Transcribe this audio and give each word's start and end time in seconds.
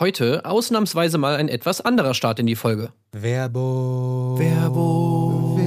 Heute 0.00 0.46
ausnahmsweise 0.46 1.18
mal 1.18 1.36
ein 1.36 1.50
etwas 1.50 1.82
anderer 1.82 2.14
Start 2.14 2.38
in 2.38 2.46
die 2.46 2.56
Folge. 2.56 2.90
Werbung. 3.12 4.38
Werbung. 4.38 5.58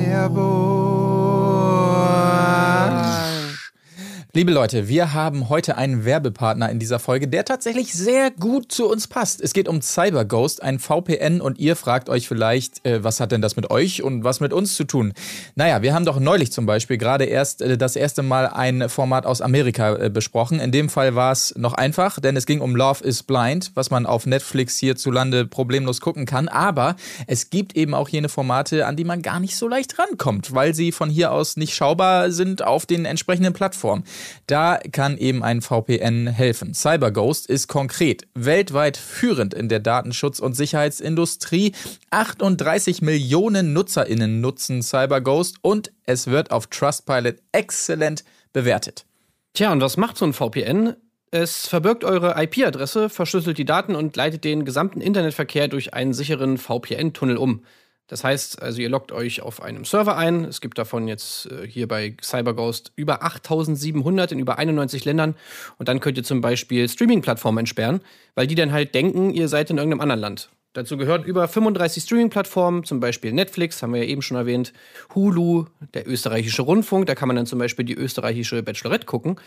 Liebe 4.35 4.51
Leute, 4.51 4.87
wir 4.87 5.13
haben 5.13 5.49
heute 5.49 5.77
einen 5.77 6.05
Werbepartner 6.05 6.67
in 6.71 6.79
dieser 6.79 6.97
Folge, 6.97 7.27
der 7.27 7.45
tatsächlich 7.45 7.93
sehr 7.93 8.31
gut 8.31 8.71
zu 8.71 8.89
uns 8.89 9.05
passt. 9.05 9.39
Es 9.39 9.53
geht 9.53 9.67
um 9.67 9.79
CyberGhost, 9.79 10.63
ein 10.63 10.79
VPN 10.79 11.39
und 11.39 11.59
ihr 11.59 11.75
fragt 11.75 12.09
euch 12.09 12.27
vielleicht, 12.27 12.83
äh, 12.83 13.03
was 13.03 13.19
hat 13.19 13.31
denn 13.31 13.43
das 13.43 13.55
mit 13.55 13.69
euch 13.69 14.01
und 14.01 14.23
was 14.23 14.39
mit 14.39 14.51
uns 14.51 14.75
zu 14.75 14.85
tun? 14.85 15.13
Naja, 15.53 15.83
wir 15.83 15.93
haben 15.93 16.03
doch 16.03 16.19
neulich 16.19 16.51
zum 16.51 16.65
Beispiel 16.65 16.97
gerade 16.97 17.25
erst 17.25 17.61
äh, 17.61 17.77
das 17.77 17.95
erste 17.95 18.23
Mal 18.23 18.47
ein 18.47 18.89
Format 18.89 19.27
aus 19.27 19.39
Amerika 19.39 19.97
äh, 19.97 20.09
besprochen. 20.09 20.59
In 20.59 20.71
dem 20.71 20.89
Fall 20.89 21.13
war 21.13 21.31
es 21.31 21.53
noch 21.55 21.73
einfach, 21.73 22.19
denn 22.19 22.35
es 22.35 22.47
ging 22.47 22.59
um 22.59 22.75
Love 22.75 23.03
is 23.03 23.21
Blind, 23.21 23.69
was 23.75 23.91
man 23.91 24.07
auf 24.07 24.25
Netflix 24.25 24.79
hierzulande 24.79 25.45
problemlos 25.45 26.01
gucken 26.01 26.25
kann. 26.25 26.47
Aber 26.47 26.95
es 27.27 27.51
gibt 27.51 27.77
eben 27.77 27.93
auch 27.93 28.09
jene 28.09 28.29
Formate, 28.29 28.87
an 28.87 28.95
die 28.95 29.03
man 29.03 29.21
gar 29.21 29.39
nicht 29.39 29.55
so 29.55 29.67
leicht 29.67 29.99
rankommt, 29.99 30.55
weil 30.55 30.73
sie 30.73 30.91
von 30.91 31.11
hier 31.11 31.31
aus 31.31 31.55
nicht 31.55 31.75
schaubar 31.75 32.31
sind 32.31 32.63
auf 32.63 32.87
den 32.87 33.05
entsprechenden 33.05 33.53
Plattformen. 33.53 34.03
Da 34.47 34.79
kann 34.91 35.17
eben 35.17 35.43
ein 35.43 35.61
VPN 35.61 36.27
helfen. 36.27 36.73
CyberGhost 36.73 37.47
ist 37.47 37.67
konkret 37.67 38.27
weltweit 38.33 38.97
führend 38.97 39.53
in 39.53 39.69
der 39.69 39.79
Datenschutz- 39.79 40.39
und 40.39 40.55
Sicherheitsindustrie. 40.55 41.73
38 42.11 43.01
Millionen 43.01 43.73
NutzerInnen 43.73 44.41
nutzen 44.41 44.81
CyberGhost 44.81 45.57
und 45.61 45.91
es 46.05 46.27
wird 46.27 46.51
auf 46.51 46.67
Trustpilot 46.67 47.35
exzellent 47.51 48.23
bewertet. 48.51 49.05
Tja, 49.53 49.71
und 49.71 49.81
was 49.81 49.97
macht 49.97 50.17
so 50.17 50.25
ein 50.25 50.33
VPN? 50.33 50.95
Es 51.29 51.67
verbirgt 51.67 52.03
eure 52.03 52.35
IP-Adresse, 52.37 53.09
verschlüsselt 53.09 53.57
die 53.57 53.65
Daten 53.65 53.95
und 53.95 54.15
leitet 54.15 54.43
den 54.43 54.65
gesamten 54.65 55.01
Internetverkehr 55.01 55.67
durch 55.67 55.93
einen 55.93 56.13
sicheren 56.13 56.59
VPN-Tunnel 56.59 57.37
um. 57.37 57.63
Das 58.07 58.23
heißt, 58.23 58.61
also 58.61 58.81
ihr 58.81 58.89
loggt 58.89 59.11
euch 59.11 59.41
auf 59.41 59.61
einem 59.61 59.85
Server 59.85 60.17
ein. 60.17 60.43
Es 60.43 60.61
gibt 60.61 60.77
davon 60.77 61.07
jetzt 61.07 61.49
äh, 61.51 61.67
hier 61.67 61.87
bei 61.87 62.15
CyberGhost 62.21 62.91
über 62.95 63.23
8700 63.23 64.31
in 64.33 64.39
über 64.39 64.57
91 64.57 65.05
Ländern. 65.05 65.35
Und 65.77 65.87
dann 65.87 65.99
könnt 65.99 66.17
ihr 66.17 66.23
zum 66.23 66.41
Beispiel 66.41 66.87
Streaming-Plattformen 66.89 67.59
entsperren, 67.59 68.01
weil 68.35 68.47
die 68.47 68.55
dann 68.55 68.71
halt 68.71 68.93
denken, 68.93 69.29
ihr 69.29 69.47
seid 69.47 69.69
in 69.69 69.77
irgendeinem 69.77 70.01
anderen 70.01 70.21
Land. 70.21 70.49
Dazu 70.73 70.97
gehören 70.97 71.23
über 71.23 71.47
35 71.47 72.03
Streaming-Plattformen, 72.03 72.83
zum 72.83 72.99
Beispiel 72.99 73.31
Netflix, 73.31 73.81
haben 73.83 73.93
wir 73.93 74.03
ja 74.03 74.09
eben 74.09 74.23
schon 74.23 74.37
erwähnt, 74.37 74.73
Hulu, 75.13 75.65
der 75.93 76.07
österreichische 76.07 76.63
Rundfunk, 76.63 77.05
da 77.05 77.13
kann 77.13 77.27
man 77.27 77.35
dann 77.35 77.45
zum 77.45 77.59
Beispiel 77.59 77.85
die 77.85 77.93
österreichische 77.93 78.63
Bachelorette 78.63 79.05
gucken. 79.05 79.39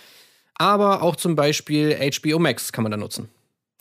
Aber 0.54 1.02
auch 1.02 1.16
zum 1.16 1.34
Beispiel 1.34 1.98
HBO 1.98 2.38
Max 2.38 2.72
kann 2.72 2.84
man 2.84 2.92
da 2.92 2.96
nutzen. 2.96 3.28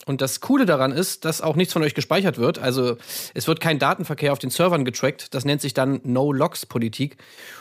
Und 0.08 0.20
das 0.20 0.40
Coole 0.40 0.66
daran 0.66 0.92
ist, 0.92 1.24
dass 1.24 1.40
auch 1.40 1.56
nichts 1.56 1.72
von 1.72 1.82
euch 1.82 1.94
gespeichert 1.94 2.38
wird. 2.38 2.60
Also 2.60 2.96
es 3.34 3.48
wird 3.48 3.60
kein 3.60 3.80
Datenverkehr 3.80 4.32
auf 4.32 4.38
den 4.38 4.50
Servern 4.50 4.84
getrackt. 4.84 5.34
Das 5.34 5.44
nennt 5.44 5.60
sich 5.60 5.74
dann 5.74 6.00
No-Logs-Politik. 6.04 7.16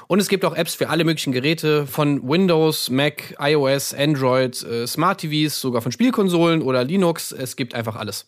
Und 0.07 0.19
es 0.19 0.29
gibt 0.29 0.45
auch 0.45 0.55
Apps 0.55 0.75
für 0.75 0.89
alle 0.89 1.05
möglichen 1.05 1.33
Geräte 1.33 1.87
von 1.87 2.21
Windows, 2.29 2.91
Mac, 2.91 3.35
iOS, 3.39 3.95
Android, 3.95 4.61
äh, 4.61 4.85
Smart 4.85 5.21
TVs, 5.21 5.59
sogar 5.59 5.81
von 5.81 5.91
Spielkonsolen 5.91 6.61
oder 6.61 6.83
Linux. 6.83 7.31
Es 7.31 7.55
gibt 7.55 7.73
einfach 7.73 7.95
alles. 7.95 8.27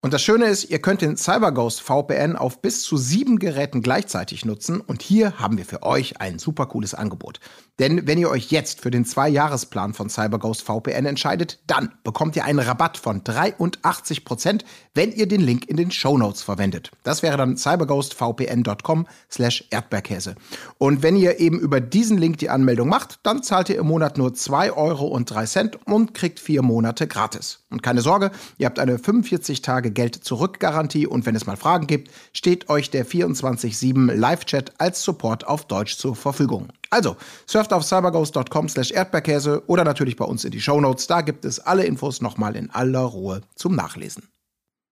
Und 0.00 0.12
das 0.12 0.22
Schöne 0.22 0.44
ist, 0.44 0.70
ihr 0.70 0.80
könnt 0.80 1.00
den 1.00 1.16
CyberGhost 1.16 1.80
VPN 1.80 2.36
auf 2.36 2.60
bis 2.60 2.82
zu 2.82 2.98
sieben 2.98 3.38
Geräten 3.38 3.80
gleichzeitig 3.82 4.44
nutzen. 4.44 4.80
Und 4.80 5.00
hier 5.00 5.38
haben 5.40 5.56
wir 5.56 5.64
für 5.64 5.82
euch 5.82 6.20
ein 6.20 6.38
super 6.38 6.66
cooles 6.66 6.94
Angebot. 6.94 7.40
Denn 7.78 8.06
wenn 8.06 8.18
ihr 8.18 8.28
euch 8.28 8.50
jetzt 8.50 8.80
für 8.80 8.90
den 8.90 9.04
Zwei-Jahres-Plan 9.04 9.94
von 9.94 10.10
CyberGhost 10.10 10.62
VPN 10.62 11.06
entscheidet, 11.06 11.60
dann 11.66 11.92
bekommt 12.02 12.34
ihr 12.34 12.44
einen 12.44 12.58
Rabatt 12.58 12.96
von 12.96 13.22
83%, 13.22 14.24
Prozent, 14.24 14.64
wenn 14.94 15.12
ihr 15.12 15.28
den 15.28 15.40
Link 15.40 15.68
in 15.68 15.76
den 15.76 15.92
Show 15.92 16.18
Notes 16.18 16.42
verwendet. 16.42 16.90
Das 17.04 17.22
wäre 17.22 17.36
dann 17.36 17.56
cyberghostvpn.com 17.56 19.06
slash 19.30 19.64
Erdbeerkäse. 19.70 20.34
Und 20.78 21.02
wenn 21.02 21.16
ihr 21.16 21.38
eben 21.38 21.60
über 21.60 21.80
diesen 21.80 22.18
Link 22.18 22.38
die 22.38 22.50
Anmeldung 22.50 22.88
macht, 22.88 23.20
dann 23.22 23.42
zahlt 23.42 23.68
ihr 23.68 23.78
im 23.78 23.86
Monat 23.86 24.18
nur 24.18 24.30
2,03 24.30 24.76
Euro 24.76 25.06
und 25.06 26.14
kriegt 26.14 26.40
vier 26.40 26.62
Monate 26.62 27.06
gratis. 27.06 27.64
Und 27.70 27.82
keine 27.82 28.00
Sorge, 28.00 28.32
ihr 28.56 28.66
habt 28.66 28.78
eine 28.78 28.98
45 28.98 29.62
Tage 29.62 29.90
Geld-Zurück-Garantie 29.92 31.06
und 31.06 31.26
wenn 31.26 31.36
es 31.36 31.46
mal 31.46 31.56
Fragen 31.56 31.86
gibt, 31.86 32.10
steht 32.32 32.68
euch 32.68 32.90
der 32.90 33.06
24-7 33.06 34.12
Live-Chat 34.12 34.80
als 34.80 35.02
Support 35.02 35.46
auf 35.46 35.66
Deutsch 35.66 35.96
zur 35.96 36.16
Verfügung. 36.16 36.68
Also, 36.90 37.16
surft 37.46 37.72
auf 37.72 37.84
cyberghost.com 37.84 38.68
slash 38.68 38.90
Erdbeerkäse 38.90 39.62
oder 39.66 39.84
natürlich 39.84 40.16
bei 40.16 40.24
uns 40.24 40.44
in 40.44 40.50
die 40.50 40.60
Shownotes. 40.60 41.06
Da 41.06 41.20
gibt 41.20 41.44
es 41.44 41.60
alle 41.60 41.84
Infos 41.84 42.20
nochmal 42.20 42.56
in 42.56 42.70
aller 42.70 43.00
Ruhe 43.00 43.42
zum 43.54 43.74
Nachlesen. 43.74 44.28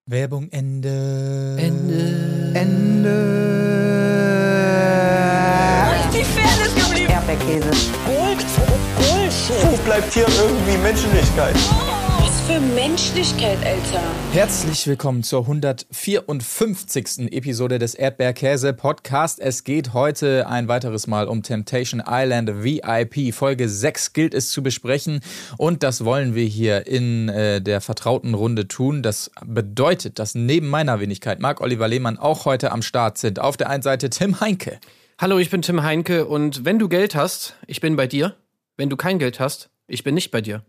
Werbung 0.06 0.48
Ende. 0.50 1.56
Ende. 1.58 2.52
Ende. 2.54 3.16
Die 6.12 6.22
Fairness 6.22 6.74
geblieben. 6.74 7.10
Erdbeerkäse. 7.10 7.70
Gold, 8.06 8.44
Bullshit. 8.96 9.64
Wo 9.64 9.76
bleibt 9.84 10.12
hier 10.12 10.26
irgendwie 10.28 10.76
Menschlichkeit? 10.78 11.56
Was 11.56 12.05
für 12.46 12.60
Menschlichkeit, 12.60 13.58
Alter. 13.64 14.00
Herzlich 14.32 14.86
willkommen 14.86 15.24
zur 15.24 15.40
154. 15.40 17.32
Episode 17.32 17.80
des 17.80 17.96
Erdbeerkäse 17.96 18.72
Podcast. 18.72 19.40
Es 19.40 19.64
geht 19.64 19.94
heute 19.94 20.46
ein 20.46 20.68
weiteres 20.68 21.08
Mal 21.08 21.26
um 21.26 21.42
Temptation 21.42 22.00
Island 22.06 22.62
VIP. 22.62 23.34
Folge 23.34 23.68
6 23.68 24.12
gilt 24.12 24.32
es 24.32 24.50
zu 24.50 24.62
besprechen 24.62 25.22
und 25.58 25.82
das 25.82 26.04
wollen 26.04 26.36
wir 26.36 26.44
hier 26.44 26.86
in 26.86 27.28
äh, 27.28 27.60
der 27.60 27.80
vertrauten 27.80 28.34
Runde 28.34 28.68
tun. 28.68 29.02
Das 29.02 29.32
bedeutet, 29.44 30.20
dass 30.20 30.36
neben 30.36 30.68
meiner 30.68 31.00
Wenigkeit 31.00 31.40
Marc 31.40 31.60
Oliver 31.60 31.88
Lehmann 31.88 32.16
auch 32.16 32.44
heute 32.44 32.70
am 32.70 32.82
Start 32.82 33.18
sind. 33.18 33.40
Auf 33.40 33.56
der 33.56 33.70
einen 33.70 33.82
Seite 33.82 34.08
Tim 34.08 34.40
Heinke. 34.40 34.78
Hallo, 35.18 35.38
ich 35.38 35.50
bin 35.50 35.62
Tim 35.62 35.82
Heinke 35.82 36.26
und 36.26 36.64
wenn 36.64 36.78
du 36.78 36.88
Geld 36.88 37.16
hast, 37.16 37.56
ich 37.66 37.80
bin 37.80 37.96
bei 37.96 38.06
dir. 38.06 38.36
Wenn 38.76 38.88
du 38.88 38.96
kein 38.96 39.18
Geld 39.18 39.40
hast, 39.40 39.68
ich 39.88 40.04
bin 40.04 40.14
nicht 40.14 40.30
bei 40.30 40.40
dir. 40.40 40.62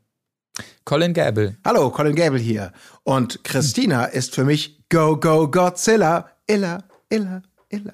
Colin 0.85 1.13
Gable. 1.13 1.57
Hallo, 1.65 1.89
Colin 1.89 2.15
Gable 2.15 2.39
hier. 2.39 2.71
Und 3.03 3.43
Christina 3.43 4.05
ist 4.05 4.35
für 4.35 4.43
mich 4.43 4.79
Go, 4.89 5.17
Go, 5.17 5.49
Godzilla. 5.49 6.29
Illa, 6.47 6.83
Illa, 7.09 7.41
Illa. 7.69 7.93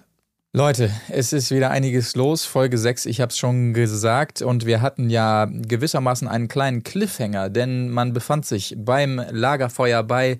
Leute, 0.56 0.92
es 1.10 1.34
ist 1.34 1.50
wieder 1.50 1.72
einiges 1.72 2.16
los. 2.16 2.46
Folge 2.46 2.78
6, 2.78 3.08
ich 3.08 3.20
habe 3.20 3.32
es 3.32 3.38
schon 3.40 3.74
gesagt. 3.74 4.44
Und 4.44 4.68
wir 4.68 4.82
hatten 4.82 5.10
ja 5.10 5.46
gewissermaßen 5.46 6.28
einen 6.28 6.48
kleinen 6.48 6.84
Cliffhanger, 6.84 7.50
denn 7.50 7.90
man 7.90 8.14
befand 8.14 8.46
sich 8.46 8.76
beim 8.78 9.20
Lagerfeuer 9.32 10.04
bei 10.04 10.38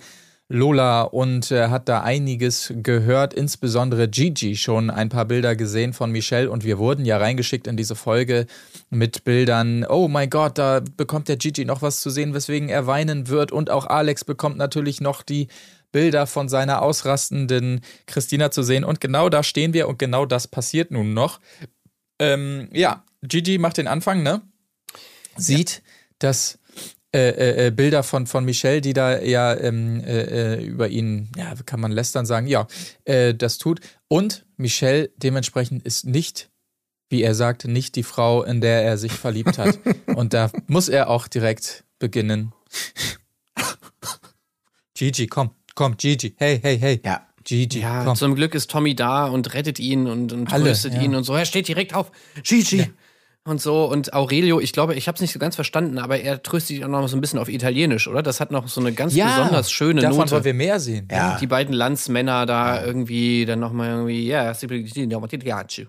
Lola 0.54 1.02
und 1.02 1.50
äh, 1.50 1.70
hat 1.70 1.90
da 1.90 2.04
einiges 2.04 2.72
gehört, 2.78 3.34
insbesondere 3.34 4.08
Gigi. 4.08 4.56
Schon 4.56 4.92
ein 4.92 5.10
paar 5.10 5.26
Bilder 5.26 5.56
gesehen 5.56 5.94
von 5.94 6.12
Michelle 6.12 6.52
und 6.52 6.64
wir 6.64 6.78
wurden 6.78 7.06
ja 7.06 7.18
reingeschickt 7.18 7.66
in 7.66 7.76
diese 7.76 7.96
Folge 7.96 8.46
mit 8.92 9.24
Bildern, 9.24 9.84
oh 9.84 10.08
mein 10.08 10.30
Gott, 10.30 10.60
da 10.60 10.82
bekommt 10.96 11.28
der 11.28 11.38
Gigi 11.38 11.66
noch 11.66 11.82
was 11.82 12.02
zu 12.02 12.12
sehen, 12.12 12.36
weswegen 12.36 12.70
er 12.70 12.86
weinen 12.86 13.30
wird. 13.30 13.52
Und 13.52 13.72
auch 13.72 13.88
Alex 13.88 14.26
bekommt 14.26 14.58
natürlich 14.58 15.02
noch 15.02 15.24
die 15.24 15.48
Bilder 15.92 16.28
von 16.28 16.48
seiner 16.48 16.84
ausrastenden 16.84 17.82
Christina 18.06 18.52
zu 18.52 18.62
sehen. 18.62 18.84
Und 18.84 19.02
genau 19.02 19.30
da 19.30 19.42
stehen 19.42 19.74
wir 19.74 19.88
und 19.88 19.98
genau 19.98 20.28
das 20.28 20.48
passiert 20.48 20.92
nun 20.92 21.16
noch. 21.16 21.40
Ähm, 22.20 22.70
ja, 22.72 23.04
Gigi 23.24 23.58
macht 23.58 23.78
den 23.78 23.88
Anfang, 23.88 24.22
ne? 24.22 24.44
Sieht, 25.36 25.82
dass 26.20 26.60
äh, 27.14 27.68
äh, 27.68 27.72
Bilder 27.72 28.02
von, 28.04 28.26
von 28.26 28.44
Michelle, 28.44 28.82
die 28.82 28.94
da 28.94 29.20
ja 29.22 29.56
ähm, 29.56 30.02
äh, 30.04 30.56
äh, 30.56 30.64
über 30.64 30.88
ihn, 30.90 31.30
ja, 31.38 31.54
kann 31.66 31.80
man 31.80 31.92
lästern 31.92 32.26
sagen, 32.26 32.48
ja, 32.48 32.68
äh, 33.06 33.34
das 33.36 33.58
tut. 33.60 33.80
Und 34.08 34.46
Michelle 34.58 35.10
dementsprechend 35.18 35.84
ist 35.84 36.06
nicht, 36.06 36.50
wie 37.10 37.22
er 37.22 37.36
sagt, 37.36 37.66
nicht 37.66 37.96
die 37.96 38.04
Frau, 38.04 38.44
in 38.44 38.62
der 38.62 38.84
er 38.84 38.98
sich 38.98 39.12
verliebt 39.12 39.58
hat. 39.60 39.78
Und 40.16 40.34
da 40.34 40.50
muss 40.68 40.90
er 40.90 41.10
auch 41.10 41.28
direkt 41.28 41.84
beginnen. 42.00 42.52
Gigi, 44.96 45.28
komm, 45.28 45.52
komm, 45.76 45.98
Gigi, 45.98 46.36
hey, 46.38 46.60
hey, 46.62 46.80
hey. 46.80 47.02
Ja. 47.04 47.28
Gigi, 47.44 47.82
Ja, 47.82 48.06
komm. 48.06 48.16
zum 48.16 48.36
Glück 48.36 48.56
ist 48.56 48.72
Tommy 48.72 48.96
da 48.96 49.26
und 49.28 49.54
rettet 49.54 49.78
ihn 49.78 50.08
und, 50.08 50.32
und 50.32 50.52
Alle, 50.54 50.66
tröstet 50.66 50.94
ja. 50.94 51.02
ihn 51.02 51.14
und 51.14 51.26
so. 51.26 51.36
Er 51.36 51.46
steht 51.46 51.68
direkt 51.68 51.94
auf. 51.94 52.12
Gigi. 52.44 52.90
Und 53.46 53.62
so. 53.62 53.84
Und 53.86 54.14
Aurelio, 54.14 54.62
ich 54.62 54.72
glaube, 54.72 54.96
ich 54.96 55.10
habe 55.10 55.16
es 55.16 55.22
nicht 55.22 55.34
so 55.34 55.40
ganz 55.40 55.56
verstanden, 55.56 56.00
aber 56.00 56.18
er 56.22 56.42
tröstet 56.42 56.78
ihn 56.78 56.84
auch 56.86 56.88
noch 56.88 57.10
so 57.10 57.18
ein 57.18 57.22
bisschen 57.22 57.40
auf 57.40 57.50
Italienisch, 57.50 58.08
oder? 58.08 58.24
Das 58.24 58.40
hat 58.40 58.52
noch 58.52 58.70
so 58.70 58.80
eine 58.80 58.94
ganz 58.94 59.14
besonders 59.14 59.70
schöne 59.70 60.00
davon 60.00 60.20
Note. 60.20 60.32
wollen 60.32 60.44
wir 60.46 60.54
mehr 60.54 60.80
sehen. 60.80 61.10
Ja. 61.12 61.38
Die 61.42 61.48
beiden 61.48 61.74
Landsmänner 61.74 62.46
da 62.46 62.86
irgendwie 62.86 63.46
dann 63.46 63.60
nochmal 63.60 63.90
irgendwie, 63.90 64.28
ja. 64.28 64.54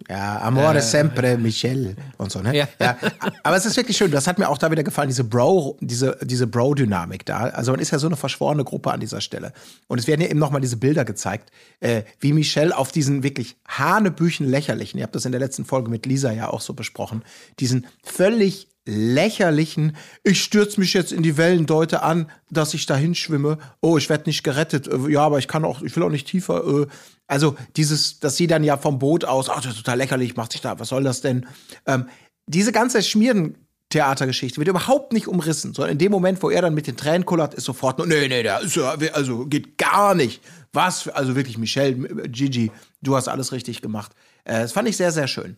Ja, 0.08 0.40
Amore 0.40 0.82
sempre 0.82 1.38
Michelle 1.38 1.94
und 2.18 2.32
so, 2.32 2.40
ne? 2.40 2.56
Ja. 2.56 2.96
Aber 3.44 3.56
es 3.56 3.64
ist 3.66 3.76
wirklich 3.76 3.96
schön. 3.96 4.10
Das 4.10 4.26
hat 4.26 4.40
mir 4.40 4.48
auch 4.48 4.58
da 4.58 4.72
wieder 4.72 4.82
gefallen, 4.82 5.08
diese 5.08 5.22
Bro, 5.22 5.76
diese, 5.80 6.18
diese 6.22 6.48
Bro-Dynamik 6.48 7.24
da. 7.24 7.44
Also 7.44 7.70
man 7.70 7.78
ist 7.78 7.92
ja 7.92 8.00
so 8.00 8.08
eine 8.08 8.16
verschworene 8.16 8.64
Gruppe 8.64 8.90
an 8.90 8.98
dieser 8.98 9.20
Stelle. 9.20 9.52
Und 9.86 9.98
es 9.98 10.08
werden 10.08 10.20
ja 10.22 10.26
eben 10.26 10.40
nochmal 10.40 10.60
diese 10.60 10.76
Bilder 10.76 11.04
gezeigt, 11.04 11.52
äh, 11.78 12.02
wie 12.18 12.32
Michelle 12.32 12.76
auf 12.76 12.90
diesen 12.90 13.22
wirklich 13.22 13.54
hanebüchen 13.68 14.48
lächerlichen, 14.48 14.98
ihr 14.98 15.04
habt 15.04 15.14
das 15.14 15.24
in 15.24 15.30
der 15.30 15.40
letzten 15.40 15.64
Folge 15.64 15.88
mit 15.88 16.04
Lisa 16.04 16.32
ja 16.32 16.50
auch 16.50 16.60
so 16.60 16.74
besprochen, 16.74 17.22
diesen 17.60 17.86
völlig 18.02 18.68
lächerlichen, 18.86 19.96
ich 20.24 20.42
stürze 20.42 20.78
mich 20.78 20.92
jetzt 20.92 21.10
in 21.12 21.22
die 21.22 21.38
Wellen, 21.38 21.64
deute 21.64 22.02
an, 22.02 22.30
dass 22.50 22.74
ich 22.74 22.84
dahin 22.84 23.14
schwimme. 23.14 23.58
Oh, 23.80 23.96
ich 23.96 24.10
werde 24.10 24.24
nicht 24.28 24.42
gerettet. 24.44 24.86
Äh, 24.88 25.10
Ja, 25.10 25.22
aber 25.22 25.38
ich 25.38 25.48
kann 25.48 25.64
auch, 25.64 25.80
ich 25.82 25.96
will 25.96 26.02
auch 26.02 26.10
nicht 26.10 26.26
tiefer. 26.28 26.64
äh. 26.66 26.86
Also 27.26 27.56
dieses, 27.76 28.20
dass 28.20 28.36
sie 28.36 28.46
dann 28.46 28.62
ja 28.62 28.76
vom 28.76 28.98
Boot 28.98 29.24
aus, 29.24 29.48
ach, 29.48 29.62
das 29.62 29.72
ist 29.72 29.78
total 29.78 29.96
lächerlich, 29.96 30.36
macht 30.36 30.52
sich 30.52 30.60
da, 30.60 30.78
was 30.78 30.88
soll 30.90 31.02
das 31.04 31.22
denn? 31.22 31.46
Ähm, 31.86 32.06
diese 32.46 32.72
ganze 32.72 33.02
Schmierentheatergeschichte 33.02 34.58
wird 34.58 34.68
überhaupt 34.68 35.14
nicht 35.14 35.28
umrissen, 35.28 35.72
sondern 35.72 35.92
in 35.92 35.98
dem 35.98 36.12
Moment, 36.12 36.42
wo 36.42 36.50
er 36.50 36.60
dann 36.60 36.74
mit 36.74 36.86
den 36.86 36.96
Tränen 36.98 37.24
kullert, 37.24 37.54
ist 37.54 37.64
sofort 37.64 37.96
nur, 37.96 38.06
nee, 38.06 38.28
nee, 38.28 38.42
da 38.42 38.58
ist 38.58 38.76
ja, 38.76 38.94
also 39.12 39.46
geht 39.46 39.78
gar 39.78 40.14
nicht. 40.14 40.42
Was, 40.74 41.08
also 41.08 41.36
wirklich, 41.36 41.56
Michelle, 41.56 41.96
äh, 42.06 42.28
Gigi, 42.28 42.70
du 43.00 43.16
hast 43.16 43.28
alles 43.28 43.52
richtig 43.52 43.80
gemacht. 43.80 44.12
Äh, 44.44 44.60
das 44.60 44.72
fand 44.72 44.88
ich 44.88 44.96
sehr, 44.98 45.12
sehr 45.12 45.28
schön. 45.28 45.56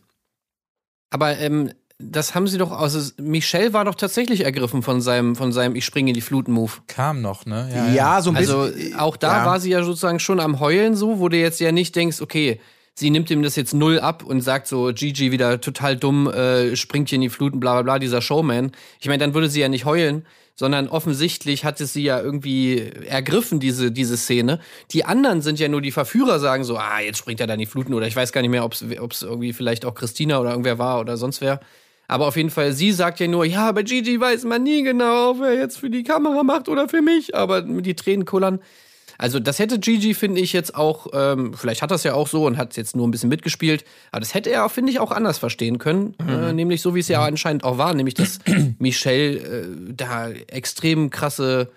Aber 1.09 1.37
ähm, 1.37 1.71
das 1.99 2.35
haben 2.35 2.47
sie 2.47 2.57
doch, 2.57 2.71
also 2.71 3.11
Michelle 3.17 3.73
war 3.73 3.85
doch 3.85 3.95
tatsächlich 3.95 4.43
ergriffen 4.45 4.83
von 4.83 5.01
seinem, 5.01 5.35
von 5.35 5.51
seinem 5.51 5.75
Ich 5.75 5.85
springe 5.85 6.11
in 6.11 6.13
die 6.13 6.21
Fluten-Move. 6.21 6.71
Kam 6.87 7.21
noch, 7.21 7.45
ne? 7.45 7.93
Ja, 7.95 8.21
so 8.21 8.29
ein 8.29 8.35
Also 8.37 8.67
bisschen. 8.67 8.99
auch 8.99 9.17
da 9.17 9.39
ja. 9.39 9.45
war 9.45 9.59
sie 9.59 9.71
ja 9.71 9.83
sozusagen 9.83 10.19
schon 10.19 10.39
am 10.39 10.59
Heulen 10.59 10.95
so, 10.95 11.19
wo 11.19 11.27
du 11.29 11.37
jetzt 11.37 11.59
ja 11.59 11.71
nicht 11.71 11.95
denkst, 11.95 12.21
okay, 12.21 12.59
sie 12.97 13.11
nimmt 13.11 13.29
ihm 13.29 13.43
das 13.43 13.55
jetzt 13.55 13.73
null 13.73 13.99
ab 13.99 14.23
und 14.23 14.41
sagt 14.41 14.67
so, 14.67 14.91
Gigi 14.93 15.31
wieder 15.31 15.61
total 15.61 15.95
dumm, 15.95 16.27
äh, 16.27 16.75
springt 16.75 17.09
hier 17.09 17.17
in 17.17 17.21
die 17.21 17.29
Fluten, 17.29 17.59
bla 17.59 17.73
bla 17.73 17.81
bla, 17.83 17.99
dieser 17.99 18.21
Showman. 18.21 18.71
Ich 18.99 19.07
meine, 19.07 19.19
dann 19.19 19.35
würde 19.35 19.49
sie 19.49 19.61
ja 19.61 19.69
nicht 19.69 19.85
heulen, 19.85 20.25
sondern 20.55 20.87
offensichtlich 20.87 21.63
hat 21.63 21.79
es 21.79 21.93
sie 21.93 22.03
ja 22.03 22.19
irgendwie 22.19 22.79
ergriffen, 23.07 23.59
diese, 23.59 23.91
diese 23.91 24.17
Szene. 24.17 24.59
Die 24.91 25.05
anderen 25.05 25.43
sind 25.43 25.59
ja 25.59 25.67
nur 25.67 25.81
die 25.81 25.91
Verführer, 25.91 26.39
sagen 26.39 26.63
so, 26.63 26.77
ah, 26.77 26.99
jetzt 26.99 27.19
springt 27.19 27.39
er 27.39 27.45
da 27.45 27.53
in 27.53 27.59
die 27.59 27.67
Fluten 27.67 27.93
oder 27.93 28.07
ich 28.07 28.15
weiß 28.15 28.31
gar 28.31 28.41
nicht 28.41 28.49
mehr, 28.49 28.65
ob 28.65 28.73
es 28.73 29.21
irgendwie 29.21 29.53
vielleicht 29.53 29.85
auch 29.85 29.93
Christina 29.93 30.39
oder 30.39 30.49
irgendwer 30.49 30.79
war 30.79 30.99
oder 30.99 31.17
sonst 31.17 31.39
wer. 31.41 31.59
Aber 32.07 32.25
auf 32.25 32.35
jeden 32.35 32.49
Fall, 32.49 32.73
sie 32.73 32.93
sagt 32.93 33.19
ja 33.19 33.27
nur, 33.27 33.45
ja, 33.45 33.71
bei 33.73 33.83
Gigi 33.83 34.19
weiß 34.19 34.45
man 34.45 34.63
nie 34.63 34.81
genau, 34.81 35.31
ob 35.31 35.41
er 35.41 35.53
jetzt 35.53 35.77
für 35.77 35.91
die 35.91 36.03
Kamera 36.03 36.41
macht 36.41 36.67
oder 36.67 36.89
für 36.89 37.03
mich, 37.03 37.35
aber 37.35 37.61
die 37.61 37.95
Tränen 37.95 38.25
kullern. 38.25 38.59
Also 39.17 39.39
das 39.39 39.59
hätte 39.59 39.79
Gigi, 39.79 40.13
finde 40.13 40.41
ich, 40.41 40.53
jetzt 40.53 40.75
auch, 40.75 41.07
ähm, 41.13 41.53
vielleicht 41.53 41.81
hat 41.81 41.91
er 41.91 41.95
es 41.95 42.03
ja 42.03 42.13
auch 42.13 42.27
so 42.27 42.45
und 42.45 42.57
hat 42.57 42.77
jetzt 42.77 42.95
nur 42.95 43.07
ein 43.07 43.11
bisschen 43.11 43.29
mitgespielt, 43.29 43.83
aber 44.11 44.19
das 44.19 44.33
hätte 44.33 44.49
er, 44.49 44.67
finde 44.69 44.91
ich, 44.91 44.99
auch 44.99 45.11
anders 45.11 45.37
verstehen 45.37 45.77
können. 45.79 46.15
Äh, 46.27 46.53
nämlich 46.53 46.81
so, 46.81 46.95
wie 46.95 46.99
es 46.99 47.07
ja 47.07 47.23
anscheinend 47.23 47.63
auch 47.63 47.77
war, 47.77 47.93
nämlich 47.93 48.13
dass 48.15 48.39
Michelle 48.79 49.37
äh, 49.37 49.93
da 49.93 50.29
extrem 50.29 51.09
krasse 51.09 51.71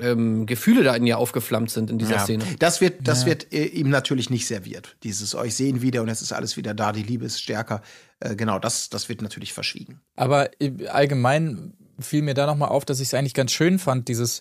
ähm, 0.00 0.46
Gefühle 0.46 0.82
da 0.82 0.94
in 0.94 1.06
ihr 1.06 1.18
aufgeflammt 1.18 1.70
sind 1.70 1.90
in 1.90 1.98
dieser 1.98 2.16
Ja. 2.16 2.20
Szene. 2.20 2.44
Das 2.58 2.80
wird, 2.80 3.06
das 3.06 3.26
wird 3.26 3.52
äh, 3.52 3.66
ihm 3.66 3.90
natürlich 3.90 4.30
nicht 4.30 4.46
serviert. 4.46 4.96
Dieses 5.02 5.34
euch 5.34 5.54
sehen 5.54 5.82
wieder 5.82 6.02
und 6.02 6.08
jetzt 6.08 6.22
ist 6.22 6.32
alles 6.32 6.56
wieder 6.56 6.74
da, 6.74 6.92
die 6.92 7.02
Liebe 7.02 7.24
ist 7.26 7.40
stärker. 7.40 7.82
Äh, 8.20 8.34
genau, 8.36 8.58
das, 8.58 8.88
das 8.88 9.08
wird 9.08 9.22
natürlich 9.22 9.52
verschwiegen. 9.52 10.00
Aber 10.16 10.50
äh, 10.60 10.86
allgemein 10.88 11.74
fiel 12.00 12.22
mir 12.22 12.34
da 12.34 12.46
nochmal 12.46 12.70
auf, 12.70 12.84
dass 12.84 13.00
ich 13.00 13.08
es 13.08 13.14
eigentlich 13.14 13.34
ganz 13.34 13.52
schön 13.52 13.78
fand, 13.78 14.08
dieses, 14.08 14.40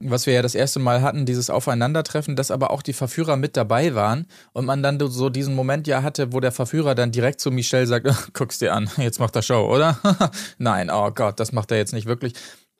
was 0.00 0.26
wir 0.26 0.34
ja 0.34 0.42
das 0.42 0.54
erste 0.54 0.78
Mal 0.78 1.02
hatten, 1.02 1.26
dieses 1.26 1.50
Aufeinandertreffen, 1.50 2.36
dass 2.36 2.50
aber 2.50 2.70
auch 2.70 2.82
die 2.82 2.92
Verführer 2.92 3.36
mit 3.36 3.56
dabei 3.56 3.94
waren 3.94 4.26
und 4.52 4.64
man 4.64 4.82
dann 4.82 4.98
so 5.00 5.28
diesen 5.28 5.54
Moment 5.54 5.86
ja 5.86 6.02
hatte, 6.02 6.32
wo 6.32 6.40
der 6.40 6.52
Verführer 6.52 6.94
dann 6.94 7.10
direkt 7.10 7.40
zu 7.40 7.50
Michelle 7.50 7.86
sagt, 7.86 8.08
guck's 8.32 8.58
dir 8.58 8.74
an, 8.74 8.90
jetzt 8.96 9.18
macht 9.18 9.34
er 9.34 9.42
Show, 9.42 9.66
oder? 9.66 9.98
Nein, 10.58 10.90
oh 10.90 11.10
Gott, 11.10 11.40
das 11.40 11.52
macht 11.52 11.70
er 11.72 11.78
jetzt 11.78 11.92
nicht 11.92 12.06
wirklich. 12.06 12.34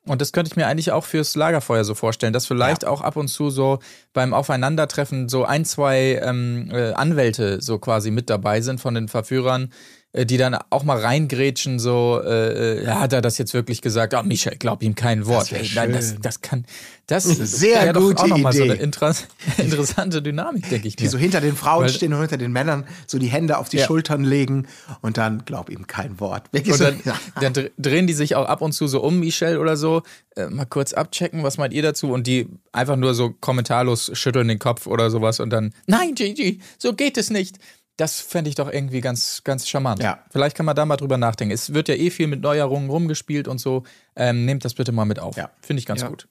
Und 0.05 0.21
das 0.21 0.31
könnte 0.31 0.49
ich 0.49 0.55
mir 0.55 0.65
eigentlich 0.65 0.91
auch 0.91 1.03
fürs 1.03 1.35
Lagerfeuer 1.35 1.83
so 1.83 1.93
vorstellen, 1.93 2.33
dass 2.33 2.47
vielleicht 2.47 2.85
auch 2.85 3.01
ab 3.01 3.17
und 3.17 3.27
zu 3.27 3.49
so 3.49 3.79
beim 4.13 4.33
Aufeinandertreffen 4.33 5.27
so 5.27 5.43
ein, 5.43 5.65
zwei 5.65 6.19
ähm, 6.23 6.69
äh, 6.71 6.93
Anwälte 6.93 7.61
so 7.61 7.79
quasi 7.79 8.09
mit 8.09 8.29
dabei 8.29 8.61
sind 8.61 8.79
von 8.79 8.95
den 8.95 9.09
Verführern, 9.09 9.71
die 10.13 10.37
dann 10.37 10.57
auch 10.71 10.83
mal 10.83 10.97
reingrätschen, 10.99 11.77
so, 11.77 12.19
äh, 12.23 12.79
äh, 12.83 12.87
hat 12.87 13.13
er 13.13 13.21
das 13.21 13.37
jetzt 13.37 13.53
wirklich 13.53 13.81
gesagt? 13.81 14.15
Oh, 14.15 14.23
Michel, 14.23 14.55
glaub 14.57 14.81
ihm 14.81 14.95
kein 14.95 15.27
Wort. 15.27 15.51
Das 15.51 15.59
Ey, 15.59 15.69
nein, 15.75 15.91
das, 15.93 16.15
das 16.19 16.41
kann, 16.41 16.65
das 17.05 17.23
Sehr 17.25 17.83
wär 17.85 17.93
doch 17.93 18.01
gute 18.01 18.23
auch 18.23 18.27
noch 18.27 18.37
mal 18.39 18.51
so 18.53 18.63
eine 18.63 18.73
inter 18.73 19.13
interessante 19.59 20.21
Dynamik, 20.23 20.67
denke 20.69 20.87
ich 20.87 20.95
Die 20.95 21.03
mir. 21.03 21.09
so 21.11 21.17
hinter 21.19 21.41
den 21.41 21.55
Frauen 21.55 21.83
Weil- 21.83 21.89
stehen 21.89 22.13
und 22.13 22.21
hinter 22.21 22.37
den 22.37 22.51
Männern 22.51 22.85
so 23.05 23.19
die 23.19 23.27
Hände 23.27 23.57
auf 23.59 23.69
die 23.69 23.77
Ja. 23.77 23.85
Schultern 23.85 24.23
legen 24.23 24.67
und 25.01 25.17
dann 25.17 25.43
glaub 25.45 25.69
ihm 25.69 25.85
kein 25.85 26.19
Wort. 26.19 26.43
Wirklich 26.51 26.73
Und 26.73 26.77
so, 26.79 26.83
dann, 26.85 27.01
ja. 27.05 27.15
dann 27.39 27.53
dr- 27.53 27.69
drehen 27.77 28.07
die 28.07 28.13
sich 28.13 28.35
auch 28.35 28.47
ab 28.47 28.61
und 28.61 28.71
zu 28.71 28.87
so 28.87 29.01
um, 29.01 29.19
Michelle 29.19 29.59
oder 29.59 29.77
so, 29.77 30.01
äh, 30.35 30.47
mal 30.47 30.65
kurz 30.65 30.93
abchecken, 30.93 31.43
was 31.43 31.57
meint 31.59 31.73
ihr 31.73 31.83
dazu? 31.83 32.11
Und 32.11 32.25
die 32.25 32.47
einfach 32.71 32.95
nur 32.95 33.13
so 33.13 33.29
kommentarlos 33.39 34.09
schütteln 34.13 34.47
den 34.47 34.57
Kopf 34.59 34.87
oder 34.87 35.11
sowas 35.11 35.39
und 35.39 35.51
dann, 35.51 35.73
nein, 35.85 36.15
Gigi, 36.15 36.59
so 36.79 36.93
geht 36.93 37.17
es 37.17 37.29
nicht. 37.29 37.57
Das 37.99 38.19
fände 38.21 38.49
ich 38.49 38.55
doch 38.55 38.71
irgendwie 38.71 39.01
ganz, 39.01 39.41
ganz 39.43 39.67
charmant. 39.67 40.01
Ja. 40.01 40.19
Vielleicht 40.31 40.55
kann 40.55 40.65
man 40.65 40.75
da 40.75 40.85
mal 40.85 40.95
drüber 40.97 41.17
nachdenken. 41.17 41.53
Es 41.53 41.73
wird 41.73 41.87
ja 41.89 41.95
eh 41.95 42.09
viel 42.11 42.27
mit 42.27 42.41
Neuerungen 42.41 42.89
rumgespielt 42.89 43.47
und 43.47 43.57
so. 43.59 43.83
Ähm, 44.15 44.45
nehmt 44.45 44.63
das 44.63 44.73
bitte 44.73 44.91
mal 44.91 45.05
mit 45.05 45.19
auf. 45.19 45.35
Ja. 45.35 45.49
Finde 45.61 45.79
ich 45.79 45.85
ganz 45.85 46.01
Ja. 46.01 46.07
gut. 46.07 46.27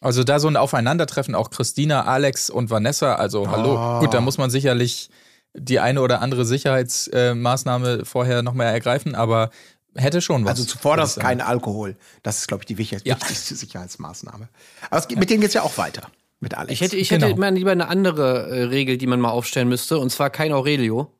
Also 0.00 0.22
da 0.22 0.38
so 0.38 0.46
ein 0.46 0.56
Aufeinandertreffen, 0.56 1.34
auch 1.34 1.50
Christina, 1.50 2.04
Alex 2.04 2.50
und 2.50 2.70
Vanessa, 2.70 3.16
also 3.16 3.50
hallo. 3.50 3.98
Gut, 3.98 4.14
da 4.14 4.20
muss 4.20 4.38
man 4.38 4.48
sicherlich 4.48 5.10
die 5.54 5.80
eine 5.80 6.02
oder 6.02 6.20
andere 6.22 6.44
Sicherheitsmaßnahme 6.44 8.04
vorher 8.04 8.42
nochmal 8.42 8.66
ergreifen, 8.66 9.14
aber 9.14 9.50
hätte 9.96 10.20
schon 10.20 10.44
was. 10.44 10.50
Also 10.50 10.64
zuvorderst 10.64 11.16
ich 11.16 11.22
sagen. 11.24 11.38
kein 11.38 11.40
Alkohol. 11.40 11.96
Das 12.22 12.38
ist, 12.38 12.46
glaube 12.48 12.62
ich, 12.62 12.66
die 12.66 12.78
wichtig- 12.78 13.02
Ja. 13.04 13.16
wichtigste 13.16 13.56
Sicherheitsmaßnahme. 13.56 14.48
Aber 14.90 15.00
es 15.00 15.08
geht, 15.08 15.18
mit 15.18 15.30
denen 15.30 15.40
geht's 15.40 15.54
ja 15.54 15.62
auch 15.62 15.76
weiter. 15.78 16.02
Mit 16.40 16.54
Alex. 16.56 16.72
Ich 16.72 16.80
hätte, 16.80 16.96
ich 16.96 17.08
Genau. 17.08 17.26
hätte 17.26 17.40
mal 17.40 17.52
lieber 17.52 17.72
eine 17.72 17.88
andere 17.88 18.48
äh, 18.48 18.62
Regel, 18.64 18.96
die 18.96 19.06
man 19.06 19.20
mal 19.20 19.30
aufstellen 19.30 19.68
müsste, 19.68 19.98
und 19.98 20.10
zwar 20.10 20.30
kein 20.30 20.52
Aurelio. 20.52 21.12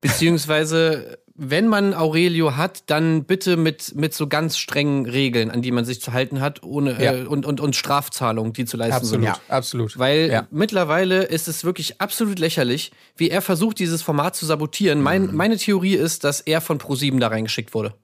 Beziehungsweise, 0.00 1.18
wenn 1.34 1.68
man 1.68 1.94
Aurelio 1.94 2.56
hat, 2.56 2.84
dann 2.90 3.24
bitte 3.24 3.56
mit, 3.56 3.94
mit 3.96 4.14
so 4.14 4.26
ganz 4.28 4.56
strengen 4.58 5.06
Regeln, 5.06 5.50
an 5.50 5.62
die 5.62 5.72
man 5.72 5.84
sich 5.84 6.00
zu 6.00 6.12
halten 6.12 6.40
hat, 6.40 6.62
ohne 6.62 7.02
Ja. 7.02 7.14
äh, 7.14 7.24
und, 7.24 7.44
und, 7.44 7.60
und 7.60 7.74
Strafzahlungen, 7.74 8.52
die 8.52 8.64
zu 8.66 8.76
leisten 8.76 8.94
Absolut, 8.94 9.24
sind. 9.24 9.24
Ja. 9.24 9.40
absolut. 9.48 9.98
Weil 9.98 10.30
ja. 10.30 10.46
mittlerweile 10.50 11.24
ist 11.24 11.48
es 11.48 11.64
wirklich 11.64 12.00
absolut 12.00 12.38
lächerlich, 12.38 12.92
wie 13.16 13.30
er 13.30 13.42
versucht, 13.42 13.78
dieses 13.78 14.02
Format 14.02 14.36
zu 14.36 14.46
sabotieren. 14.46 15.00
Mein, 15.02 15.34
meine 15.34 15.56
Theorie 15.56 15.94
ist, 15.96 16.24
dass 16.24 16.40
er 16.40 16.60
von 16.60 16.78
ProSieben 16.78 17.18
da 17.20 17.28
reingeschickt 17.28 17.74
wurde. 17.74 17.94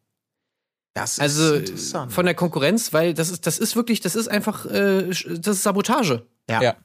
Das 0.94 1.12
ist 1.12 1.20
Also 1.20 1.54
interessant. 1.54 2.12
von 2.12 2.24
der 2.26 2.34
Konkurrenz, 2.34 2.92
weil 2.92 3.14
das 3.14 3.30
ist, 3.30 3.46
das 3.46 3.58
ist 3.58 3.76
wirklich, 3.76 4.00
das 4.00 4.14
ist 4.14 4.28
einfach, 4.28 4.66
äh, 4.66 5.08
das 5.08 5.24
ist 5.56 5.62
Sabotage. 5.62 6.26
ja. 6.48 6.62
ja. 6.62 6.76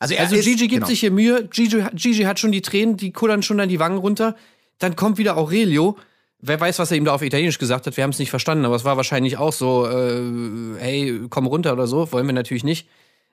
Also, 0.00 0.14
er 0.14 0.20
Also 0.20 0.36
ist, 0.36 0.44
Gigi 0.44 0.68
gibt 0.68 0.74
genau. 0.74 0.86
sich 0.86 1.00
hier 1.00 1.10
Mühe, 1.10 1.48
Gigi, 1.48 1.82
Gigi 1.94 2.22
hat 2.22 2.38
schon 2.38 2.52
die 2.52 2.62
Tränen, 2.62 2.96
die 2.96 3.10
kullern 3.10 3.42
schon 3.42 3.58
dann 3.58 3.68
die 3.68 3.80
Wangen 3.80 3.98
runter. 3.98 4.36
Dann 4.78 4.94
kommt 4.94 5.18
wieder 5.18 5.36
Aurelio. 5.36 5.96
Wer 6.40 6.60
weiß, 6.60 6.78
was 6.78 6.92
er 6.92 6.96
ihm 6.98 7.04
da 7.04 7.12
auf 7.12 7.22
Italienisch 7.22 7.58
gesagt 7.58 7.84
hat, 7.88 7.96
wir 7.96 8.04
haben 8.04 8.10
es 8.12 8.20
nicht 8.20 8.30
verstanden, 8.30 8.64
aber 8.64 8.76
es 8.76 8.84
war 8.84 8.96
wahrscheinlich 8.96 9.38
auch 9.38 9.52
so, 9.52 9.88
äh, 9.88 10.22
hey, 10.78 11.22
komm 11.30 11.46
runter 11.48 11.72
oder 11.72 11.88
so, 11.88 12.12
wollen 12.12 12.26
wir 12.26 12.32
natürlich 12.32 12.62
nicht. 12.62 12.88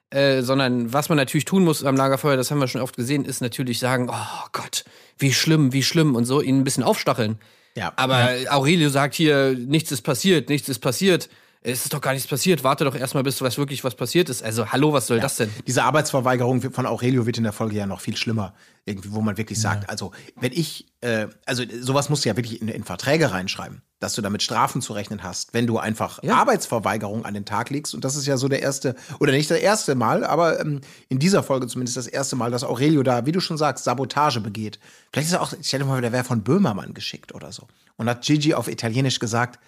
Äh, 0.09 0.41
sondern 0.41 0.91
was 0.91 1.09
man 1.09 1.17
natürlich 1.17 1.45
tun 1.45 1.63
muss 1.63 1.83
am 1.83 1.95
Lagerfeuer, 1.95 2.35
das 2.35 2.49
haben 2.49 2.59
wir 2.59 2.67
schon 2.67 2.81
oft 2.81 2.95
gesehen, 2.95 3.25
ist 3.25 3.41
natürlich 3.41 3.77
sagen, 3.77 4.09
oh 4.09 4.47
Gott, 4.51 4.85
wie 5.19 5.33
schlimm, 5.33 5.71
wie 5.71 5.83
schlimm 5.83 6.15
und 6.15 6.25
so, 6.25 6.41
ihn 6.41 6.59
ein 6.59 6.63
bisschen 6.63 6.83
aufstacheln. 6.83 7.37
Ja. 7.75 7.93
Aber 7.95 8.29
Aurelio 8.49 8.89
sagt 8.89 9.15
hier, 9.15 9.55
nichts 9.57 9.91
ist 9.91 10.01
passiert, 10.01 10.49
nichts 10.49 10.69
ist 10.69 10.79
passiert. 10.79 11.29
Es 11.67 11.83
ist 11.83 11.93
doch 11.95 12.01
gar 12.01 12.13
nichts 12.13 12.27
passiert. 12.27 12.63
Warte 12.63 12.83
doch 12.83 12.93
erstmal, 12.93 13.23
bis 13.23 13.41
was 13.41 13.57
wirklich 13.57 13.83
was 13.83 13.95
passiert 13.95 14.29
ist. 14.29 14.43
Also, 14.43 14.71
hallo, 14.71 14.93
was 14.93 15.07
soll 15.07 15.19
das 15.19 15.37
denn? 15.37 15.49
Diese 15.65 15.83
Arbeitsverweigerung 15.83 16.61
von 16.61 16.85
Aurelio 16.85 17.25
wird 17.25 17.39
in 17.39 17.43
der 17.43 17.53
Folge 17.53 17.75
ja 17.75 17.87
noch 17.87 18.01
viel 18.01 18.15
schlimmer. 18.15 18.53
Irgendwie, 18.85 19.11
wo 19.11 19.21
man 19.21 19.35
wirklich 19.37 19.59
sagt, 19.59 19.89
also, 19.89 20.11
wenn 20.39 20.51
ich, 20.51 20.85
äh, 21.01 21.25
also 21.47 21.63
sowas 21.81 22.09
musst 22.09 22.23
du 22.23 22.29
ja 22.29 22.37
wirklich 22.37 22.61
in, 22.61 22.67
in 22.67 22.83
Verträge 22.83 23.31
reinschreiben, 23.31 23.81
dass 23.99 24.13
du 24.13 24.21
damit 24.21 24.43
Strafen 24.43 24.79
zu 24.83 24.93
rechnen 24.93 25.23
hast, 25.23 25.55
wenn 25.55 25.65
du 25.65 25.79
einfach 25.79 26.21
Ja. 26.21 26.35
Arbeitsverweigerung 26.35 27.25
an 27.25 27.33
den 27.33 27.45
Tag 27.45 27.71
legst. 27.71 27.95
Und 27.95 28.05
das 28.05 28.15
ist 28.15 28.27
ja 28.27 28.37
so 28.37 28.47
der 28.47 28.61
erste, 28.61 28.93
oder 29.19 29.31
nicht 29.31 29.49
das 29.49 29.57
erste 29.57 29.95
Mal, 29.95 30.23
aber 30.23 30.59
ähm, 30.59 30.81
in 31.09 31.17
dieser 31.17 31.41
Folge 31.41 31.65
zumindest 31.65 31.97
das 31.97 32.05
erste 32.05 32.35
Mal, 32.35 32.51
dass 32.51 32.63
Aurelio 32.63 33.01
da, 33.01 33.25
wie 33.25 33.31
du 33.31 33.39
schon 33.39 33.57
sagst, 33.57 33.85
Sabotage 33.85 34.39
begeht. 34.39 34.77
Vielleicht 35.11 35.29
ist 35.29 35.33
er 35.33 35.41
auch, 35.41 35.51
stell 35.63 35.79
dir 35.79 35.87
mal, 35.87 35.99
der 36.01 36.11
wäre 36.11 36.23
von 36.23 36.43
Böhmermann 36.43 36.93
geschickt 36.93 37.33
oder 37.33 37.51
so. 37.51 37.67
Und 37.97 38.07
hat 38.07 38.23
Gigi 38.23 38.53
auf 38.53 38.67
Italienisch 38.67 39.17
gesagt, 39.17 39.59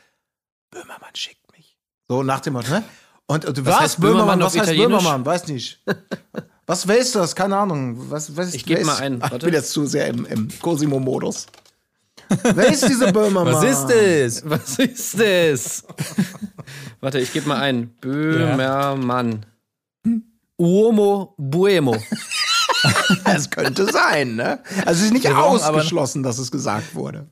Böhmermann 0.70 1.16
schickt. 1.16 1.47
So 2.08 2.24
nach 2.24 2.40
dem 2.40 2.54
Motto, 2.54 2.72
ne? 2.72 2.84
Und, 3.26 3.46
und 3.46 3.66
was, 3.66 3.80
heißt 3.80 4.02
Böhmermann 4.02 4.40
Was 4.40 4.58
heißt? 4.58 4.76
Böhmermann? 4.76 5.26
Weiß 5.26 5.48
nicht. 5.48 5.84
Was 6.66 6.86
wer 6.86 6.98
ist 6.98 7.16
das? 7.16 7.34
Keine 7.34 7.56
Ahnung. 7.56 7.96
Was, 8.10 8.36
was, 8.36 8.54
Ich 8.54 8.66
geb 8.66 8.80
wer 8.80 8.86
mal 8.86 8.98
ein, 8.98 9.20
Ach, 9.22 9.32
Ich 9.32 9.40
bin 9.40 9.54
jetzt 9.54 9.72
zu 9.72 9.86
sehr 9.86 10.08
im, 10.08 10.26
im 10.26 10.50
Cosimo-Modus. 10.62 11.48
wer 12.44 12.68
ist 12.68 12.86
diese 12.86 13.14
Böhmermann? 13.14 13.54
Was 13.54 13.64
ist 13.64 13.88
das? 13.88 14.50
Was 14.50 14.78
ist 14.78 15.18
das? 15.18 15.86
Warte, 17.00 17.20
ich 17.20 17.32
gebe 17.32 17.48
mal 17.48 17.60
ein. 17.60 17.96
Böhmermann. 18.02 19.46
Uomo 20.58 21.36
Buemo. 21.38 21.96
Es 23.24 23.50
könnte 23.50 23.90
sein, 23.90 24.36
ne? 24.36 24.60
Also 24.86 25.00
es 25.00 25.06
ist 25.06 25.14
nicht 25.14 25.30
ausgeschlossen, 25.30 26.22
dass 26.22 26.38
es 26.38 26.52
gesagt 26.52 26.96
wurde. 26.96 27.28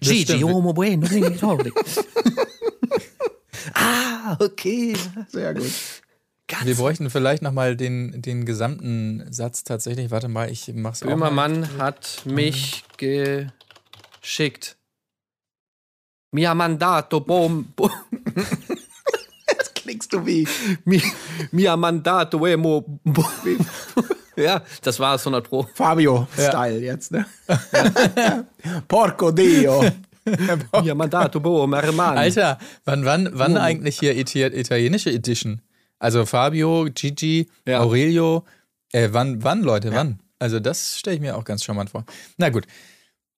Gigi. 0.00 0.44
Uomo 0.44 0.72
Bueno. 0.72 1.08
Ah, 4.24 4.36
okay. 4.40 4.96
Sehr 5.28 5.54
gut. 5.54 5.72
Wir 6.62 6.74
bräuchten 6.74 7.08
vielleicht 7.10 7.42
nochmal 7.42 7.76
den, 7.76 8.20
den 8.20 8.44
gesamten 8.44 9.24
Satz 9.32 9.64
tatsächlich. 9.64 10.10
Warte 10.10 10.28
mal, 10.28 10.50
ich 10.50 10.70
mach's 10.74 11.02
auch. 11.02 11.06
Mal. 11.06 11.14
Böhmermann 11.14 11.78
hat 11.78 12.22
mich 12.24 12.84
geschickt. 12.96 14.76
Mia 16.32 16.54
mandato 16.54 17.20
bom, 17.20 17.72
bo, 17.76 17.88
Jetzt 19.50 19.74
klingst 19.74 20.12
du 20.12 20.26
wie. 20.26 20.46
mi, 20.84 21.00
mia 21.52 21.76
mandato 21.76 22.44
emo, 22.44 22.84
bo. 23.04 23.24
Ja, 24.36 24.62
das 24.82 24.98
war 24.98 25.14
es 25.14 25.22
100 25.22 25.48
Pro. 25.48 25.68
Fabio-Style 25.74 26.80
jetzt, 26.80 27.12
ne? 27.12 27.24
Porco 28.88 29.30
Dio. 29.30 29.84
Mia 30.82 30.94
mandato 30.94 31.40
bo, 31.40 31.66
merman. 31.66 32.16
Alter, 32.18 32.58
wann, 32.84 33.04
wann, 33.04 33.30
wann 33.32 33.56
eigentlich 33.56 33.98
hier 33.98 34.16
italienische 34.16 35.10
Edition? 35.10 35.60
Also 35.98 36.26
Fabio, 36.26 36.88
Gigi, 36.94 37.48
Ja. 37.66 37.80
Aurelio. 37.80 38.44
Äh, 38.92 39.08
wann, 39.12 39.42
wann, 39.42 39.62
Leute, 39.62 39.92
wann? 39.92 40.20
Also 40.38 40.60
das 40.60 40.98
stelle 40.98 41.16
ich 41.16 41.22
mir 41.22 41.36
auch 41.36 41.44
ganz 41.44 41.64
charmant 41.64 41.90
vor. 41.90 42.04
Na 42.36 42.50
gut. 42.50 42.66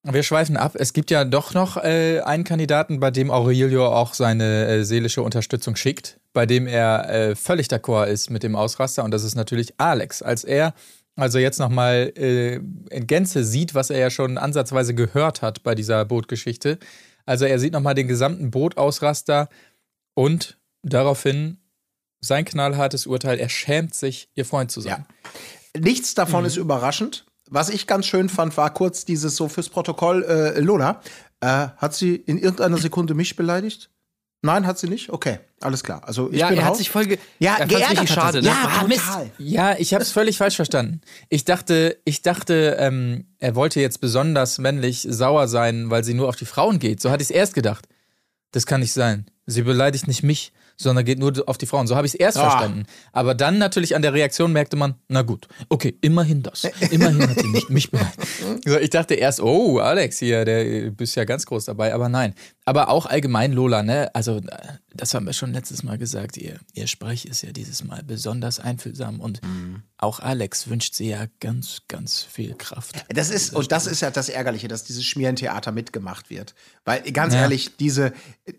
Wir 0.03 0.23
schweifen 0.23 0.55
ab. 0.55 0.73
Es 0.75 0.93
gibt 0.93 1.11
ja 1.11 1.25
doch 1.25 1.53
noch 1.53 1.75
äh, 1.77 2.21
einen 2.21 2.45
Kandidaten, 2.45 2.99
bei 3.01 3.11
dem 3.11 3.29
Aurelio 3.29 3.87
auch 3.87 4.13
seine 4.13 4.65
äh, 4.67 4.83
seelische 4.85 5.21
Unterstützung 5.21 5.75
schickt, 5.75 6.19
bei 6.31 6.45
dem 6.45 6.65
er 6.65 7.09
äh, 7.09 7.35
völlig 7.35 7.67
d'accord 7.67 8.05
ist 8.05 8.29
mit 8.29 8.43
dem 8.43 8.55
Ausraster 8.55 9.03
und 9.03 9.11
das 9.11 9.23
ist 9.23 9.35
natürlich 9.35 9.73
Alex. 9.77 10.21
Als 10.21 10.45
er 10.45 10.73
also 11.17 11.39
jetzt 11.39 11.59
nochmal 11.59 12.13
äh, 12.15 12.55
in 12.55 13.07
Gänze 13.07 13.43
sieht, 13.43 13.73
was 13.73 13.89
er 13.89 13.99
ja 13.99 14.09
schon 14.09 14.37
ansatzweise 14.37 14.93
gehört 14.93 15.41
hat 15.41 15.63
bei 15.63 15.75
dieser 15.75 16.05
Bootgeschichte. 16.05 16.77
Also 17.25 17.45
er 17.45 17.59
sieht 17.59 17.73
nochmal 17.73 17.95
den 17.95 18.07
gesamten 18.07 18.51
Bootausraster 18.51 19.49
und 20.13 20.57
daraufhin 20.83 21.57
sein 22.21 22.45
knallhartes 22.45 23.07
Urteil, 23.07 23.39
er 23.39 23.49
schämt 23.49 23.95
sich, 23.95 24.29
ihr 24.35 24.45
Freund 24.45 24.71
zu 24.71 24.81
sein. 24.81 25.05
Nichts 25.77 26.13
davon 26.13 26.45
ist 26.45 26.55
überraschend. 26.55 27.25
Was 27.49 27.69
ich 27.69 27.87
ganz 27.87 28.05
schön 28.05 28.29
fand, 28.29 28.57
war 28.57 28.73
kurz 28.73 29.05
dieses 29.05 29.35
so 29.35 29.47
fürs 29.47 29.69
Protokoll, 29.69 30.23
äh, 30.23 30.59
Lola, 30.59 31.01
äh, 31.39 31.67
hat 31.77 31.93
sie 31.93 32.15
in 32.15 32.37
irgendeiner 32.37 32.77
Sekunde 32.77 33.13
mich 33.13 33.35
beleidigt? 33.35 33.89
Nein, 34.43 34.67
hat 34.67 34.77
sie 34.77 34.87
nicht? 34.87 35.09
Okay, 35.09 35.39
alles 35.61 35.83
klar. 35.83 36.01
Also 36.05 36.31
ich 36.31 36.37
ja, 36.39 36.49
bin 36.49 36.57
er 36.59 36.63
hat 36.65 36.71
raus. 36.71 36.77
sich 36.77 36.89
voll 36.91 37.05
ge 37.07 37.17
ja, 37.39 37.55
er 37.57 37.65
geärgert 37.65 38.07
schade, 38.07 38.37
ne? 38.37 38.43
sich. 38.43 38.51
Ja, 38.51 38.71
Ah, 38.81 38.87
Mist. 38.87 39.03
Ja, 39.39 39.75
ich 39.77 39.93
habe 39.93 40.03
es 40.03 40.11
völlig 40.11 40.37
falsch 40.37 40.55
verstanden. 40.55 41.01
Ich 41.29 41.43
dachte, 41.43 41.97
ich 42.05 42.21
dachte, 42.21 42.77
ähm, 42.79 43.25
er 43.39 43.55
wollte 43.55 43.81
jetzt 43.81 43.99
besonders 43.99 44.59
männlich 44.59 45.07
sauer 45.09 45.47
sein, 45.47 45.89
weil 45.89 46.03
sie 46.03 46.13
nur 46.13 46.29
auf 46.29 46.35
die 46.35 46.45
Frauen 46.45 46.77
geht. 46.79 47.01
So 47.01 47.09
hatte 47.09 47.23
ich 47.23 47.29
es 47.29 47.35
erst 47.35 47.55
gedacht. 47.55 47.87
Das 48.51 48.65
kann 48.67 48.81
nicht 48.81 48.93
sein. 48.93 49.25
Sie 49.47 49.63
beleidigt 49.63 50.07
nicht 50.07 50.21
mich, 50.23 50.53
sondern 50.77 51.03
geht 51.05 51.19
nur 51.19 51.33
auf 51.47 51.57
die 51.57 51.65
Frauen. 51.65 51.87
So 51.87 51.95
habe 51.95 52.07
ich 52.07 52.13
es 52.13 52.19
erst 52.19 52.37
Ah. 52.37 52.49
verstanden. 52.49 52.85
Aber 53.11 53.33
dann 53.35 53.57
natürlich 53.57 53.95
an 53.95 54.01
der 54.03 54.13
Reaktion 54.13 54.53
merkte 54.53 54.75
man, 54.77 54.95
na 55.07 55.23
gut, 55.23 55.47
okay, 55.69 55.97
immerhin 56.01 56.43
das. 56.43 56.63
Immerhin 56.91 57.27
hat 57.27 57.39
sie 57.39 57.47
nicht 57.47 57.69
mich 57.69 57.91
beleidigt. 57.91 58.17
So, 58.65 58.77
ich 58.77 58.89
dachte 58.91 59.15
erst, 59.15 59.41
oh, 59.41 59.79
Alex 59.79 60.19
hier, 60.19 60.45
der 60.45 60.91
bist 60.91 61.15
ja 61.15 61.25
ganz 61.25 61.45
groß 61.45 61.65
dabei, 61.65 61.93
aber 61.93 62.09
nein. 62.09 62.33
Aber 62.65 62.89
auch 62.89 63.05
allgemein 63.05 63.53
Lola, 63.53 63.81
ne? 63.81 64.13
Also, 64.13 64.37
äh, 64.37 64.41
das 64.93 65.13
haben 65.13 65.25
wir 65.25 65.33
schon 65.33 65.53
letztes 65.53 65.83
Mal 65.83 65.97
gesagt. 65.97 66.37
Ihr, 66.37 66.57
ihr 66.73 66.87
Sprech 66.87 67.25
ist 67.25 67.41
ja 67.43 67.51
dieses 67.51 67.83
Mal 67.83 68.03
besonders 68.03 68.59
einfühlsam 68.59 69.19
und 69.19 69.39
auch 69.97 70.19
Alex 70.19 70.67
wünscht 70.69 70.93
sie 70.95 71.09
ja 71.09 71.25
ganz, 71.39 71.81
ganz 71.87 72.21
viel 72.23 72.53
Kraft. 72.55 73.05
Das 73.09 73.29
ist, 73.29 73.55
und 73.55 73.71
das 73.71 73.87
ist 73.87 74.01
ja 74.01 74.11
das 74.11 74.29
Ärgerliche, 74.29 74.67
dass 74.67 74.83
dieses 74.83 75.05
Schmierentheater 75.05 75.71
mitgemacht 75.71 76.29
wird. 76.29 76.53
Weil, 76.85 77.01
ganz 77.13 77.33
Ja. 77.33 77.41
ehrlich, 77.41 77.77
diese, 77.77 78.11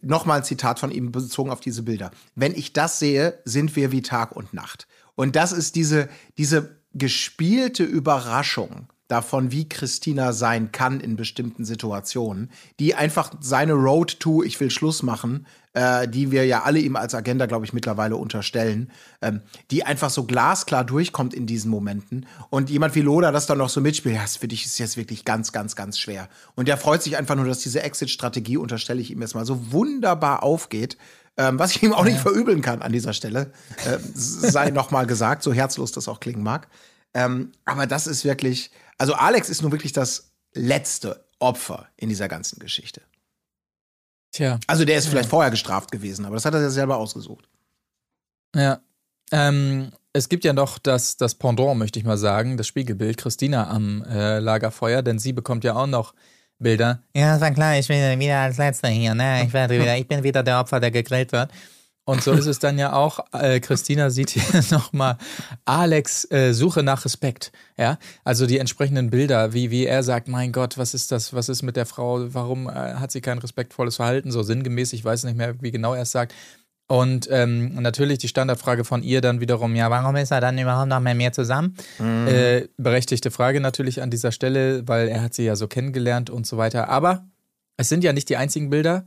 nochmal 0.03 0.39
ein 0.39 0.45
Zitat 0.45 0.79
von 0.81 0.91
ihm 0.91 1.13
bezogen 1.13 1.51
auf 1.51 1.61
diese 1.61 1.83
Bilder. 1.83 2.08
Wenn 2.35 2.55
ich 2.55 2.73
das 2.73 2.99
sehe, 2.99 3.39
sind 3.45 3.77
wir 3.77 3.93
wie 3.93 4.03
Tag 4.03 4.35
und 4.35 4.55
Nacht. 4.55 4.87
Und 5.15 5.37
das 5.37 5.53
ist 5.53 5.75
diese, 5.77 6.09
diese 6.37 6.77
gespielte 6.95 7.85
Überraschung 7.85 8.89
davon, 9.09 9.51
wie 9.51 9.69
Christina 9.69 10.33
sein 10.33 10.71
kann 10.71 11.01
in 11.01 11.17
bestimmten 11.17 11.65
Situationen, 11.65 12.51
die 12.79 12.95
einfach 12.95 13.33
seine 13.41 13.73
Road 13.73 14.21
to 14.21 14.43
Ich 14.43 14.61
will 14.61 14.71
Schluss 14.71 15.03
machen, 15.03 15.47
äh, 15.73 16.07
die 16.07 16.31
wir 16.31 16.47
ja 16.47 16.63
alle 16.63 16.79
ihm 16.79 16.95
als 16.95 17.15
Agenda, 17.15 17.47
glaube 17.47 17.65
ich, 17.65 17.73
mittlerweile 17.73 18.17
unterstellen, 18.17 18.91
ähm, 19.23 19.41
die 19.71 19.85
einfach 19.85 20.11
so 20.11 20.25
glasklar 20.25 20.85
durchkommt 20.85 21.33
in 21.33 21.47
diesen 21.47 21.71
Momenten. 21.71 22.27
Und 22.51 22.69
jemand 22.69 22.95
wie 22.95 23.01
Loda 23.01 23.33
das 23.33 23.47
dann 23.47 23.59
noch 23.59 23.71
so 23.71 23.81
mitspielt, 23.81 24.15
ja, 24.15 24.27
für 24.27 24.49
dich 24.49 24.67
ist 24.67 24.79
jetzt 24.79 24.99
wirklich 24.99 25.25
ganz, 25.25 25.53
ganz, 25.53 25.75
ganz 25.75 25.99
schwer. 25.99 26.29
Und 26.55 26.69
der 26.69 26.77
freut 26.77 27.03
sich 27.03 27.17
einfach 27.17 27.35
nur, 27.35 27.47
dass 27.47 27.61
diese 27.61 27.83
Exit-Strategie, 27.83 28.59
unterstelle 28.59 29.01
ich 29.01 29.11
ihm 29.11 29.23
jetzt 29.23 29.35
mal, 29.35 29.47
so 29.47 29.73
wunderbar 29.73 30.43
aufgeht. 30.43 30.99
Ähm, 31.39 31.59
was 31.59 31.71
ich 31.71 31.83
ihm 31.85 31.93
auch 31.93 32.05
nicht 32.05 32.19
verübeln 32.19 32.63
kann 32.63 32.83
an 32.83 32.93
dieser 32.93 33.13
Stelle, 33.13 33.53
äh, 33.87 33.99
sei 34.13 34.71
noch 34.71 34.91
mal 34.91 35.07
gesagt, 35.07 35.45
so 35.45 35.53
herzlos 35.53 35.93
das 35.93 36.09
auch 36.09 36.19
klingen 36.19 36.43
mag. 36.43 36.69
Ähm, 37.15 37.53
aber 37.65 37.87
das 37.87 38.09
ist 38.09 38.25
wirklich, 38.25 38.73
also 38.99 39.15
Alex 39.15 39.49
ist 39.49 39.63
nun 39.63 39.71
wirklich 39.71 39.93
das 39.93 40.33
letzte 40.53 41.25
Opfer 41.39 41.89
in 41.97 42.09
dieser 42.09 42.27
ganzen 42.27 42.59
Geschichte. 42.59 43.03
Tja. 44.33 44.59
Also 44.67 44.85
der 44.85 44.99
ist 44.99 45.07
vielleicht 45.07 45.31
vorher 45.31 45.53
gestraft 45.53 45.93
gewesen, 45.93 46.27
aber 46.27 46.35
das 46.35 46.45
hat 46.45 46.55
er 46.55 46.61
ja 46.61 46.71
selber 46.71 46.97
ausgesucht. 46.97 47.49
Ja. 48.55 48.81
Ähm, 49.31 49.93
es 50.13 50.29
gibt 50.29 50.45
ja 50.45 50.53
noch 50.53 50.79
das, 50.79 51.17
das 51.17 51.37
Pendant, 51.37 51.79
möchte 51.79 52.01
ich 52.01 52.05
mal 52.05 52.19
sagen, 52.19 52.57
das 52.57 52.67
Spiegelbild, 52.67 53.17
Christina 53.17 53.71
am 53.71 54.03
äh, 54.03 54.41
Lagerfeuer, 54.41 55.03
denn 55.03 55.19
sie 55.19 55.33
bekommt 55.33 55.63
ja 55.65 55.77
auch 55.77 55.87
noch 55.87 56.15
Bilder. 56.59 57.03
Ja, 57.15 57.37
ist 57.37 57.43
ja 57.43 57.51
klar, 57.51 57.79
ich 57.79 57.89
bin 57.89 58.19
wieder 58.19 58.39
als 58.41 58.59
Letzter 58.59 58.89
hier, 58.89 59.15
ne? 59.15 59.45
Ich, 59.45 59.53
werde 59.53 59.79
wieder, 59.81 59.97
ich 59.97 60.09
bin 60.09 60.23
wieder 60.23 60.43
der 60.43 60.61
Opfer, 60.61 60.81
der 60.81 60.91
gegrillt 60.91 61.33
wird. 61.33 61.51
Und 62.05 62.23
so 62.23 62.33
ist 62.33 62.47
es 62.47 62.59
dann 62.59 62.79
ja 62.79 62.95
auch. 62.95 63.21
Äh, 63.33 63.61
Christina 63.61 64.09
sieht 64.09 64.31
hier 64.31 64.43
nochmal 64.71 65.19
Alex 65.67 66.25
äh, 66.31 66.55
Suche 66.55 66.83
nach 66.83 67.05
Respekt. 67.05 67.53
Ja, 67.77 67.99
also 68.25 68.47
die 68.47 68.59
entsprechenden 68.59 69.11
Bilder, 69.11 69.53
wie, 69.53 69.71
wie 69.71 69.85
er 69.85 70.03
sagt, 70.03 70.27
mein 70.27 70.51
Gott, 70.51 70.79
was 70.79 70.95
ist 70.95 71.13
das, 71.13 71.35
was 71.35 71.51
ist 71.51 71.61
mit 71.61 71.77
der 71.77 71.85
Frau, 71.85 72.33
warum 72.33 72.67
äh, 72.67 72.73
hat 72.73 73.13
sie 73.13 73.21
kein 73.21 73.37
respektvolles 73.37 73.97
Verhalten, 73.97 74.31
so 74.31 74.43
sinngemäß, 74.43 74.95
ich 74.95 75.05
weiß 75.05 75.25
nicht 75.25 75.37
mehr, 75.37 75.61
wie 75.61 75.71
genau 75.71 75.93
er 75.93 76.03
es 76.03 76.13
sagt. 76.13 76.35
Und 76.91 77.29
ähm, 77.31 77.75
natürlich 77.75 78.17
die 78.19 78.29
Standardfrage 78.29 78.83
von 78.83 79.03
ihr 79.03 79.21
dann 79.21 79.41
wiederum, 79.41 79.75
ja, 79.77 79.91
warum 79.91 80.17
ist 80.17 80.31
er 80.31 80.41
dann 80.41 80.57
überhaupt 80.59 80.89
noch 80.89 81.01
mit 81.01 81.17
mir 81.17 81.33
zusammen? 81.33 81.77
Äh, 82.01 82.69
berechtigte 82.79 83.31
Frage 83.31 83.61
natürlich 83.61 84.01
an 84.01 84.11
dieser 84.11 84.33
Stelle, 84.33 84.89
weil 84.89 85.09
er 85.09 85.21
hat 85.23 85.35
sie 85.35 85.45
ja 85.45 85.55
so 85.55 85.69
kennengelernt 85.69 86.31
und 86.31 86.47
so 86.47 86.57
weiter. 86.57 86.89
Aber 86.89 87.27
es 87.77 87.91
sind 87.91 88.05
ja 88.05 88.15
nicht 88.15 88.31
die 88.31 88.39
einzigen 88.39 88.71
Bilder. 88.71 89.05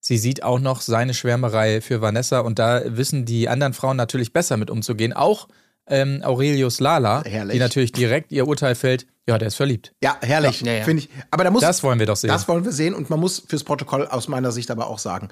Sie 0.00 0.18
sieht 0.18 0.42
auch 0.42 0.58
noch 0.58 0.80
seine 0.80 1.14
Schwärmerei 1.14 1.80
für 1.80 2.00
Vanessa 2.00 2.40
und 2.40 2.58
da 2.58 2.82
wissen 2.84 3.24
die 3.24 3.48
anderen 3.48 3.74
Frauen 3.74 3.96
natürlich 3.96 4.32
besser 4.32 4.56
mit 4.56 4.68
umzugehen. 4.68 5.12
Auch 5.12 5.48
ähm, 5.86 6.20
Aurelius 6.24 6.80
Lala, 6.80 7.22
Herrlich. 7.24 7.54
die 7.54 7.58
natürlich 7.60 7.92
direkt 7.92 8.32
ihr 8.32 8.48
Urteil 8.48 8.74
fällt, 8.74 9.06
ja, 9.26 9.38
der 9.38 9.48
ist 9.48 9.54
verliebt. 9.54 9.94
Ja, 10.02 10.18
herrlich, 10.20 10.60
Ja, 10.60 10.72
ja, 10.72 10.78
ja. 10.78 10.84
finde 10.84 11.04
ich. 11.04 11.10
Aber 11.30 11.44
da 11.44 11.50
muss 11.50 11.62
Das 11.62 11.82
wollen 11.82 11.98
wir 11.98 12.06
doch 12.06 12.16
sehen. 12.16 12.28
Das 12.28 12.48
wollen 12.48 12.64
wir 12.64 12.72
sehen 12.72 12.92
und 12.94 13.08
man 13.08 13.20
muss 13.20 13.42
fürs 13.48 13.64
Protokoll 13.64 14.06
aus 14.06 14.28
meiner 14.28 14.52
Sicht 14.52 14.70
aber 14.70 14.88
auch 14.88 14.98
sagen, 14.98 15.28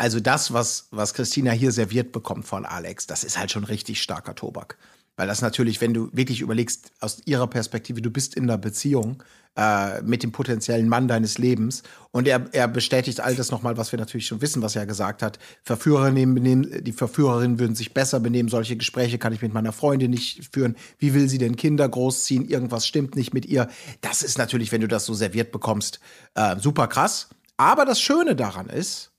also 0.00 0.18
das, 0.18 0.54
was, 0.54 0.88
was 0.92 1.12
Christina 1.12 1.50
hier 1.50 1.72
serviert 1.72 2.10
bekommt 2.10 2.46
von 2.46 2.64
Alex, 2.64 3.06
das 3.06 3.22
ist 3.22 3.38
halt 3.38 3.50
schon 3.50 3.64
richtig 3.64 4.00
starker 4.00 4.34
Tobak. 4.34 4.78
Weil 5.16 5.26
das 5.26 5.42
natürlich, 5.42 5.82
wenn 5.82 5.92
du 5.92 6.08
wirklich 6.14 6.40
überlegst, 6.40 6.92
aus 7.00 7.20
ihrer 7.26 7.46
Perspektive, 7.46 8.00
du 8.00 8.10
bist 8.10 8.34
in 8.34 8.44
einer 8.44 8.56
Beziehung 8.56 9.22
äh, 9.58 10.00
mit 10.00 10.22
dem 10.22 10.32
potenziellen 10.32 10.88
Mann 10.88 11.06
deines 11.06 11.36
Lebens 11.36 11.82
und 12.12 12.26
er, 12.26 12.46
er 12.52 12.66
bestätigt 12.66 13.20
all 13.20 13.34
das 13.34 13.50
nochmal, 13.50 13.76
was 13.76 13.92
wir 13.92 13.98
natürlich 13.98 14.26
schon 14.26 14.40
wissen, 14.40 14.62
was 14.62 14.74
er 14.74 14.86
gesagt 14.86 15.22
hat. 15.22 15.38
Verführerinnen 15.64 16.34
benehmen, 16.34 16.82
die 16.82 16.92
Verführerinnen 16.92 17.58
würden 17.58 17.76
sich 17.76 17.92
besser 17.92 18.20
benehmen, 18.20 18.48
solche 18.48 18.76
Gespräche 18.76 19.18
kann 19.18 19.34
ich 19.34 19.42
mit 19.42 19.52
meiner 19.52 19.72
Freundin 19.72 20.12
nicht 20.12 20.48
führen. 20.50 20.76
Wie 20.98 21.12
will 21.12 21.28
sie 21.28 21.36
denn 21.36 21.56
Kinder 21.56 21.86
großziehen? 21.86 22.48
Irgendwas 22.48 22.86
stimmt 22.86 23.16
nicht 23.16 23.34
mit 23.34 23.44
ihr. 23.44 23.68
Das 24.00 24.22
ist 24.22 24.38
natürlich, 24.38 24.72
wenn 24.72 24.80
du 24.80 24.88
das 24.88 25.04
so 25.04 25.12
serviert 25.12 25.52
bekommst, 25.52 26.00
äh, 26.36 26.56
super 26.58 26.88
krass. 26.88 27.28
Aber 27.58 27.84
das 27.84 28.00
Schöne 28.00 28.34
daran 28.34 28.70
ist, 28.70 29.09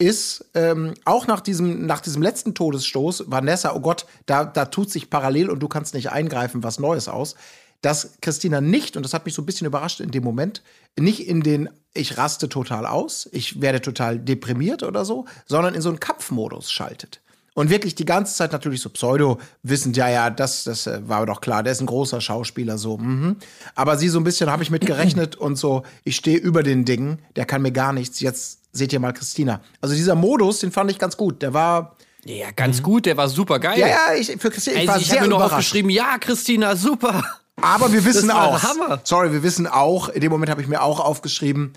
ist 0.00 0.46
ähm, 0.54 0.94
auch 1.04 1.26
nach 1.26 1.40
diesem, 1.40 1.84
nach 1.84 2.00
diesem 2.00 2.22
letzten 2.22 2.54
Todesstoß, 2.54 3.24
Vanessa, 3.26 3.74
oh 3.74 3.80
Gott, 3.80 4.06
da, 4.24 4.44
da 4.44 4.64
tut 4.64 4.90
sich 4.90 5.10
parallel 5.10 5.50
und 5.50 5.60
du 5.60 5.68
kannst 5.68 5.92
nicht 5.92 6.10
eingreifen, 6.10 6.62
was 6.62 6.78
Neues 6.78 7.06
aus, 7.06 7.34
dass 7.82 8.16
Christina 8.22 8.62
nicht, 8.62 8.96
und 8.96 9.02
das 9.02 9.12
hat 9.12 9.26
mich 9.26 9.34
so 9.34 9.42
ein 9.42 9.46
bisschen 9.46 9.66
überrascht 9.66 10.00
in 10.00 10.10
dem 10.10 10.24
Moment, 10.24 10.62
nicht 10.98 11.28
in 11.28 11.42
den 11.42 11.68
ich 11.92 12.16
raste 12.16 12.48
total 12.48 12.86
aus, 12.86 13.28
ich 13.32 13.60
werde 13.60 13.82
total 13.82 14.18
deprimiert 14.18 14.82
oder 14.82 15.04
so, 15.04 15.26
sondern 15.46 15.74
in 15.74 15.82
so 15.82 15.90
einen 15.90 16.00
Kampfmodus 16.00 16.70
schaltet. 16.70 17.20
Und 17.54 17.68
wirklich 17.68 17.94
die 17.96 18.04
ganze 18.04 18.34
Zeit 18.34 18.52
natürlich 18.52 18.80
so 18.80 18.90
pseudo 18.90 19.40
wissend, 19.62 19.96
ja, 19.96 20.08
ja, 20.08 20.30
das, 20.30 20.64
das 20.64 20.86
äh, 20.86 21.00
war 21.08 21.26
doch 21.26 21.40
klar, 21.40 21.62
der 21.62 21.72
ist 21.72 21.80
ein 21.80 21.86
großer 21.86 22.20
Schauspieler, 22.20 22.78
so, 22.78 22.96
mhm. 22.98 23.36
Aber 23.74 23.98
sie 23.98 24.08
so 24.08 24.18
ein 24.20 24.24
bisschen 24.24 24.50
habe 24.50 24.62
ich 24.62 24.70
mit 24.70 24.86
gerechnet 24.86 25.34
und 25.36 25.56
so, 25.56 25.82
ich 26.04 26.16
stehe 26.16 26.38
über 26.38 26.62
den 26.62 26.84
Dingen, 26.84 27.18
der 27.36 27.46
kann 27.46 27.62
mir 27.62 27.72
gar 27.72 27.92
nichts, 27.92 28.20
jetzt 28.20 28.60
seht 28.72 28.92
ihr 28.92 29.00
mal 29.00 29.12
Christina. 29.12 29.60
Also 29.80 29.94
dieser 29.96 30.14
Modus, 30.14 30.60
den 30.60 30.70
fand 30.70 30.90
ich 30.92 30.98
ganz 30.98 31.16
gut, 31.16 31.42
der 31.42 31.52
war, 31.52 31.96
Ja, 32.24 32.52
ganz 32.52 32.82
gut, 32.82 33.04
der 33.06 33.16
war 33.16 33.28
super 33.28 33.58
geil. 33.58 33.78
ja, 33.80 33.88
ja, 33.88 34.14
ich, 34.16 34.28
für 34.38 34.50
Christina, 34.50 34.76
ich 34.82 34.88
Also 34.88 34.92
war 34.92 35.00
ich 35.00 35.10
habe 35.10 35.28
mir 35.28 35.34
überrascht. 35.34 35.52
aufgeschrieben, 35.54 35.90
ja, 35.90 36.18
Christina, 36.18 36.76
super. 36.76 37.24
Aber 37.60 37.92
wir 37.92 38.04
wissen 38.04 38.30
auch, 38.30 38.58
sorry, 39.04 39.32
wir 39.32 39.42
wissen 39.42 39.66
auch, 39.66 40.08
in 40.08 40.20
dem 40.20 40.30
Moment 40.30 40.50
habe 40.50 40.62
ich 40.62 40.68
mir 40.68 40.82
auch 40.82 41.00
aufgeschrieben, 41.00 41.72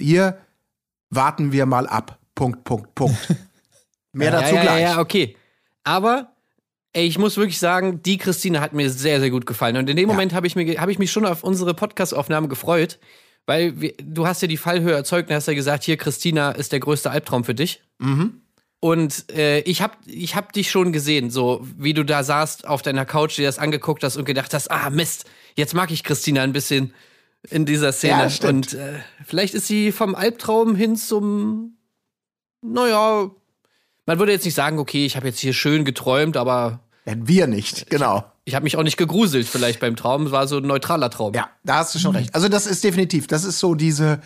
hier 0.00 0.38
warten 1.10 1.52
wir 1.52 1.66
mal 1.66 1.86
ab. 1.86 2.18
Punkt, 2.34 2.64
Punkt, 2.64 2.94
Punkt. 2.94 3.16
Mehr 4.14 4.32
ja, 4.32 4.40
dazu 4.40 4.54
ja, 4.54 4.62
gleich. 4.62 4.82
Ja, 4.82 4.92
ja, 4.92 5.00
okay. 5.00 5.36
Aber 5.82 6.32
ey, 6.94 7.06
ich 7.06 7.18
muss 7.18 7.36
wirklich 7.36 7.58
sagen, 7.58 8.02
die 8.02 8.16
Christine 8.16 8.60
hat 8.60 8.72
mir 8.72 8.88
sehr, 8.88 9.20
sehr 9.20 9.30
gut 9.30 9.46
gefallen. 9.46 9.76
Und 9.76 9.90
in 9.90 9.96
dem 9.96 10.08
Moment 10.08 10.32
habe 10.32 10.46
ich, 10.46 10.56
mir 10.56 10.80
hab 10.80 10.88
ich 10.88 10.98
mich 10.98 11.12
schon 11.12 11.26
auf 11.26 11.44
unsere 11.44 11.74
Podcast-Aufnahme 11.74 12.48
gefreut, 12.48 12.98
Weil 13.46 13.80
wir, 13.80 13.92
du 14.02 14.26
hast 14.26 14.40
ja 14.42 14.48
die 14.48 14.56
Fallhöhe 14.56 14.94
erzeugt 14.94 15.28
und 15.28 15.36
hast 15.36 15.48
ja 15.48 15.54
gesagt, 15.54 15.84
hier, 15.84 15.96
Christina 15.96 16.52
ist 16.52 16.72
der 16.72 16.80
größte 16.80 17.10
Albtraum 17.10 17.44
für 17.44 17.54
dich. 17.54 17.82
Und 18.80 19.30
äh, 19.32 19.60
ich 19.60 19.82
hab, 19.82 19.98
ich 20.06 20.34
hab 20.34 20.52
dich 20.52 20.70
schon 20.70 20.92
gesehen, 20.92 21.30
so 21.30 21.66
wie 21.76 21.94
du 21.94 22.04
da 22.04 22.22
saßt 22.22 22.66
auf 22.66 22.82
deiner 22.82 23.04
Couch, 23.04 23.36
dir 23.36 23.46
das 23.46 23.58
angeguckt 23.58 24.02
hast 24.02 24.16
und 24.16 24.24
gedacht 24.24 24.54
hast, 24.54 24.70
ah 24.70 24.90
Mist, 24.90 25.24
jetzt 25.56 25.74
mag 25.74 25.90
ich 25.90 26.04
Christina 26.04 26.42
ein 26.42 26.52
bisschen 26.52 26.94
in 27.50 27.66
dieser 27.66 27.92
Szene. 27.92 28.28
Ja, 28.28 28.48
und 28.48 28.74
äh, 28.74 29.00
vielleicht 29.24 29.54
ist 29.54 29.66
sie 29.66 29.92
vom 29.92 30.14
Albtraum 30.14 30.76
hin 30.76 30.96
zum, 30.96 31.76
naja, 32.62 33.30
man 34.06 34.18
würde 34.18 34.32
jetzt 34.32 34.44
nicht 34.44 34.54
sagen, 34.54 34.78
okay, 34.78 35.06
ich 35.06 35.16
habe 35.16 35.26
jetzt 35.26 35.40
hier 35.40 35.52
schön 35.52 35.84
geträumt, 35.84 36.36
aber 36.36 36.80
wir 37.04 37.46
nicht, 37.46 37.90
genau. 37.90 38.24
ich 38.44 38.54
habe 38.54 38.64
mich 38.64 38.76
auch 38.76 38.82
nicht 38.82 38.96
gegruselt 38.96 39.46
vielleicht 39.46 39.80
beim 39.80 39.94
Traum. 39.96 40.26
Es 40.26 40.32
war 40.32 40.46
so 40.48 40.56
ein 40.58 40.66
neutraler 40.66 41.10
Traum. 41.10 41.34
Ja, 41.34 41.48
da 41.62 41.76
hast 41.76 41.94
du 41.94 41.98
schon 41.98 42.16
recht. 42.16 42.34
Also 42.34 42.48
das 42.48 42.66
ist 42.66 42.82
definitiv, 42.82 43.26
das 43.26 43.44
ist 43.44 43.58
so 43.60 43.74
diese, 43.74 44.20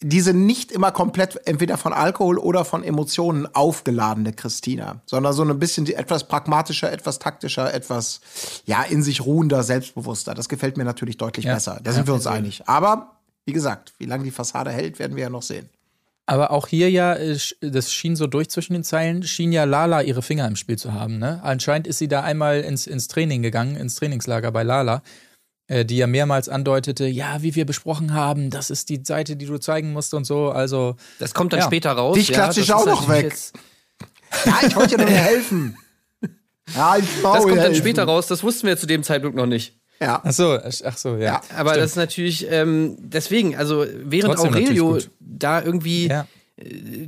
diese 0.00 0.34
nicht 0.34 0.72
immer 0.72 0.90
komplett 0.90 1.46
entweder 1.46 1.78
von 1.78 1.92
Alkohol 1.92 2.36
oder 2.38 2.64
von 2.64 2.82
Emotionen 2.82 3.46
aufgeladene 3.54 4.32
Christina, 4.32 5.00
sondern 5.06 5.32
so 5.32 5.44
ein 5.44 5.58
bisschen 5.58 5.84
die 5.84 5.94
etwas 5.94 6.26
pragmatischer, 6.28 6.92
etwas 6.92 7.18
taktischer, 7.18 7.72
etwas 7.72 8.20
ja 8.66 8.82
in 8.82 9.02
sich 9.02 9.24
ruhender, 9.24 9.62
selbstbewusster. 9.62 10.34
Das 10.34 10.48
gefällt 10.48 10.76
mir 10.76 10.84
natürlich 10.84 11.16
deutlich 11.16 11.46
Ja. 11.46 11.54
besser. 11.54 11.80
Da 11.82 11.92
sind 11.92 12.06
wir 12.06 12.14
uns 12.14 12.26
einig. 12.26 12.62
Aber 12.66 13.16
wie 13.46 13.52
gesagt, 13.52 13.94
wie 13.98 14.06
lange 14.06 14.24
die 14.24 14.30
Fassade 14.30 14.70
hält, 14.70 14.98
werden 14.98 15.16
wir 15.16 15.22
ja 15.24 15.30
noch 15.30 15.42
sehen. 15.42 15.68
Aber 16.26 16.52
auch 16.52 16.68
hier 16.68 16.88
ja, 16.90 17.14
äh, 17.14 17.36
das 17.60 17.92
schien 17.92 18.14
so 18.16 18.26
durch 18.26 18.48
zwischen 18.48 18.74
den 18.74 18.84
Zeilen, 18.84 19.22
schien 19.24 19.52
ja 19.52 19.64
Lala 19.64 20.02
ihre 20.02 20.22
Finger 20.22 20.46
im 20.46 20.56
Spiel 20.56 20.78
zu 20.78 20.92
haben. 20.94 21.18
Ne? 21.18 21.40
Anscheinend 21.42 21.86
ist 21.86 21.98
sie 21.98 22.08
da 22.08 22.22
einmal 22.22 22.60
ins, 22.60 22.86
ins 22.86 23.08
Training 23.08 23.42
gegangen, 23.42 23.76
ins 23.76 23.96
Trainingslager 23.96 24.52
bei 24.52 24.62
Lala, 24.62 25.02
äh, 25.66 25.84
die 25.84 25.96
ja 25.96 26.06
mehrmals 26.06 26.48
andeutete, 26.48 27.06
ja, 27.06 27.42
wie 27.42 27.54
wir 27.56 27.66
besprochen 27.66 28.14
haben, 28.14 28.50
das 28.50 28.70
ist 28.70 28.88
die 28.88 29.02
Seite, 29.04 29.34
die 29.36 29.46
du 29.46 29.58
zeigen 29.58 29.92
musst 29.92 30.14
und 30.14 30.24
so. 30.24 30.50
Also, 30.50 30.96
Das 31.18 31.34
kommt 31.34 31.52
dann 31.52 31.60
Ja. 31.60 31.66
später 31.66 31.90
raus. 31.92 32.14
Dich 32.16 32.28
klatsche 32.32 32.60
das 32.60 32.68
ich 32.68 32.72
auch 32.72 32.80
ist 32.86 32.86
noch 32.86 33.08
weg. 33.08 33.34
Ja, 34.44 34.58
ich 34.66 34.76
wollte 34.76 34.96
ja 34.96 35.02
nur 35.04 35.10
helfen. 35.10 35.76
Ja, 36.76 36.96
ich 36.96 37.04
Das 37.22 37.40
kommt 37.42 37.50
dann 37.50 37.58
helfen. 37.58 37.74
später 37.74 38.04
raus. 38.04 38.28
Das 38.28 38.44
wussten 38.44 38.68
wir 38.68 38.76
zu 38.78 38.86
dem 38.86 39.02
Zeitpunkt 39.02 39.36
noch 39.36 39.46
nicht. 39.46 39.76
Ja. 40.02 40.20
ach 40.24 40.32
so, 40.32 40.58
ach 40.84 40.96
so, 40.98 41.16
ja. 41.16 41.22
Ja, 41.24 41.40
Aber 41.56 41.70
Stimmt. 41.70 41.84
das 41.84 41.90
ist 41.92 41.96
natürlich, 41.96 42.46
ähm, 42.50 42.96
deswegen, 42.98 43.56
also 43.56 43.86
während 44.04 44.34
Trotzdem 44.34 44.52
Aurelio 44.54 44.98
da 45.20 45.62
irgendwie 45.62 46.08
Ja. 46.08 46.26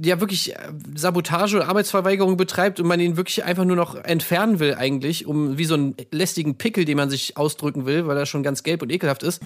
ja 0.03 0.21
wirklich 0.21 0.55
äh, 0.55 0.59
Sabotage 0.95 1.57
und 1.61 1.63
Arbeitsverweigerung 1.69 2.37
betreibt 2.37 2.81
und 2.81 2.87
man 2.87 3.01
ihn 3.01 3.17
wirklich 3.17 3.45
einfach 3.45 3.65
nur 3.65 3.77
noch 3.77 3.97
entfernen 3.97 4.61
will 4.61 4.75
eigentlich, 4.75 5.27
um 5.27 5.59
wie 5.59 5.65
so 5.65 5.75
einen 5.75 5.95
lästigen 6.13 6.57
Pickel, 6.57 6.85
den 6.85 6.97
man 6.97 7.11
sich 7.11 7.37
ausdrücken 7.37 7.85
will, 7.85 8.07
weil 8.07 8.17
er 8.17 8.27
schon 8.27 8.43
ganz 8.43 8.63
gelb 8.63 8.83
und 8.83 8.91
ekelhaft 8.93 9.23
ist. 9.23 9.43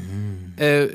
Äh, 0.56 0.88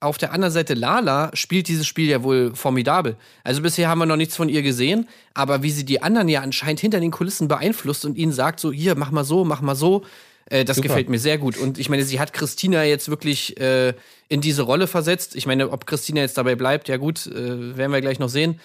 auf 0.00 0.18
der 0.18 0.32
anderen 0.32 0.52
Seite 0.52 0.74
Lala 0.74 1.30
spielt 1.32 1.68
dieses 1.68 1.86
Spiel 1.86 2.08
ja 2.08 2.24
wohl 2.24 2.56
formidabel. 2.56 3.14
Also 3.44 3.62
bisher 3.62 3.88
haben 3.88 4.00
wir 4.00 4.06
noch 4.06 4.16
nichts 4.16 4.34
von 4.34 4.48
ihr 4.48 4.62
gesehen, 4.62 5.08
aber 5.32 5.62
wie 5.62 5.70
sie 5.70 5.84
die 5.84 6.02
anderen 6.02 6.28
ja 6.28 6.40
anscheinend 6.40 6.80
hinter 6.80 6.98
den 6.98 7.12
Kulissen 7.12 7.46
beeinflusst 7.46 8.04
und 8.04 8.18
ihnen 8.18 8.32
sagt 8.32 8.58
so, 8.58 8.72
hier, 8.72 8.96
mach 8.96 9.12
mal 9.12 9.22
so, 9.24 9.44
mach 9.44 9.60
mal 9.60 9.76
so, 9.76 10.02
äh, 10.46 10.64
das 10.64 10.76
Super. 10.76 10.88
gefällt 10.88 11.08
mir 11.08 11.18
sehr 11.18 11.38
gut. 11.38 11.56
Und 11.56 11.78
ich 11.78 11.88
meine, 11.88 12.04
sie 12.04 12.20
hat 12.20 12.32
Christina 12.32 12.84
jetzt 12.84 13.08
wirklich 13.08 13.58
äh, 13.60 13.94
in 14.28 14.40
diese 14.40 14.62
Rolle 14.62 14.86
versetzt. 14.86 15.36
Ich 15.36 15.46
meine, 15.46 15.70
ob 15.70 15.86
Christina 15.86 16.20
jetzt 16.20 16.38
dabei 16.38 16.54
bleibt, 16.54 16.88
ja 16.88 16.96
gut, 16.96 17.26
äh, 17.26 17.76
werden 17.76 17.92
wir 17.92 18.00
gleich 18.00 18.18
noch 18.18 18.28
sehen. 18.28 18.60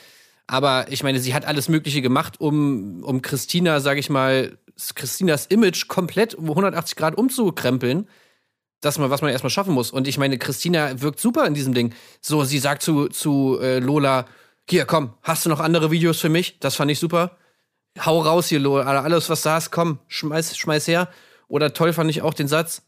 Aber 0.47 0.85
ich 0.89 1.03
meine, 1.03 1.19
sie 1.19 1.33
hat 1.33 1.45
alles 1.45 1.67
Mögliche 1.67 2.01
gemacht, 2.01 2.39
um, 2.39 3.03
um 3.03 3.21
Christina, 3.21 3.81
sag 3.81 3.97
ich 3.97 4.09
mal, 4.09 4.57
Christinas 4.95 5.47
Image 5.47 5.87
komplett 5.87 6.35
um 6.35 6.49
180 6.49 6.95
Grad 6.95 7.17
umzukrempeln. 7.17 8.07
Das 8.79 8.99
mal, 8.99 9.09
was 9.09 9.21
man 9.21 9.31
erstmal 9.31 9.49
schaffen 9.49 9.73
muss. 9.73 9.91
Und 9.91 10.07
ich 10.07 10.17
meine, 10.17 10.37
Christina 10.37 11.01
wirkt 11.01 11.19
super 11.19 11.45
in 11.47 11.53
diesem 11.53 11.73
Ding. 11.73 11.93
So, 12.21 12.43
sie 12.43 12.59
sagt 12.59 12.83
zu, 12.83 13.07
zu 13.07 13.59
äh, 13.59 13.79
Lola, 13.79 14.27
hier, 14.69 14.85
komm, 14.85 15.13
hast 15.23 15.45
du 15.45 15.49
noch 15.49 15.59
andere 15.59 15.91
Videos 15.91 16.19
für 16.19 16.29
mich? 16.29 16.59
Das 16.59 16.75
fand 16.75 16.91
ich 16.91 16.99
super. 16.99 17.37
Hau 18.05 18.21
raus 18.21 18.47
hier, 18.47 18.59
Lola. 18.59 19.01
Alles, 19.01 19.29
was 19.29 19.41
du 19.41 19.49
hast, 19.49 19.71
komm, 19.71 19.99
schmeiß, 20.07 20.55
schmeiß 20.57 20.87
her. 20.87 21.09
Oder 21.47 21.73
toll 21.73 21.93
fand 21.93 22.09
ich 22.09 22.21
auch 22.21 22.33
den 22.33 22.47
Satz 22.47 22.81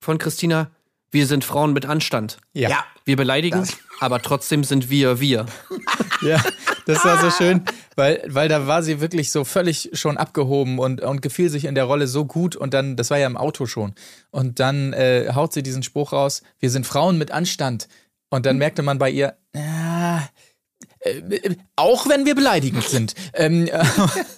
von 0.00 0.18
Christina, 0.18 0.70
wir 1.10 1.26
sind 1.26 1.44
Frauen 1.44 1.72
mit 1.72 1.86
Anstand. 1.86 2.38
Ja. 2.52 2.68
Ja. 2.68 2.84
Wir 3.04 3.16
beleidigen, 3.16 3.60
Das- 3.60 3.76
aber 4.00 4.20
trotzdem 4.20 4.62
sind 4.64 4.90
wir 4.90 5.20
wir. 5.20 5.46
Ja, 6.20 6.42
das 6.86 7.04
war 7.04 7.20
so 7.20 7.30
schön, 7.30 7.62
weil, 7.94 8.24
weil 8.26 8.48
da 8.48 8.66
war 8.66 8.82
sie 8.82 9.00
wirklich 9.00 9.30
so 9.30 9.44
völlig 9.44 9.90
schon 9.92 10.16
abgehoben 10.16 10.80
und, 10.80 11.00
und 11.00 11.22
gefiel 11.22 11.48
sich 11.48 11.64
in 11.66 11.76
der 11.76 11.84
Rolle 11.84 12.08
so 12.08 12.24
gut 12.24 12.56
und 12.56 12.74
dann, 12.74 12.96
das 12.96 13.10
war 13.10 13.18
ja 13.18 13.28
im 13.28 13.36
Auto 13.36 13.66
schon. 13.66 13.94
Und 14.32 14.58
dann 14.58 14.92
äh, 14.94 15.30
haut 15.32 15.52
sie 15.52 15.62
diesen 15.62 15.84
Spruch 15.84 16.12
raus, 16.12 16.42
wir 16.58 16.70
sind 16.70 16.88
Frauen 16.88 17.18
mit 17.18 17.30
Anstand. 17.30 17.86
Und 18.30 18.46
dann 18.46 18.58
merkte 18.58 18.82
man 18.82 18.98
bei 18.98 19.10
ihr, 19.10 19.36
ah, 19.54 20.22
äh, 21.02 21.10
äh, 21.36 21.56
auch 21.76 22.08
wenn 22.08 22.26
wir 22.26 22.34
beleidigend 22.34 22.82
sind. 22.82 23.14
Ähm, 23.32 23.68
äh, 23.68 23.84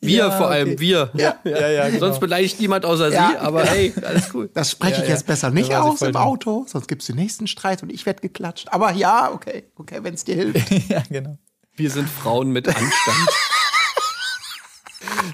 Wir 0.00 0.18
Ja, 0.18 0.30
vor 0.30 0.48
allem, 0.50 0.70
okay. 0.70 0.80
wir. 0.80 1.10
ja, 1.14 1.36
ja, 1.44 1.86
genau. 1.88 1.98
Sonst 2.00 2.20
beleidigt 2.20 2.58
niemand 2.60 2.84
außer 2.84 3.12
Ja. 3.12 3.30
sie, 3.30 3.36
aber 3.36 3.64
hey, 3.64 3.92
alles 4.04 4.30
cool. 4.34 4.50
Das 4.52 4.70
spreche 4.72 4.94
Ja, 4.96 4.98
ich 5.02 5.08
ja. 5.08 5.14
jetzt 5.14 5.26
besser 5.26 5.50
nicht 5.50 5.74
aus 5.74 6.02
im. 6.02 6.16
Auto, 6.16 6.64
sonst 6.68 6.88
gibt 6.88 7.02
es 7.02 7.06
den 7.06 7.16
nächsten 7.16 7.46
Streit 7.46 7.82
und 7.82 7.90
ich 7.92 8.04
werde 8.06 8.20
geklatscht. 8.20 8.68
Aber 8.70 8.92
ja, 8.92 9.30
okay, 9.32 9.64
okay, 9.76 10.00
wenn 10.02 10.14
es 10.14 10.24
dir 10.24 10.34
hilft. 10.34 10.70
ja, 10.88 11.02
genau. 11.08 11.36
Wir 11.76 11.90
sind 11.90 12.08
Frauen 12.08 12.50
mit 12.50 12.66
Anstand. 12.68 13.28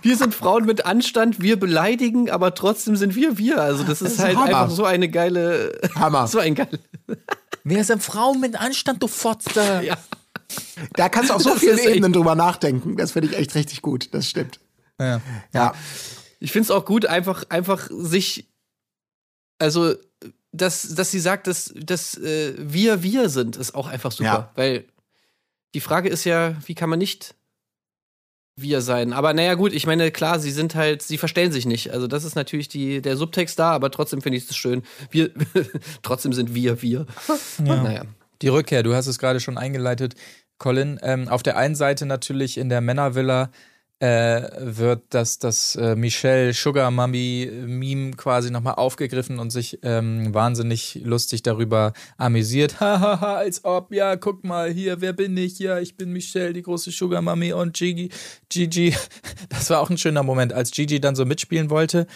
Wir 0.03 0.17
sind 0.17 0.35
Frauen 0.35 0.65
mit 0.67 0.85
Anstand, 0.87 1.41
wir 1.41 1.59
beleidigen, 1.59 2.31
aber 2.31 2.55
trotzdem 2.55 2.97
sind 2.97 3.15
wir 3.15 3.39
wir. 3.39 3.61
Also 3.61 3.83
das 3.85 4.03
ist, 4.03 4.13
ist 4.15 4.19
halt 4.21 4.37
Hammer. 4.37 4.47
einfach 4.47 4.71
so 4.71 4.85
eine 4.85 5.09
geile, 5.09 5.79
Hammer. 5.95 6.27
so 6.29 6.39
ein 6.39 6.55
geil. 6.55 6.79
Wir 7.65 7.83
sind 7.85 8.03
Frauen 8.03 8.41
mit 8.41 8.61
Anstand, 8.61 9.03
du 9.03 9.09
Fotze. 9.09 9.83
Ja. 9.85 9.97
Da 10.95 11.09
kannst 11.09 11.31
du 11.31 11.35
auf 11.35 11.43
so 11.43 11.51
Das 11.51 11.61
vielen 11.61 11.79
Ebenen 11.79 12.13
drüber 12.13 12.35
nachdenken. 12.35 12.97
Das 12.97 13.13
finde 13.13 13.29
ich 13.29 13.37
echt 13.37 13.55
richtig 13.55 13.83
gut. 13.83 14.13
Das 14.13 14.29
stimmt. 14.29 14.61
Ja. 15.01 15.21
Ja. 15.53 15.75
Ich 16.39 16.53
finde 16.53 16.65
es 16.65 16.71
auch 16.71 16.85
gut, 16.85 17.07
einfach, 17.07 17.45
einfach 17.49 17.89
sich, 17.91 18.49
also, 19.59 19.95
dass, 20.53 20.95
dass 20.95 21.11
sie 21.11 21.21
sagt, 21.21 21.47
dass, 21.47 21.73
dass 21.77 22.17
äh, 22.19 22.55
wir 22.59 23.03
wir 23.03 23.29
sind, 23.29 23.57
ist 23.57 23.75
auch 23.75 23.87
einfach 23.87 24.13
super. 24.13 24.25
Ja. 24.25 24.53
Weil 24.55 24.85
die 25.75 25.81
Frage 25.81 26.09
ist 26.09 26.25
ja, 26.25 26.57
wie 26.67 26.75
kann 26.75 26.91
man 26.91 26.99
nicht 26.99 27.35
wir 28.57 28.81
sein? 28.81 29.13
Aber 29.13 29.35
naja, 29.35 29.55
gut, 29.55 29.73
ich 29.73 29.87
meine, 29.87 30.11
klar, 30.11 30.41
sie 30.41 30.51
sind 30.51 30.75
halt, 30.75 31.03
sie 31.03 31.19
verstellen 31.19 31.53
sich 31.53 31.67
nicht. 31.67 31.93
Also, 31.93 32.07
das 32.07 32.25
ist 32.25 32.35
natürlich 32.35 32.69
die, 32.69 33.03
der 33.03 33.17
Subtext 33.17 33.59
da, 33.59 33.73
aber 33.73 33.91
trotzdem 33.91 34.23
finde 34.23 34.39
ich 34.39 34.49
es 34.49 34.57
schön. 34.57 34.83
Wir, 35.11 35.31
trotzdem 36.03 36.33
sind 36.33 36.55
wir 36.55 36.81
wir. 36.83 37.07
Naja. 37.59 38.05
Die 38.43 38.49
Rückkehr, 38.49 38.83
du 38.83 38.95
hast 38.95 39.07
es 39.07 39.19
gerade 39.19 39.41
schon 39.41 39.59
eingeleitet, 39.59 40.15
Colin. 40.59 40.99
Ähm, 41.03 41.29
auf 41.29 41.43
der 41.43 41.57
einen 41.57 41.75
Seite 41.75 42.07
natürlich 42.07 42.59
in 42.59 42.69
der 42.69 42.81
Männervilla 42.81 43.51
äh, 43.99 44.43
wird 44.59 45.05
das, 45.11 45.39
das 45.39 45.75
äh, 45.77 45.97
Michelle 45.97 46.53
Sugar 46.53 46.91
Mummy 46.91 47.51
Meme 47.67 48.11
quasi 48.13 48.51
nochmal 48.51 48.75
aufgegriffen 48.75 49.39
und 49.39 49.51
sich 49.51 49.79
ähm, 49.83 50.35
wahnsinnig 50.35 51.01
lustig 51.03 51.43
darüber 51.43 51.95
amüsiert. 52.19 52.79
Hahaha, 52.81 53.37
als 53.37 53.65
ob, 53.65 53.93
ja, 53.95 54.17
guck 54.17 54.45
mal 54.45 54.71
hier, 54.71 55.01
wer 55.01 55.15
bin 55.15 55.37
ich? 55.37 55.59
Ja, 55.59 55.79
ich 55.79 55.97
bin 55.97 56.13
Michelle, 56.13 56.53
die 56.53 56.63
große 56.63 56.91
Sugar 56.91 57.23
Mummy 57.23 57.55
und 57.55 57.75
Gigi. 57.75 58.11
Gigi, 58.51 58.95
das 59.49 59.71
war 59.71 59.81
auch 59.81 59.89
ein 59.89 59.99
schöner 59.99 60.23
Moment, 60.23 60.53
als 60.53 60.73
Gigi 60.73 61.01
dann 61.01 61.17
so 61.17 61.25
mitspielen 61.25 61.71
wollte. 61.71 62.07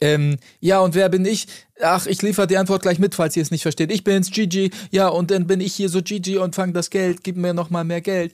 Ähm, 0.00 0.36
ja, 0.60 0.80
und 0.80 0.94
wer 0.94 1.08
bin 1.08 1.24
ich? 1.24 1.46
Ach, 1.80 2.06
ich 2.06 2.22
liefere 2.22 2.46
die 2.46 2.56
Antwort 2.56 2.82
gleich 2.82 2.98
mit, 2.98 3.14
falls 3.14 3.36
ihr 3.36 3.42
es 3.42 3.50
nicht 3.50 3.62
versteht. 3.62 3.90
Ich 3.92 4.04
bin's, 4.04 4.30
Gigi. 4.30 4.70
Ja, 4.90 5.08
und 5.08 5.30
dann 5.30 5.46
bin 5.46 5.60
ich 5.60 5.74
hier 5.74 5.88
so 5.88 6.02
Gigi 6.02 6.38
und 6.38 6.54
fang 6.54 6.72
das 6.72 6.90
Geld. 6.90 7.24
Gib 7.24 7.36
mir 7.36 7.52
noch 7.54 7.70
mal 7.70 7.84
mehr 7.84 8.00
Geld. 8.00 8.32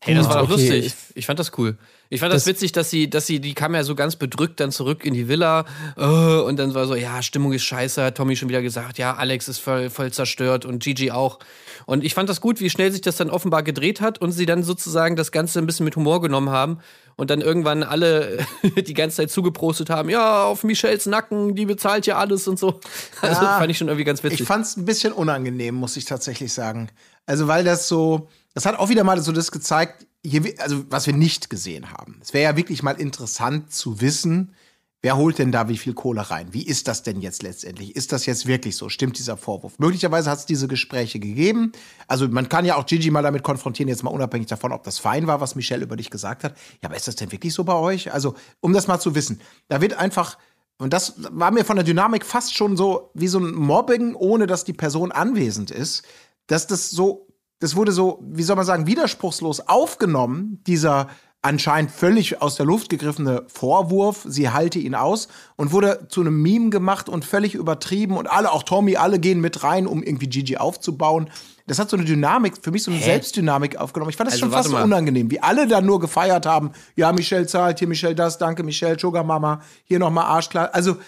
Hey, 0.00 0.14
das 0.14 0.28
war 0.28 0.42
doch 0.42 0.50
Okay. 0.50 0.68
lustig. 0.80 0.94
Ich 1.14 1.26
fand 1.26 1.38
das 1.38 1.52
cool. 1.58 1.76
Ich 2.10 2.20
fand 2.20 2.32
das, 2.32 2.44
Das- 2.44 2.54
witzig, 2.54 2.72
dass 2.72 2.90
sie, 2.90 3.08
dass 3.10 3.26
sie, 3.26 3.40
die 3.40 3.54
kam 3.54 3.74
ja 3.74 3.82
so 3.82 3.94
ganz 3.94 4.16
bedrückt 4.16 4.60
dann 4.60 4.70
zurück 4.70 5.04
in 5.04 5.14
die 5.14 5.26
Villa 5.28 5.64
äh, 5.96 6.04
und 6.04 6.58
dann 6.58 6.74
war 6.74 6.86
so, 6.86 6.94
ja, 6.94 7.22
Stimmung 7.22 7.52
ist 7.52 7.64
scheiße, 7.64 8.04
hat 8.04 8.16
Tommy 8.16 8.36
schon 8.36 8.48
wieder 8.48 8.62
gesagt, 8.62 8.98
ja, 8.98 9.14
Alex 9.14 9.48
ist 9.48 9.58
voll, 9.58 9.90
voll 9.90 10.12
zerstört 10.12 10.64
und 10.64 10.82
Gigi 10.82 11.10
auch. 11.10 11.38
Und 11.86 12.04
ich 12.04 12.14
fand 12.14 12.28
das 12.28 12.40
gut, 12.40 12.60
wie 12.60 12.70
schnell 12.70 12.92
sich 12.92 13.00
das 13.00 13.16
dann 13.16 13.30
offenbar 13.30 13.62
gedreht 13.62 14.00
hat 14.00 14.20
und 14.20 14.32
sie 14.32 14.46
dann 14.46 14.62
sozusagen 14.62 15.16
das 15.16 15.32
Ganze 15.32 15.58
ein 15.58 15.66
bisschen 15.66 15.84
mit 15.84 15.96
Humor 15.96 16.20
genommen 16.20 16.50
haben 16.50 16.78
und 17.16 17.30
dann 17.30 17.40
irgendwann 17.40 17.82
alle 17.82 18.38
die 18.86 18.94
ganze 18.94 19.16
Zeit 19.18 19.30
zugeprostet 19.30 19.90
haben, 19.90 20.08
ja, 20.08 20.44
auf 20.44 20.62
Michelles 20.64 21.06
Nacken, 21.06 21.54
die 21.54 21.66
bezahlt 21.66 22.06
ja 22.06 22.18
alles 22.18 22.46
und 22.48 22.58
so. 22.58 22.80
Also 23.22 23.42
Ja. 23.42 23.58
fand 23.58 23.70
ich 23.70 23.78
schon 23.78 23.88
irgendwie 23.88 24.04
ganz 24.04 24.22
witzig. 24.22 24.42
Ich 24.42 24.46
fand 24.46 24.66
es 24.66 24.76
ein 24.76 24.84
bisschen 24.84 25.12
unangenehm, 25.12 25.74
muss 25.74 25.96
ich 25.96 26.04
tatsächlich 26.04 26.52
sagen. 26.52 26.90
Also, 27.26 27.48
weil 27.48 27.64
das 27.64 27.88
so, 27.88 28.28
das 28.54 28.66
hat 28.66 28.78
auch 28.78 28.88
wieder 28.88 29.04
mal 29.04 29.20
so 29.20 29.32
das 29.32 29.52
gezeigt, 29.52 30.06
hier, 30.24 30.42
also 30.58 30.84
was 30.88 31.06
wir 31.06 31.14
nicht 31.14 31.50
gesehen 31.50 31.90
haben. 31.90 32.18
Es 32.22 32.32
wäre 32.32 32.44
ja 32.44 32.56
wirklich 32.56 32.82
mal 32.82 32.98
interessant 32.98 33.72
zu 33.72 34.00
wissen, 34.00 34.54
wer 35.02 35.18
holt 35.18 35.38
denn 35.38 35.52
da 35.52 35.68
wie 35.68 35.76
viel 35.76 35.92
Kohle 35.92 36.30
rein? 36.30 36.48
Wie 36.52 36.66
ist 36.66 36.88
das 36.88 37.02
denn 37.02 37.20
jetzt 37.20 37.42
letztendlich? 37.42 37.94
Ist 37.94 38.12
das 38.12 38.24
jetzt 38.24 38.46
wirklich 38.46 38.74
so? 38.76 38.88
Stimmt 38.88 39.18
dieser 39.18 39.36
Vorwurf? 39.36 39.78
Möglicherweise 39.78 40.30
hat 40.30 40.38
es 40.38 40.46
diese 40.46 40.66
Gespräche 40.66 41.18
gegeben. 41.18 41.72
Also 42.06 42.26
man 42.26 42.48
kann 42.48 42.64
ja 42.64 42.76
auch 42.76 42.86
Gigi 42.86 43.10
mal 43.10 43.22
damit 43.22 43.42
konfrontieren, 43.42 43.88
jetzt 43.88 44.02
mal 44.02 44.10
unabhängig 44.10 44.46
davon, 44.46 44.72
ob 44.72 44.82
das 44.84 44.98
fein 44.98 45.26
war, 45.26 45.42
was 45.42 45.56
Michelle 45.56 45.82
über 45.84 45.96
dich 45.96 46.08
gesagt 46.08 46.42
hat. 46.42 46.56
Ja, 46.82 46.88
aber 46.88 46.96
ist 46.96 47.06
das 47.06 47.16
denn 47.16 47.32
wirklich 47.32 47.52
so 47.52 47.64
bei 47.64 47.74
euch? 47.74 48.14
Also, 48.14 48.34
um 48.60 48.72
das 48.72 48.86
mal 48.86 48.98
zu 48.98 49.14
wissen, 49.14 49.42
da 49.68 49.82
wird 49.82 49.92
einfach 49.94 50.38
und 50.78 50.92
das 50.92 51.14
war 51.30 51.50
mir 51.50 51.64
von 51.64 51.76
der 51.76 51.84
Dynamik 51.84 52.24
fast 52.24 52.54
schon 52.54 52.76
so 52.76 53.10
wie 53.14 53.28
so 53.28 53.38
ein 53.38 53.54
Mobbing, 53.54 54.14
ohne 54.14 54.46
dass 54.46 54.64
die 54.64 54.72
Person 54.72 55.12
anwesend 55.12 55.70
ist, 55.70 56.02
dass 56.46 56.66
das 56.66 56.90
so, 56.90 57.28
das 57.64 57.76
wurde 57.76 57.92
so, 57.92 58.22
wie 58.30 58.42
soll 58.42 58.56
man 58.56 58.66
sagen, 58.66 58.86
widerspruchslos 58.86 59.68
aufgenommen, 59.68 60.60
dieser 60.66 61.08
anscheinend 61.40 61.90
völlig 61.90 62.42
aus 62.42 62.56
der 62.56 62.66
Luft 62.66 62.90
gegriffene 62.90 63.44
Vorwurf, 63.46 64.26
sie 64.28 64.50
halte 64.50 64.78
ihn 64.78 64.94
aus 64.94 65.28
und 65.56 65.72
wurde 65.72 66.06
zu 66.10 66.20
einem 66.20 66.42
Meme 66.42 66.68
gemacht 66.68 67.08
und 67.08 67.24
völlig 67.24 67.54
übertrieben 67.54 68.18
und 68.18 68.30
alle, 68.30 68.52
auch 68.52 68.64
Tommy, 68.64 68.96
alle 68.96 69.18
gehen 69.18 69.40
mit 69.40 69.62
rein, 69.62 69.86
um 69.86 70.02
irgendwie 70.02 70.26
Gigi 70.26 70.58
aufzubauen. 70.58 71.30
Das 71.66 71.78
hat 71.78 71.88
so 71.88 71.96
eine 71.96 72.04
Dynamik, 72.04 72.52
für 72.60 72.70
mich 72.70 72.82
so 72.82 72.90
eine 72.90 73.00
Selbstdynamik 73.00 73.76
aufgenommen. 73.76 74.10
Ich 74.10 74.16
fand 74.18 74.26
das 74.26 74.34
Also, 74.34 74.44
schon 74.44 74.52
fast 74.52 74.68
so 74.68 74.76
unangenehm, 74.76 75.30
wie 75.30 75.40
alle 75.40 75.66
da 75.66 75.80
nur 75.80 76.00
gefeiert 76.00 76.44
haben. 76.44 76.72
Ja, 76.96 77.12
Michelle 77.12 77.46
zahlt, 77.46 77.78
hier 77.78 77.88
Michelle 77.88 78.14
das, 78.14 78.36
danke 78.36 78.62
Michelle, 78.62 78.98
Sugar 78.98 79.24
Mama, 79.24 79.62
hier 79.84 79.98
nochmal 79.98 80.26
Arschklar. 80.26 80.74
Also, 80.74 80.98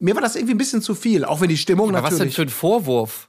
mir 0.00 0.16
war 0.16 0.22
das 0.22 0.34
irgendwie 0.34 0.54
ein 0.54 0.58
bisschen 0.58 0.82
zu 0.82 0.96
viel, 0.96 1.24
auch 1.24 1.40
wenn 1.40 1.48
die 1.48 1.56
Stimmung 1.56 1.90
Aber 1.90 2.02
was 2.02 2.10
denn 2.10 2.28
natürlich. 2.28 2.34
für 2.34 2.42
ein 2.42 2.48
Vorwurf? 2.48 3.28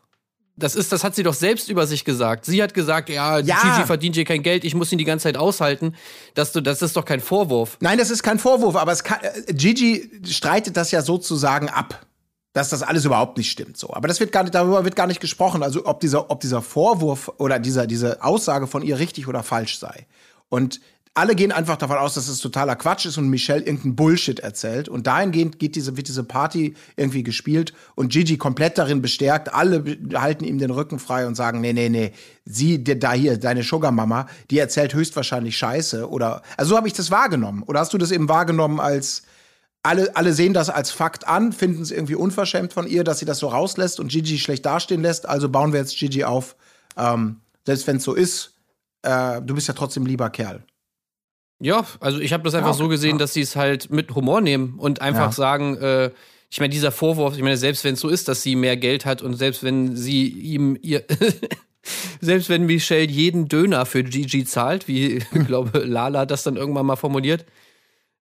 Das 0.56 0.76
ist, 0.76 0.92
das 0.92 1.04
hat 1.04 1.16
sie 1.16 1.24
doch 1.24 1.34
selbst 1.34 1.70
über 1.70 1.88
sich 1.88 2.06
gesagt. 2.06 2.46
Sie 2.46 2.62
hat 2.62 2.76
gesagt, 2.76 3.10
ja, 3.10 3.39
Ja. 3.39 3.58
Gigi 3.62 3.86
verdient 3.88 4.16
hier 4.16 4.26
kein 4.26 4.44
Geld, 4.44 4.63
ich 4.63 4.76
muss 4.76 4.92
ihn 4.92 5.00
die 5.00 5.04
ganze 5.04 5.24
Zeit 5.24 5.38
aushalten. 5.38 5.96
Dass 6.36 6.52
du, 6.52 6.62
das 6.62 6.82
ist 6.84 6.96
doch 6.96 7.06
kein 7.06 7.22
Vorwurf. 7.22 7.78
Nein, 7.80 7.98
das 7.98 8.12
ist 8.12 8.22
kein 8.22 8.38
Vorwurf, 8.38 8.76
aber 8.76 8.96
kann, 8.98 9.20
äh, 9.22 9.54
Gigi 9.54 10.12
streitet 10.28 10.78
das 10.78 10.92
ja 10.92 11.02
sozusagen 11.02 11.70
ab, 11.70 12.06
dass 12.54 12.70
das 12.70 12.84
alles 12.84 13.04
überhaupt 13.04 13.38
nicht 13.38 13.50
stimmt. 13.50 13.78
So, 13.78 13.94
aber 13.94 14.08
das 14.08 14.20
wird 14.20 14.32
gar 14.32 14.44
nicht, 14.44 14.54
darüber 14.54 14.84
wird 14.86 14.96
gar 14.96 15.08
nicht 15.08 15.20
gesprochen. 15.22 15.63
Also 15.63 15.88
ob 15.88 16.00
dieser, 16.02 16.30
ob 16.30 16.39
dieser 16.42 16.62
Vorwurf 16.62 17.32
oder 17.38 17.58
dieser, 17.58 17.88
diese 17.88 18.24
Aussage 18.24 18.68
von 18.68 18.84
ihr 18.84 19.00
richtig 19.00 19.28
oder 19.28 19.42
falsch 19.42 19.80
sei. 19.80 20.06
Und 20.50 20.82
alle 21.15 21.36
gehen 21.36 21.52
einfach 21.52 21.78
davon 21.78 21.97
aus, 21.97 22.15
dass 22.15 22.28
es 22.28 22.39
totaler 22.39 22.76
Quatsch 22.76 23.06
ist 23.06 23.19
und 23.19 23.30
Michelle 23.30 23.62
irgendeinen 23.62 23.95
Bullshit 23.95 24.39
erzählt. 24.39 24.89
Und 24.89 25.06
dahingehend 25.06 25.60
geht 25.60 25.76
diese, 25.76 25.95
wird 25.95 26.08
diese 26.08 26.23
Party 26.23 26.73
irgendwie 26.95 27.21
gespielt 27.21 27.73
und 27.93 28.12
Gigi 28.12 28.38
komplett 28.38 28.80
darin 28.80 29.02
bestärkt. 29.02 29.54
Alle 29.54 29.84
halten 30.15 30.43
ihm 30.43 30.58
den 30.58 30.71
Rücken 30.71 30.97
frei 30.97 31.28
und 31.28 31.36
sagen, 31.36 31.62
nee, 31.62 31.73
nee, 31.73 31.89
nee, 31.89 32.13
sie, 32.45 32.84
da 32.84 33.13
hier, 33.13 33.38
deine 33.38 33.62
Sugar 33.62 33.91
Mama, 33.91 34.28
die 34.49 34.58
erzählt 34.58 34.95
höchstwahrscheinlich 34.95 35.56
Scheiße. 35.56 36.10
Oder, 36.10 36.41
also 36.58 36.69
so 36.69 36.78
habe 36.78 36.88
ich 36.88 36.93
das 36.93 37.12
wahrgenommen. 37.12 37.62
Oder 37.62 37.82
hast 37.82 37.93
du 37.93 37.99
das 37.99 38.10
eben 38.10 38.28
wahrgenommen 38.28 38.80
als, 38.80 39.21
alle, 39.84 40.15
alle 40.15 40.34
sehen 40.34 40.54
das 40.54 40.71
als 40.71 40.89
Fakt 40.89 41.28
an, 41.28 41.54
finden 41.54 41.84
es 41.84 41.91
irgendwie 41.91 42.15
unverschämt 42.15 42.73
von 42.73 42.88
ihr, 42.88 43.04
dass 43.04 43.19
sie 43.19 43.26
das 43.26 43.38
so 43.38 43.49
rauslässt 43.49 43.99
und 43.99 44.08
Gigi 44.08 44.39
schlecht 44.39 44.65
dastehen 44.65 45.04
lässt. 45.04 45.30
Also 45.30 45.47
bauen 45.47 45.73
wir 45.73 45.80
jetzt 45.80 45.95
Gigi 45.95 46.23
auf. 46.23 46.56
Ähm, 46.97 47.41
selbst 47.67 47.86
wenn 47.86 47.97
es 47.97 48.04
so 48.04 48.15
ist, 48.15 48.56
äh, 49.04 49.41
du 49.43 49.54
bist 49.54 49.67
ja 49.67 49.76
trotzdem 49.76 50.08
lieber 50.08 50.32
Kerl. 50.32 50.63
Ja, 51.63 51.86
also 52.02 52.19
ich 52.19 52.34
habe 52.34 52.43
das 52.43 52.54
einfach 52.56 52.71
Ja, 52.71 52.73
so 52.73 52.88
gesehen, 52.89 53.12
ja. 53.12 53.17
dass 53.19 53.34
sie 53.34 53.41
es 53.41 53.56
halt 53.56 53.89
mit 53.89 54.13
Humor 54.15 54.41
nehmen 54.41 54.76
und 54.78 55.02
einfach 55.02 55.28
Ja. 55.28 55.32
sagen, 55.32 55.78
äh, 55.78 56.12
ich 56.49 56.60
meine, 56.60 56.69
dieser 56.71 56.91
Vorwurf, 56.91 57.36
ich 57.36 57.41
meine, 57.41 57.58
selbst 57.58 57.84
wenn 57.84 57.93
es 57.93 58.02
so 58.02 58.10
ist, 58.10 58.28
dass 58.28 58.41
sie 58.43 58.56
mehr 58.56 58.76
Geld 58.78 59.06
hat 59.06 59.21
und 59.21 59.36
selbst 59.36 59.63
wenn 59.63 59.95
sie 59.95 60.28
ihm 60.28 60.78
ihr 60.82 61.04
selbst 62.21 62.49
wenn 62.49 62.65
Michelle 62.65 63.06
jeden 63.10 63.47
Döner 63.47 63.86
für 63.86 64.04
Gigi 64.04 64.45
zahlt, 64.45 64.88
wie 64.88 65.17
ich 65.34 65.45
glaube 65.47 65.80
Lala 65.80 66.26
das 66.26 66.43
dann 66.43 66.58
irgendwann 66.58 66.86
mal 66.86 66.95
formuliert, 66.95 67.45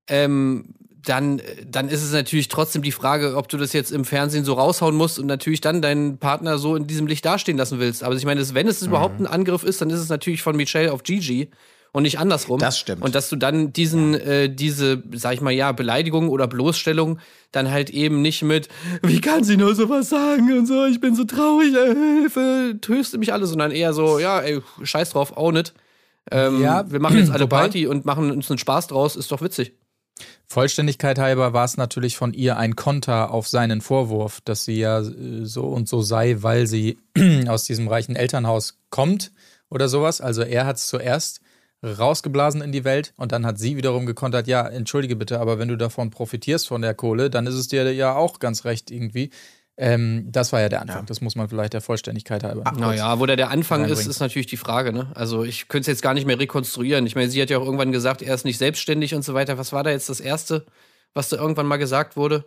ähm, 0.09 0.75
dann, 1.05 1.43
dann 1.67 1.89
ist 1.89 2.03
es 2.05 2.13
natürlich 2.13 2.47
trotzdem 2.47 2.83
die 2.83 2.93
Frage, 2.93 3.37
ob 3.37 3.49
du 3.49 3.57
das 3.59 3.73
jetzt 3.73 3.91
im 3.91 4.05
Fernsehen 4.05 4.45
so 4.45 4.53
raushauen 4.55 4.95
musst 4.95 5.19
und 5.19 5.27
natürlich 5.27 5.61
dann 5.61 5.83
deinen 5.83 6.19
Partner 6.19 6.59
so 6.59 6.77
in 6.77 6.87
diesem 6.87 7.09
Licht 7.09 7.25
dastehen 7.25 7.57
lassen 7.59 7.81
willst. 7.81 8.05
Aber 8.05 8.15
ich 8.15 8.25
meine, 8.25 8.55
wenn 8.55 8.69
es 8.69 8.83
überhaupt 8.83 9.19
Mhm. 9.19 9.27
ein 9.27 9.33
Angriff 9.33 9.65
ist, 9.65 9.81
dann 9.81 9.91
ist 9.91 9.99
es 9.99 10.09
natürlich 10.11 10.43
von 10.43 10.55
Michelle 10.57 10.93
auf 10.93 11.03
Gigi 11.03 11.51
und 11.93 12.05
nicht 12.05 12.19
andersrum. 12.19 12.59
Das 12.59 12.79
stimmt. 12.79 13.03
Und 13.03 13.15
dass 13.15 13.29
du 13.29 13.37
dann 13.37 13.73
diesen, 13.73 14.15
äh, 14.15 14.49
diese, 14.49 15.03
sag 15.15 15.35
ich 15.35 15.41
mal, 15.41 15.51
ja, 15.53 15.73
Beleidigung 15.73 16.29
oder 16.31 16.47
Bloßstellung 16.49 17.19
dann 17.53 17.71
halt 17.71 17.91
eben 17.91 18.23
nicht 18.23 18.43
mit, 18.43 18.69
wie 19.03 19.21
kann 19.21 19.45
sie 19.45 19.57
nur 19.59 19.75
sowas 19.75 20.09
sagen 20.09 20.53
und 20.59 20.67
so, 20.67 20.87
ich 20.87 21.01
bin 21.01 21.15
so 21.15 21.25
traurig, 21.25 21.75
äh, 21.75 21.95
Hilfe, 22.21 22.79
tröste 22.81 23.19
mich 23.19 23.33
alle, 23.33 23.47
sondern 23.47 23.71
eher 23.71 23.93
so, 23.93 24.19
ja, 24.19 24.41
ey, 24.41 24.61
scheiß 24.83 25.11
drauf, 25.11 25.37
own 25.37 25.57
it. 25.57 25.75
Ähm, 26.31 26.63
Ja, 26.63 26.91
wir 26.91 27.01
machen 27.01 27.19
jetzt 27.19 27.31
alle 27.31 27.45
wobei- 27.45 27.59
Party 27.59 27.87
und 27.87 28.05
machen 28.07 28.31
uns 28.31 28.51
einen 28.51 28.59
Spaß 28.59 28.87
draus, 28.87 29.17
ist 29.17 29.31
doch 29.31 29.43
witzig. 29.43 29.75
Vollständigkeit 30.47 31.19
halber 31.19 31.53
war 31.53 31.65
es 31.65 31.77
natürlich 31.77 32.17
von 32.17 32.33
ihr 32.33 32.57
ein 32.57 32.77
Konter 32.77 33.31
auf 33.33 33.49
seinen 33.49 33.81
Vorwurf, 33.81 34.41
dass 34.45 34.65
sie 34.65 34.79
ja 34.79 35.01
äh, 35.01 35.45
so 35.45 35.65
und 35.65 35.89
so 35.89 36.01
sei, 36.03 36.37
weil 36.41 36.67
sie 36.67 36.99
aus 37.49 37.65
diesem 37.65 37.89
reichen 37.89 38.17
Elternhaus 38.17 38.79
kommt 38.91 39.33
oder 39.69 39.89
sowas. 39.89 40.21
Also 40.21 40.43
er 40.43 40.67
hat 40.67 40.77
es 40.77 40.87
zuerst 40.87 41.41
rausgeblasen 41.83 42.63
in 42.63 42.73
die 42.73 42.85
Welt 42.85 43.13
und 43.17 43.33
dann 43.33 43.45
hat 43.45 43.59
sie 43.59 43.77
wiederum 43.77 44.07
gekontert, 44.07 44.47
ja, 44.47 44.67
entschuldige 44.67 45.17
bitte, 45.17 45.41
aber 45.41 45.59
wenn 45.59 45.69
du 45.69 45.77
davon 45.77 46.11
profitierst 46.11 46.69
von 46.69 46.83
der 46.83 46.95
Kohle, 46.95 47.29
dann 47.29 47.47
ist 47.47 47.55
es 47.55 47.69
dir 47.69 47.93
ja 47.93 48.15
auch 48.15 48.39
ganz 48.39 48.65
recht 48.65 48.91
irgendwie. 48.91 49.31
Ähm, 49.79 50.29
das 50.31 50.53
war 50.53 50.61
ja 50.61 50.69
der 50.69 50.83
Anfang, 50.83 51.07
das 51.07 51.21
muss 51.23 51.35
man 51.35 51.49
vielleicht 51.49 51.73
der 51.73 51.81
Vollständigkeit 51.81 52.45
halber. 52.45 52.71
Naja, 52.77 53.19
wo 53.19 53.27
da 53.27 53.37
der 53.37 53.51
Anfang 53.51 53.85
ist, 53.87 54.07
ist 54.07 54.21
natürlich 54.21 54.47
die 54.47 54.59
Frage, 54.59 54.93
ne? 54.93 55.11
Also 55.15 55.45
ich 55.45 55.67
könnte 55.69 55.83
es 55.83 55.87
jetzt 55.87 56.03
gar 56.03 56.13
nicht 56.15 56.27
mehr 56.27 56.39
rekonstruieren. 56.39 57.07
Ich 57.07 57.15
meine, 57.17 57.31
sie 57.31 57.41
hat 57.41 57.49
ja 57.49 57.59
auch 57.59 57.65
irgendwann 57.65 57.91
gesagt, 57.91 58.21
er 58.23 58.35
ist 58.35 58.45
nicht 58.45 58.59
selbstständig 58.59 59.15
und 59.15 59.25
so 59.25 59.33
weiter. 59.33 59.57
Was 59.57 59.73
war 59.73 59.83
da 59.83 59.91
jetzt 59.91 60.11
das 60.11 60.21
Erste, 60.21 60.67
was 61.15 61.31
da 61.31 61.39
irgendwann 61.39 61.67
mal 61.67 61.79
gesagt 61.79 62.17
wurde? 62.17 62.45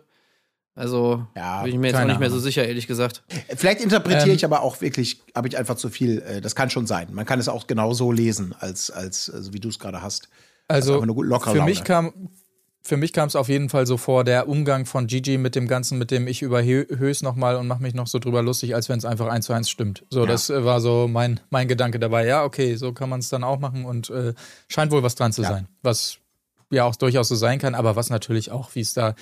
Also 0.76 1.26
Ja, 1.34 1.62
bin 1.62 1.72
ich 1.72 1.78
mir 1.78 1.88
jetzt 1.88 1.96
auch 2.00 2.04
nicht 2.04 2.20
mehr 2.20 2.30
so 2.30 2.38
sicher, 2.38 2.64
ehrlich 2.66 2.86
gesagt. 2.86 3.22
Vielleicht 3.56 3.80
interpretiere 3.80 4.28
Ähm, 4.28 4.36
ich 4.36 4.44
aber 4.44 4.60
auch 4.62 4.80
wirklich, 4.82 5.22
habe 5.34 5.48
ich 5.48 5.56
einfach 5.56 5.76
zu 5.76 5.88
viel. 5.88 6.20
Äh, 6.20 6.40
das 6.42 6.54
kann 6.54 6.68
schon 6.70 6.86
sein. 6.86 7.08
Man 7.12 7.24
kann 7.24 7.40
es 7.40 7.48
auch 7.48 7.66
genau 7.66 7.94
so 7.94 8.12
lesen, 8.12 8.54
als, 8.60 8.90
als 8.90 9.30
also 9.30 9.52
wie 9.54 9.58
du 9.60 9.70
es 9.70 9.78
gerade 9.78 10.02
hast. 10.02 10.28
Also 10.68 11.02
lockere 11.02 11.52
für 11.52 11.62
mich 11.62 11.82
kam 11.82 12.12
für 12.82 12.96
mich 12.96 13.12
kam 13.12 13.26
es 13.26 13.34
auf 13.34 13.48
jeden 13.48 13.68
Fall 13.68 13.84
so 13.84 13.96
vor, 13.96 14.22
der 14.22 14.48
Umgang 14.48 14.86
von 14.86 15.08
Gigi 15.08 15.38
mit 15.38 15.56
dem 15.56 15.66
Ganzen, 15.66 15.98
mit 15.98 16.12
dem 16.12 16.28
ich 16.28 16.42
überhöhe 16.42 16.86
es 17.10 17.20
nochmal 17.20 17.56
und 17.56 17.66
mache 17.66 17.82
mich 17.82 17.94
noch 17.94 18.06
so 18.06 18.20
drüber 18.20 18.42
lustig, 18.42 18.76
als 18.76 18.88
wenn 18.88 18.98
es 18.98 19.04
einfach 19.04 19.26
eins 19.26 19.46
zu 19.46 19.52
eins 19.52 19.68
stimmt. 19.68 20.04
So, 20.08 20.24
das 20.24 20.50
äh, 20.50 20.64
war 20.64 20.80
so 20.80 21.08
mein, 21.08 21.40
mein 21.50 21.66
Gedanke 21.66 21.98
dabei. 21.98 22.26
Ja, 22.26 22.44
okay, 22.44 22.76
so 22.76 22.92
kann 22.92 23.08
man 23.10 23.18
es 23.18 23.28
dann 23.28 23.42
auch 23.42 23.58
machen 23.58 23.84
und 23.84 24.10
äh, 24.10 24.34
scheint 24.68 24.92
wohl 24.92 25.02
was 25.02 25.16
dran 25.16 25.32
zu 25.32 25.42
Ja. 25.42 25.48
sein. 25.48 25.68
Was 25.82 26.18
ja 26.70 26.84
auch 26.84 26.96
durchaus 26.96 27.28
so 27.28 27.34
sein 27.34 27.58
kann, 27.58 27.74
aber 27.74 27.96
was 27.96 28.10
natürlich 28.10 28.50
auch, 28.50 28.74
wie 28.74 28.80
es 28.80 28.94
da 28.94 29.14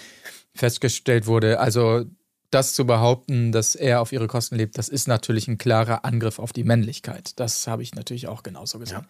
festgestellt 0.55 1.27
wurde, 1.27 1.61
also 1.61 2.05
das 2.51 2.73
zu 2.73 2.87
behaupten, 2.87 3.51
dass 3.51 3.75
er 3.75 4.01
auf 4.01 4.13
ihre 4.13 4.29
Kosten 4.29 4.57
lebt, 4.57 4.79
das 4.79 4.89
ist 4.89 5.09
natürlich 5.09 5.49
ein 5.49 5.59
klarer 5.59 6.05
Angriff 6.05 6.39
auf 6.39 6.53
die 6.53 6.65
Männlichkeit. 6.65 7.33
Das 7.41 7.67
habe 7.67 7.83
ich 7.83 7.95
natürlich 7.95 8.29
auch 8.29 8.43
genauso 8.43 8.79
gesehen. 8.79 9.07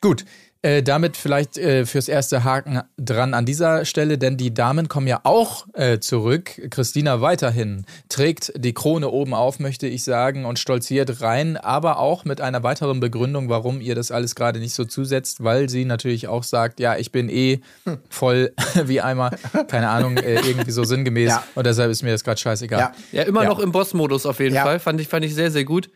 Gut, 0.00 0.26
äh, 0.64 0.82
damit 0.82 1.18
vielleicht 1.18 1.58
äh, 1.58 1.84
fürs 1.84 2.08
erste 2.08 2.42
Haken 2.42 2.80
dran 2.96 3.34
an 3.34 3.44
dieser 3.44 3.84
Stelle, 3.84 4.16
denn 4.16 4.38
die 4.38 4.54
Damen 4.54 4.88
kommen 4.88 5.06
ja 5.06 5.20
auch 5.24 5.66
äh, 5.74 5.98
zurück. 5.98 6.52
Christina 6.70 7.20
weiterhin 7.20 7.84
trägt 8.08 8.50
die 8.56 8.72
Krone 8.72 9.10
oben 9.10 9.34
auf, 9.34 9.60
möchte 9.60 9.86
ich 9.86 10.04
sagen, 10.04 10.46
und 10.46 10.58
stolziert 10.58 11.20
rein, 11.20 11.58
aber 11.58 11.98
auch 11.98 12.24
mit 12.24 12.40
einer 12.40 12.62
weiteren 12.62 12.98
Begründung, 12.98 13.50
warum 13.50 13.82
ihr 13.82 13.94
das 13.94 14.10
alles 14.10 14.34
gerade 14.34 14.58
nicht 14.58 14.72
so 14.74 14.86
zusetzt, 14.86 15.44
weil 15.44 15.68
sie 15.68 15.84
natürlich 15.84 16.28
auch 16.28 16.44
sagt, 16.44 16.80
ja, 16.80 16.96
ich 16.96 17.12
bin 17.12 17.28
eh 17.28 17.60
voll 18.08 18.52
wie 18.86 19.02
Eimer, 19.02 19.32
keine 19.68 19.90
Ahnung, 19.90 20.16
äh, 20.16 20.36
irgendwie 20.46 20.70
so 20.70 20.82
sinngemäß 20.84 21.28
Ja. 21.28 21.44
und 21.54 21.66
deshalb 21.66 21.90
ist 21.90 22.02
mir 22.02 22.12
das 22.12 22.24
gerade 22.24 22.40
scheißegal. 22.40 22.80
Ja. 22.80 22.92
Ja, 23.12 23.22
immer 23.24 23.42
Ja. 23.42 23.50
noch 23.50 23.58
im 23.58 23.70
Boss-Modus 23.70 24.24
auf 24.24 24.40
jeden 24.40 24.54
Ja. 24.54 24.62
Fall. 24.62 24.80
Fand 24.80 24.98
ich, 24.98 25.08
fand 25.08 25.26
ich 25.26 25.34
sehr, 25.34 25.50
sehr 25.50 25.64
gut. 25.64 25.90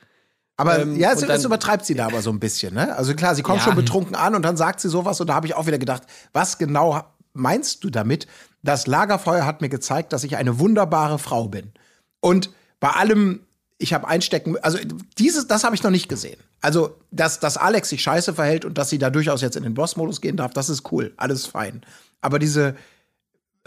Aber 0.58 0.80
Ähm, 0.80 0.96
ja, 0.96 1.12
es, 1.12 1.20
dann- 1.20 1.30
es 1.30 1.44
übertreibt 1.44 1.86
sie 1.86 1.94
da 1.94 2.06
aber 2.06 2.20
so 2.20 2.30
ein 2.30 2.40
bisschen. 2.40 2.74
Ne? 2.74 2.94
Also 2.96 3.14
klar, 3.14 3.34
sie 3.34 3.42
kommt 3.42 3.58
Ja. 3.60 3.64
schon 3.64 3.76
betrunken 3.76 4.14
an 4.16 4.34
und 4.34 4.42
dann 4.42 4.56
sagt 4.58 4.80
sie 4.80 4.88
sowas 4.90 5.18
und 5.20 5.28
da 5.28 5.34
habe 5.34 5.46
ich 5.46 5.54
auch 5.54 5.66
wieder 5.66 5.78
gedacht, 5.78 6.02
was 6.32 6.58
genau 6.58 7.00
meinst 7.32 7.84
du 7.84 7.90
damit? 7.90 8.26
Das 8.62 8.86
Lagerfeuer 8.88 9.46
hat 9.46 9.60
mir 9.60 9.68
gezeigt, 9.70 10.12
dass 10.12 10.24
ich 10.24 10.36
eine 10.36 10.58
wunderbare 10.58 11.18
Frau 11.20 11.46
bin. 11.48 11.72
Und 12.20 12.50
bei 12.80 12.88
allem, 12.90 13.40
ich 13.78 13.94
habe 13.94 14.08
einstecken, 14.08 14.56
also 14.60 14.78
dieses, 15.16 15.46
das 15.46 15.62
habe 15.62 15.76
ich 15.76 15.84
noch 15.84 15.92
nicht 15.92 16.08
gesehen. 16.08 16.40
Also, 16.60 16.96
dass, 17.12 17.38
dass 17.38 17.56
Alex 17.56 17.90
sich 17.90 18.02
scheiße 18.02 18.34
verhält 18.34 18.64
und 18.64 18.76
dass 18.76 18.90
sie 18.90 18.98
da 18.98 19.10
durchaus 19.10 19.40
jetzt 19.42 19.56
in 19.56 19.62
den 19.62 19.74
Boss-Modus 19.74 20.20
gehen 20.20 20.36
darf, 20.36 20.52
das 20.52 20.68
ist 20.68 20.90
cool, 20.90 21.12
alles 21.16 21.46
fein. 21.46 21.82
Aber 22.20 22.40
diese, 22.40 22.74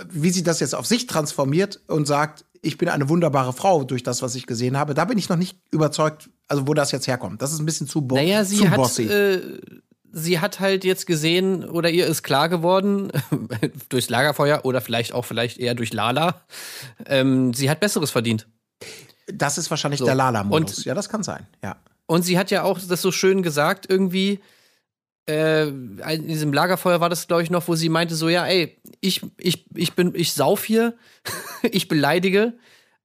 wie 0.10 0.32
sie 0.32 0.44
das 0.44 0.60
jetzt 0.60 0.76
auf 0.76 0.86
sich 0.86 1.08
transformiert 1.08 1.80
und 1.88 2.06
sagt, 2.06 2.44
ich 2.62 2.78
bin 2.78 2.90
eine 2.90 3.10
wunderbare 3.10 3.54
Frau 3.54 3.84
durch 3.84 4.04
das, 4.04 4.22
was 4.22 4.36
ich 4.36 4.46
gesehen 4.46 4.78
habe, 4.78 4.94
da 4.94 5.06
bin 5.06 5.18
ich 5.18 5.30
noch 5.30 5.38
nicht 5.38 5.58
überzeugt, 5.72 6.30
also 6.48 6.68
wo 6.68 6.74
das 6.74 6.92
jetzt 6.92 7.08
herkommt. 7.08 7.42
Das 7.42 7.52
ist 7.54 7.60
ein 7.60 7.66
bisschen 7.66 7.88
zu, 7.88 8.02
bo 8.02 8.16
Naja, 8.16 8.44
sie 8.44 8.58
zu 8.58 8.70
hat, 8.70 8.78
bossy. 8.78 9.08
äh, 9.08 9.60
sie 10.12 10.40
hat 10.40 10.60
halt 10.60 10.84
jetzt 10.84 11.08
gesehen 11.08 11.64
oder 11.68 11.90
ihr 11.90 12.06
ist 12.06 12.22
klar 12.24 12.50
geworden 12.50 13.12
durchs 13.90 14.10
Lagerfeuer 14.10 14.62
oder 14.64 14.82
vielleicht 14.82 15.14
auch 15.14 15.26
vielleicht 15.26 15.58
eher 15.58 15.74
durch 15.74 15.94
Lala. 15.94 16.42
Ähm, 17.06 17.54
sie 17.54 17.70
hat 17.70 17.80
Besseres 17.80 18.12
verdient. 18.12 18.48
das 19.32 19.58
ist 19.58 19.70
wahrscheinlich 19.70 20.00
so. 20.00 20.06
der 20.06 20.16
Lala-Modus. 20.16 20.86
Ja, 20.86 20.94
das 20.94 21.10
kann 21.10 21.24
sein. 21.24 21.48
Ja. 21.64 21.78
Und 22.06 22.24
sie 22.24 22.38
hat 22.38 22.52
ja 22.52 22.64
auch 22.64 22.78
das 22.80 23.02
so 23.02 23.12
schön 23.12 23.42
gesagt 23.42 23.86
irgendwie. 23.90 24.40
Äh, 25.30 25.68
in 25.68 26.28
diesem 26.28 26.52
Lagerfeuer 26.52 27.00
war 27.00 27.10
das, 27.10 27.28
glaube 27.28 27.44
ich, 27.44 27.50
noch, 27.50 27.68
wo 27.68 27.76
sie 27.76 27.90
meinte: 27.90 28.16
so, 28.16 28.30
ja, 28.30 28.46
ey, 28.46 28.78
ich, 29.00 29.22
ich, 29.38 29.66
ich 29.76 29.94
bin, 29.94 30.14
ich 30.16 30.34
sauf 30.34 30.64
hier, 30.64 30.96
ich 31.64 31.88
beleidige, 31.88 32.54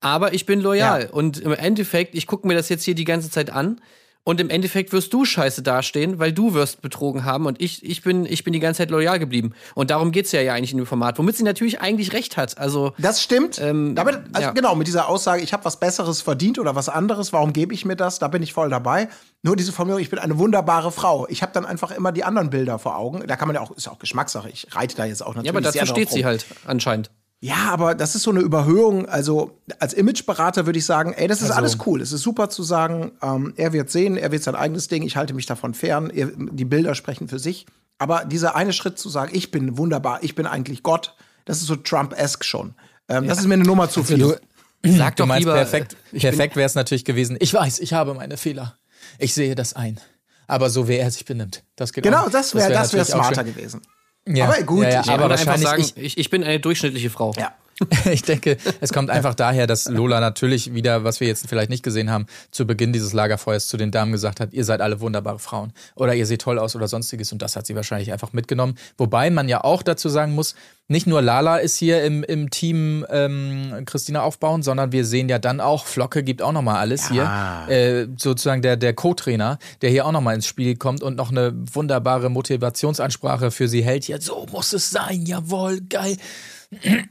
aber 0.01 0.35
ich 0.35 0.47
bin 0.47 0.61
loyal. 0.61 1.03
Ja. 1.03 1.11
Und 1.11 1.39
im 1.39 1.53
Endeffekt, 1.53 2.15
ich 2.15 2.27
gucke 2.27 2.47
mir 2.47 2.55
das 2.55 2.69
jetzt 2.69 2.85
hier 2.85 2.95
die 2.95 3.05
ganze 3.05 3.31
Zeit 3.31 3.51
an 3.51 3.81
Und 4.29 4.41
im 4.41 4.51
Endeffekt 4.51 4.93
wirst 4.93 5.13
du 5.13 5.25
scheiße 5.25 5.63
dastehen, 5.63 6.19
weil 6.19 6.33
du 6.33 6.53
wirst 6.53 6.83
betrogen 6.83 7.25
haben 7.25 7.47
und 7.47 7.63
ich, 7.63 7.85
ich, 7.85 8.03
bin, 8.03 8.27
ich 8.27 8.43
bin 8.43 8.53
die 8.53 8.59
ganze 8.59 8.79
Zeit 8.79 8.91
loyal 8.91 9.21
geblieben. 9.21 9.53
Und 9.77 9.91
darum 9.91 10.11
geht's 10.11 10.33
ja, 10.33 10.41
ja 10.41 10.53
eigentlich 10.53 10.73
in 10.73 10.79
dem 10.79 10.87
Format, 10.87 11.17
womit 11.21 11.37
sie 11.37 11.45
natürlich 11.45 11.81
eigentlich 11.81 12.13
recht 12.13 12.37
hat. 12.37 12.59
Also, 12.59 12.93
Das 12.99 13.23
stimmt. 13.23 13.61
Ähm, 13.61 13.95
Damit, 13.95 14.19
also 14.33 14.49
ja. 14.49 14.51
genau, 14.51 14.75
mit 14.75 14.89
dieser 14.89 15.09
Aussage, 15.09 15.43
ich 15.43 15.53
habe 15.53 15.65
was 15.65 15.79
Besseres 15.79 16.23
verdient 16.23 16.59
oder 16.59 16.75
was 16.75 16.89
anderes, 16.89 17.33
warum 17.33 17.53
gebe 17.53 17.73
ich 17.73 17.85
mir 17.85 17.95
das? 17.95 18.19
Da 18.19 18.27
bin 18.27 18.43
ich 18.43 18.53
voll 18.53 18.69
dabei. 18.69 19.09
Nur 19.43 19.55
diese 19.55 19.71
Formulierung, 19.71 20.03
ich 20.03 20.11
bin 20.11 20.19
eine 20.19 20.37
wunderbare 20.39 20.91
Frau. 20.91 21.29
Ich 21.29 21.43
habe 21.43 21.53
dann 21.53 21.65
einfach 21.65 21.93
immer 21.93 22.11
die 22.11 22.25
anderen 22.25 22.51
Bilder 22.51 22.81
vor 22.81 22.97
Augen. 22.99 23.25
Da 23.29 23.37
kann 23.37 23.47
man 23.47 23.55
ja 23.55 23.61
auch, 23.61 23.71
ist 23.71 23.87
ja 23.87 23.93
auch 23.93 24.01
Geschmackssache. 24.01 24.51
Ich 24.51 24.67
reite 24.75 24.97
da 24.97 25.05
jetzt 25.05 25.23
auch 25.23 25.37
natürlich 25.37 25.47
ja, 25.47 25.53
aber 25.53 25.61
dazu 25.61 25.87
steht 25.87 26.11
sie 26.11 26.23
rum. 26.23 26.27
halt 26.27 26.47
anscheinend. 26.65 27.13
Ja, 27.41 27.69
aber 27.71 27.95
das 27.95 28.15
ist 28.15 28.23
so 28.23 28.31
eine 28.31 28.41
Überhöhung. 28.41 29.07
Also 29.07 29.61
als 29.79 29.93
Imageberater 29.93 30.65
würde 30.67 30.79
ich 30.79 30.87
sagen, 30.87 31.13
ey, 31.13 31.29
das 31.29 31.39
ist 31.43 31.51
Also- 31.51 31.59
alles 31.59 31.79
cool. 31.87 32.01
Es 32.01 32.13
ist 32.13 32.23
super 32.23 32.49
zu 32.49 32.63
sagen, 32.63 33.13
ähm, 33.23 33.53
er 33.57 33.73
wird 33.73 33.91
sehen, 33.91 34.17
er 34.17 34.33
wird 34.33 34.43
sein 34.43 34.55
eigenes 34.55 34.89
Ding, 34.89 35.03
ich 35.03 35.17
halte 35.17 35.35
mich 35.35 35.47
davon 35.47 35.75
fern, 35.75 36.11
er, 36.11 36.29
die 36.35 36.65
Bilder 36.65 36.95
sprechen 36.95 37.29
für 37.29 37.39
sich. 37.39 37.67
Aber 37.99 38.25
dieser 38.25 38.57
eine 38.57 38.73
Schritt 38.73 38.99
zu 38.99 39.09
sagen, 39.09 39.31
ich 39.35 39.51
bin 39.51 39.77
wunderbar, 39.79 40.23
ich 40.23 40.35
bin 40.35 40.47
eigentlich 40.47 40.83
Gott, 40.83 41.15
das 41.45 41.59
ist 41.59 41.67
so 41.67 41.77
Trump-esque 41.77 42.45
schon. 42.45 42.75
Ähm, 43.09 43.27
Das 43.29 43.39
ist 43.39 43.47
mir 43.47 43.55
eine 43.55 43.65
Nummer 43.65 43.89
zu 43.89 44.03
viel. 44.03 44.19
Du, 44.19 44.35
Sag 44.85 45.17
du 45.17 45.23
doch 45.23 45.29
meinst, 45.29 45.41
lieber. 45.41 45.55
perfekt, 45.55 45.97
bin- 46.13 46.21
perfekt 46.21 46.57
wäre 46.57 46.67
es 46.67 46.75
natürlich 46.75 47.05
gewesen. 47.05 47.37
Ich 47.41 47.53
weiß, 47.53 47.79
ich 47.81 47.93
habe 47.93 48.15
meine 48.15 48.37
Fehler. 48.37 48.77
Ich 49.19 49.35
sehe 49.35 49.55
das 49.55 49.75
ein. 49.75 50.01
Aber 50.47 50.71
so, 50.71 50.89
wie 50.89 50.97
er 50.97 51.11
sich 51.11 51.25
benimmt, 51.25 51.65
das 51.77 51.93
geht 51.93 52.05
genau, 52.05 52.25
auch. 52.27 52.31
das 52.31 52.55
wäre 52.55 52.73
das 52.73 52.93
wär 52.93 53.01
natürlich 53.01 53.15
auch 53.15 53.25
smarter 53.25 53.45
gewesen. 53.45 53.83
Ja. 54.29 54.47
Aber 54.47 54.63
gut, 54.63 54.85
ja, 54.85 54.91
ja, 54.91 55.01
ich 55.03 55.11
aber 55.11 55.31
wahrscheinlich 55.31 55.69
sagen, 55.69 55.85
ich, 55.97 56.19
ich 56.19 56.31
bin 56.31 56.43
eine 56.43 56.59
durchschnittliche 56.61 57.11
Frau. 57.11 57.33
Ja. 57.39 57.55
Ich 58.11 58.23
denke, 58.23 58.57
es 58.81 58.93
kommt 58.93 59.11
einfach 59.11 59.35
daher, 59.35 59.67
dass 59.67 59.87
Lola 59.87 60.21
natürlich 60.21 60.75
wieder, 60.75 61.05
was 61.05 61.21
wir 61.21 61.29
jetzt 61.29 61.49
vielleicht 61.49 61.71
nicht 61.71 61.83
gesehen 61.83 62.11
haben, 62.11 62.27
zu 62.51 62.67
Beginn 62.67 62.93
dieses 62.93 63.13
Lagerfeuers 63.13 63.69
zu 63.69 63.77
den 63.77 63.91
Damen 63.91 64.13
gesagt 64.13 64.41
hat, 64.41 64.53
ihr 64.53 64.65
seid 64.65 64.81
alle 64.81 65.01
wunderbare 65.01 65.39
Frauen 65.39 65.73
oder 65.95 66.15
ihr 66.15 66.27
seht 66.27 66.43
toll 66.43 66.59
aus 66.59 66.77
oder 66.77 66.89
sonstiges 66.89 67.33
und 67.33 67.43
das 67.43 67.57
hat 67.57 67.67
sie 67.67 67.77
wahrscheinlich 67.77 68.13
einfach 68.13 68.33
mitgenommen. 68.33 68.77
Wobei 68.97 69.31
man 69.31 69.49
ja 69.49 69.63
auch 69.65 69.83
dazu 69.83 70.09
sagen 70.09 70.35
muss, 70.35 70.55
nicht 70.89 71.09
nur 71.09 71.21
Lala 71.21 71.57
ist 71.57 71.77
hier 71.77 72.05
im, 72.05 72.23
im 72.23 72.49
Team 72.51 73.05
ähm, 73.11 73.83
Christina 73.87 74.23
aufbauen, 74.23 74.63
sondern 74.63 74.93
wir 74.93 75.05
sehen 75.05 75.29
ja 75.29 75.41
dann 75.41 75.61
auch, 75.61 75.85
Flocke 75.85 76.23
gibt 76.23 76.43
auch 76.43 76.53
nochmal 76.53 76.77
alles 76.77 77.09
hier. 77.09 77.29
Äh, 77.69 78.07
sozusagen 78.17 78.63
der, 78.63 78.77
der 78.77 78.95
Co-Trainer, 78.95 79.59
der 79.83 79.91
hier 79.91 80.07
auch 80.07 80.13
nochmal 80.13 80.37
ins 80.37 80.47
Spiel 80.47 80.77
kommt 80.77 81.03
und 81.03 81.17
noch 81.17 81.33
eine 81.33 81.53
wunderbare 81.75 82.31
Motivationsansprache 82.31 83.51
für 83.51 83.67
sie 83.67 83.83
hält. 83.83 84.07
Ja, 84.07 84.21
so 84.21 84.47
muss 84.53 84.73
es 84.73 84.91
sein, 84.91 85.27
jawohl, 85.27 85.81
geil. 85.81 86.17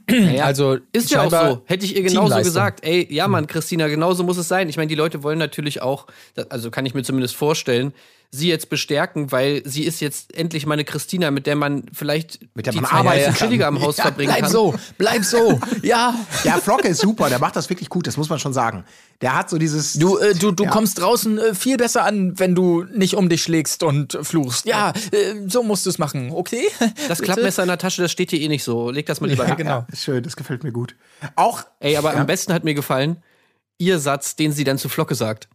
Ja, 0.08 0.44
Also 0.44 0.78
ist 0.92 1.10
ja 1.10 1.22
auch 1.22 1.30
so. 1.30 1.62
Hätte 1.66 1.84
ich 1.86 1.96
ihr 1.96 2.02
genauso 2.02 2.36
gesagt, 2.36 2.84
ey, 2.84 3.06
ja 3.10 3.26
Mann, 3.28 3.46
Christina, 3.46 3.88
genauso 3.88 4.22
muss 4.22 4.36
es 4.36 4.48
sein. 4.48 4.68
Ich 4.68 4.76
meine, 4.76 4.88
die 4.88 4.94
Leute 4.94 5.22
wollen 5.22 5.38
natürlich 5.38 5.82
auch, 5.82 6.06
also 6.48 6.70
kann 6.70 6.86
ich 6.86 6.94
mir 6.94 7.02
zumindest 7.02 7.36
vorstellen, 7.36 7.92
sie 8.30 8.48
jetzt 8.48 8.68
bestärken, 8.68 9.32
weil 9.32 9.62
sie 9.64 9.84
ist 9.84 10.00
jetzt 10.00 10.36
endlich 10.36 10.66
meine 10.66 10.84
Christina, 10.84 11.30
mit 11.30 11.46
der 11.46 11.56
man 11.56 11.84
vielleicht 11.92 12.40
Mit 12.54 12.66
der 12.66 12.72
die 12.72 12.80
man 12.80 12.90
arbeiten 12.90 13.34
chilliger 13.34 13.66
am 13.68 13.80
Haus 13.80 13.96
Ja, 13.96 14.02
verbringen 14.04 14.30
Bleib 14.32 14.42
kann. 14.42 14.50
so, 14.52 14.74
bleib 14.98 15.24
so. 15.24 15.60
Ja. 15.82 16.14
Ja, 16.44 16.58
Flocke 16.58 16.88
ist 16.88 17.00
super, 17.00 17.28
der 17.28 17.38
macht 17.38 17.56
das 17.56 17.68
wirklich 17.70 17.88
gut, 17.88 18.06
das 18.06 18.16
muss 18.16 18.28
man 18.28 18.38
schon 18.38 18.52
sagen. 18.52 18.84
Der 19.20 19.34
hat 19.36 19.48
so 19.48 19.56
dieses. 19.58 19.94
Du, 19.94 20.18
äh, 20.18 20.34
du, 20.34 20.50
du 20.52 20.64
Ja. 20.64 20.70
kommst 20.70 20.98
draußen 21.00 21.38
äh, 21.38 21.54
viel 21.54 21.76
besser 21.78 22.04
an, 22.04 22.38
wenn 22.38 22.54
du 22.54 22.84
nicht 22.92 23.14
um 23.14 23.28
dich 23.28 23.42
schlägst 23.42 23.82
und 23.82 24.18
fluchst. 24.22 24.66
Ja, 24.66 24.90
äh, 25.12 25.48
so 25.48 25.62
musst 25.62 25.86
du 25.86 25.90
es 25.90 25.98
machen, 25.98 26.30
okay? 26.32 26.66
Das? 27.08 27.20
Klappmesser 27.22 27.62
in 27.62 27.68
der 27.68 27.78
Tasche, 27.78 28.02
das 28.02 28.12
steht 28.12 28.30
dir 28.32 28.40
eh 28.40 28.48
nicht 28.48 28.64
so. 28.64 28.90
Leg 28.90 29.06
das 29.06 29.20
mal 29.20 29.28
lieber 29.28 29.44
ja, 29.44 29.50
weg. 29.50 29.58
genau. 29.58 29.86
Ja, 29.90 29.96
schön, 29.96 30.22
das 30.22 30.36
gefällt 30.36 30.64
mir 30.64 30.72
gut. 30.72 30.94
Auch 31.36 31.62
Ey, 31.80 31.96
aber 31.96 32.14
am 32.14 32.26
besten 32.26 32.52
hat 32.52 32.64
mir 32.64 32.74
gefallen, 32.74 33.22
ihr 33.78 33.98
Satz, 33.98 34.36
den 34.36 34.52
sie 34.52 34.64
dann 34.64 34.78
zu 34.78 34.88
Flocke 34.88 35.14
sagt. 35.14 35.48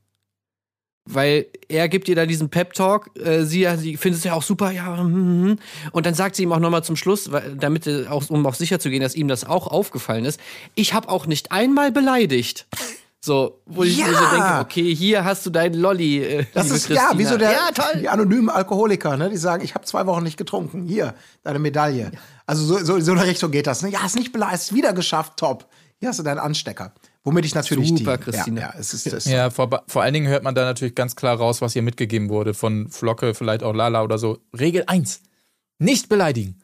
Weil 1.14 1.46
er 1.68 1.90
gibt 1.90 2.08
ihr 2.10 2.16
da 2.16 2.26
diesen 2.26 2.50
Pep-Talk, 2.50 3.10
äh, 3.20 3.44
sie, 3.44 3.68
sie 3.78 3.98
findet 3.98 4.20
es 4.20 4.24
ja 4.24 4.34
auch 4.34 4.44
super, 4.44 4.72
ja, 4.72 4.98
hm, 4.98 5.14
hm. 5.14 5.60
und 5.92 6.06
dann 6.06 6.14
sagt 6.14 6.36
sie 6.36 6.44
ihm 6.44 6.52
auch 6.54 6.60
nochmal 6.60 6.84
zum 6.84 6.96
Schluss, 6.96 7.32
weil, 7.32 7.56
damit 7.60 7.88
äh, 7.88 8.08
auch, 8.08 8.30
um 8.30 8.46
auch 8.46 8.56
sicher 8.56 8.80
zu 8.80 8.90
gehen, 8.90 9.02
dass 9.02 9.16
ihm 9.16 9.28
das 9.28 9.44
auch 9.44 9.68
aufgefallen 9.68 10.26
ist, 10.26 10.40
ich 10.76 10.94
habe 10.94 11.10
auch 11.10 11.26
nicht 11.28 11.52
einmal 11.52 11.92
beleidigt. 11.92 12.66
So, 13.24 13.60
wo 13.68 13.84
ich 13.84 13.98
mir 13.98 14.06
so 14.06 14.12
Ja. 14.14 14.32
denke, 14.32 14.60
okay, 14.62 14.96
hier 14.96 15.24
hast 15.24 15.46
du 15.46 15.52
dein 15.52 15.74
Lolli, 15.76 16.24
äh, 16.24 16.46
Das 16.56 16.66
ist 16.72 16.88
Christina. 16.88 17.12
ja 17.12 17.18
wie 17.20 17.26
so 17.26 17.38
der, 17.38 17.52
Ja, 17.52 17.70
toll. 17.72 18.00
die 18.02 18.10
anonymen 18.10 18.50
Alkoholiker, 18.50 19.16
ne? 19.16 19.30
Die 19.30 19.38
sagen, 19.38 19.64
ich 19.64 19.76
habe 19.76 19.86
zwei 19.86 20.08
Wochen 20.08 20.24
nicht 20.24 20.38
getrunken. 20.38 20.86
Hier, 20.88 21.14
deine 21.44 21.60
Medaille. 21.60 22.12
Also 22.48 22.64
so, 22.66 22.78
so, 22.84 23.00
so 23.00 23.12
in 23.12 23.20
eine 23.20 23.28
Richtung 23.28 23.52
geht 23.52 23.68
das. 23.68 23.84
Ne? 23.84 23.90
Ja, 23.90 24.02
hast 24.02 24.16
nicht 24.16 24.32
beleidigt, 24.32 24.74
wieder 24.74 24.94
geschafft, 24.94 25.34
top. 25.38 25.68
Hier 26.00 26.10
hast 26.10 26.18
du 26.18 26.24
deinen 26.24 26.40
Anstecker. 26.40 26.94
Womit 27.24 27.46
ich 27.46 27.54
natürlich 27.54 27.90
Super, 27.90 28.18
die, 28.18 28.24
Christina. 28.24 28.62
Ja, 28.62 28.68
ja, 28.74 28.80
es 28.80 28.94
ist 28.94 29.12
das. 29.14 29.26
Ja, 29.26 29.52
vor, 29.52 29.84
vor 29.88 30.02
allen 30.02 30.14
Dingen 30.14 30.28
hört 30.28 30.44
man 30.44 30.56
da 30.56 30.64
natürlich 30.66 30.96
ganz 30.96 31.16
klar 31.16 31.38
raus, 31.38 31.62
was 31.62 31.76
ihr 31.76 31.84
mitgegeben 31.84 32.30
wurde 32.30 32.54
von 32.54 32.90
Flocke, 32.90 33.36
vielleicht 33.36 33.62
auch 33.64 33.74
Lala 33.74 34.02
oder 34.04 34.18
so. 34.18 34.40
Regel 34.58 34.84
1, 34.88 35.22
nicht 35.78 36.10
beleidigen. 36.10 36.62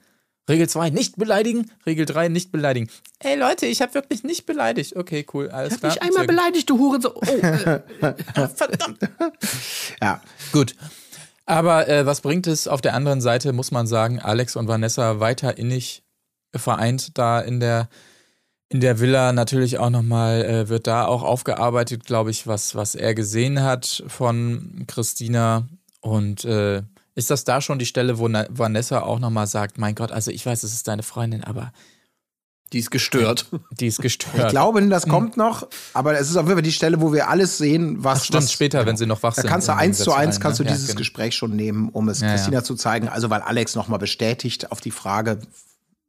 Regel 0.49 0.67
2, 0.67 0.91
nicht 0.91 1.17
beleidigen. 1.17 1.69
Regel 1.85 2.05
3, 2.05 2.29
nicht 2.29 2.51
beleidigen. 2.51 2.89
Ey 3.19 3.35
Leute, 3.37 3.65
ich 3.65 3.81
habe 3.81 3.93
wirklich 3.93 4.23
nicht 4.23 4.45
beleidigt. 4.45 4.95
Okay, 4.95 5.25
cool, 5.33 5.49
alles 5.49 5.73
Ich 5.73 5.79
klar. 5.79 5.91
hab 5.91 6.01
mich 6.01 6.09
einmal 6.09 6.25
beleidigt, 6.25 6.69
du 6.69 6.79
Hurensohn. 6.79 7.13
Oh, 7.15 7.21
äh, 8.05 8.47
Verdammt. 8.47 8.99
Ja. 10.01 10.21
Gut. 10.53 10.75
Aber 11.45 11.87
äh, 11.87 12.05
was 12.05 12.21
bringt 12.21 12.47
es? 12.47 12.67
Auf 12.67 12.81
der 12.81 12.93
anderen 12.93 13.21
Seite 13.21 13.53
muss 13.53 13.71
man 13.71 13.87
sagen, 13.87 14.19
Alex 14.19 14.55
und 14.55 14.67
Vanessa 14.67 15.19
weiter 15.19 15.57
innig 15.57 16.03
vereint 16.55 17.17
da 17.17 17.39
in 17.41 17.59
der 17.59 17.89
in 18.69 18.81
der 18.81 18.99
Villa 18.99 19.31
natürlich 19.31 19.79
auch 19.79 19.89
nochmal, 19.89 20.43
äh, 20.43 20.69
wird 20.69 20.87
da 20.87 21.05
auch 21.05 21.23
aufgearbeitet, 21.23 22.05
glaube 22.05 22.31
ich, 22.31 22.47
was, 22.47 22.75
was 22.75 22.95
er 22.95 23.15
gesehen 23.15 23.61
hat 23.63 24.03
von 24.07 24.83
Christina. 24.87 25.67
Und 26.01 26.43
äh, 26.45 26.83
ist 27.15 27.29
das 27.31 27.43
da 27.45 27.61
schon 27.61 27.79
die 27.79 27.85
Stelle, 27.85 28.19
wo 28.19 28.27
Na 28.27 28.45
Vanessa 28.49 29.01
auch 29.01 29.19
nochmal 29.19 29.47
sagt, 29.47 29.77
mein 29.77 29.95
Gott, 29.95 30.11
also 30.11 30.31
ich 30.31 30.45
weiß, 30.45 30.63
es 30.63 30.73
ist 30.73 30.87
deine 30.87 31.03
Freundin, 31.03 31.43
aber 31.43 31.71
die 32.73 32.79
ist 32.79 32.91
gestört. 32.91 33.45
die 33.71 33.87
ist 33.87 34.01
gestört. 34.01 34.35
Ich 34.37 34.47
glaube, 34.49 34.85
das 34.87 35.07
kommt 35.07 35.37
noch, 35.37 35.67
aber 35.93 36.19
es 36.19 36.29
ist 36.29 36.35
auf 36.35 36.43
jeden 36.45 36.57
Fall 36.57 36.61
die 36.61 36.73
Stelle, 36.73 36.99
wo 36.99 37.13
wir 37.13 37.29
alles 37.29 37.57
sehen, 37.57 38.03
was. 38.03 38.19
Ach, 38.19 38.25
stimmt, 38.25 38.43
was, 38.43 38.51
später, 38.51 38.85
wenn 38.85 38.97
sie 38.97 39.05
noch 39.05 39.23
wach 39.23 39.33
Da 39.35 39.41
sind. 39.43 39.49
kannst 39.49 39.69
du 39.69 39.75
eins 39.75 39.99
zu 39.99 40.11
eins 40.13 40.41
kannst 40.41 40.59
du 40.59 40.63
ne? 40.63 40.69
Ja, 40.69 40.75
dieses 40.75 40.89
genau. 40.89 40.97
Gespräch 40.99 41.35
schon 41.35 41.55
nehmen, 41.55 41.87
um 41.89 42.09
es 42.09 42.19
Ja, 42.19 42.27
ja. 42.27 42.33
Christina 42.33 42.63
zu 42.65 42.75
zeigen. 42.75 43.07
Also 43.07 43.29
weil 43.29 43.41
Alex 43.41 43.75
nochmal 43.75 43.99
bestätigt 43.99 44.71
auf 44.71 44.81
die 44.81 44.91
Frage, 44.91 45.39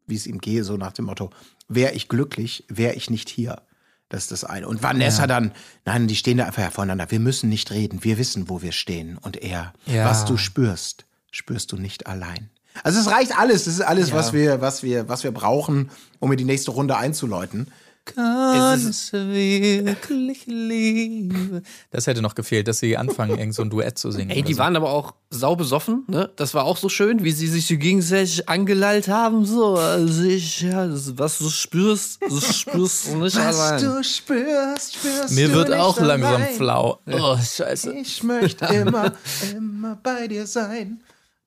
wie 0.09 0.17
es 0.17 0.27
ihm 0.27 0.39
gehe, 0.41 0.65
so 0.65 0.77
nach 0.77 0.93
dem 0.93 1.07
Motto, 1.07 1.31
wäre 1.69 1.93
ich 1.93 2.09
glücklich, 2.09 2.65
wäre 2.69 2.95
ich 2.95 3.11
nicht 3.11 3.29
hier. 3.29 3.63
Das 4.09 4.23
ist 4.23 4.33
das 4.33 4.45
eine. 4.45 4.67
Und 4.67 4.83
Vanessa 4.83 5.27
dann, 5.27 5.53
nein, 5.85 6.07
die 6.09 6.17
stehen 6.17 6.39
da 6.39 6.47
einfach 6.47 6.63
ja 6.63 6.71
voneinander. 6.71 7.11
Wir 7.11 7.21
müssen 7.21 7.49
nicht 7.51 7.71
reden, 7.71 8.05
wir 8.05 8.17
wissen, 8.17 8.49
wo 8.49 8.63
wir 8.63 8.73
stehen. 8.73 9.19
Und 9.19 9.37
er, 9.37 9.75
Ja. 9.87 10.07
was 10.07 10.25
du 10.25 10.37
spürst, 10.39 11.05
spürst 11.31 11.73
du 11.73 11.77
nicht 11.77 12.07
allein. 12.07 12.49
Also 12.85 13.01
es 13.01 13.11
reicht 13.11 13.37
alles, 13.39 13.65
das 13.65 13.75
ist 13.75 13.81
alles, 13.83 14.13
was 14.13 14.33
wir, 14.33 14.61
was 14.61 14.83
wir, 14.83 15.09
was 15.09 15.25
wir 15.25 15.33
brauchen, 15.33 15.91
um 16.21 16.31
in 16.33 16.39
die 16.39 16.45
nächste 16.45 16.71
Runde 16.71 16.97
einzuläuten. 16.97 17.69
Kann 18.15 18.81
es 18.89 19.13
wirklich 19.13 20.47
Liebe? 20.47 21.63
Das 21.91 22.07
hätte 22.07 22.23
noch 22.23 22.35
gefehlt, 22.35 22.69
dass 22.69 22.79
sie 22.81 22.97
anfangen, 22.97 23.39
irgend 23.39 23.55
so 23.55 23.63
ein 23.63 23.71
Duett 23.71 23.99
zu 23.99 24.11
singen. 24.11 24.31
Ey, 24.31 24.43
die 24.43 24.55
so. 24.55 24.61
waren 24.61 24.77
aber 24.77 24.91
auch 24.91 25.13
sau 25.31 25.57
besoffen, 25.57 26.05
ne? 26.09 26.31
Das 26.37 26.55
war 26.55 26.65
auch 26.65 26.77
so 26.77 26.89
schön, 26.89 27.25
wie 27.25 27.33
sie 27.33 27.47
sich 27.49 27.67
so 27.67 27.77
gegenseitig 27.77 28.49
angelallt 28.49 29.09
haben, 29.09 29.45
so. 29.45 29.77
Also 29.77 30.23
ich, 30.25 30.63
ja, 30.63 30.87
das, 30.87 31.17
was 31.19 31.39
du 31.39 31.49
spürst, 31.51 32.21
das 32.23 32.57
spürst 32.57 33.09
du 33.09 33.17
nicht 33.17 33.37
allein. 33.37 33.83
du 33.83 34.03
spürst, 34.05 34.97
spürst 34.97 35.35
Mir 35.35 35.53
wird 35.53 35.73
auch 35.73 36.01
langsam 36.01 36.35
allein. 36.37 36.55
flau. 36.55 37.01
Oh, 37.07 37.37
scheiße. 37.37 37.93
Ich 37.95 38.23
möchte 38.23 38.65
immer, 38.75 39.13
immer 39.55 39.97
bei 40.03 40.29
dir 40.29 40.47
sein. 40.47 41.01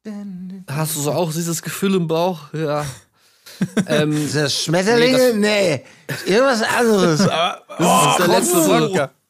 Denn 0.04 0.64
Hast 0.70 0.96
du 0.96 1.02
so 1.02 1.12
auch 1.12 1.32
dieses 1.32 1.62
Gefühl 1.62 1.96
im 1.96 2.08
Bauch? 2.08 2.54
Ja. 2.54 2.86
Ähm, 3.88 4.30
das 4.34 4.64
Schmetterlinge? 4.64 5.34
Nee, 5.36 5.84
irgendwas 6.26 6.62
anderes. 6.64 7.22
Aber, 7.28 7.62
oh, 7.80 8.18
der 8.20 8.28
letzte 8.28 8.58
Wodka. 8.58 9.12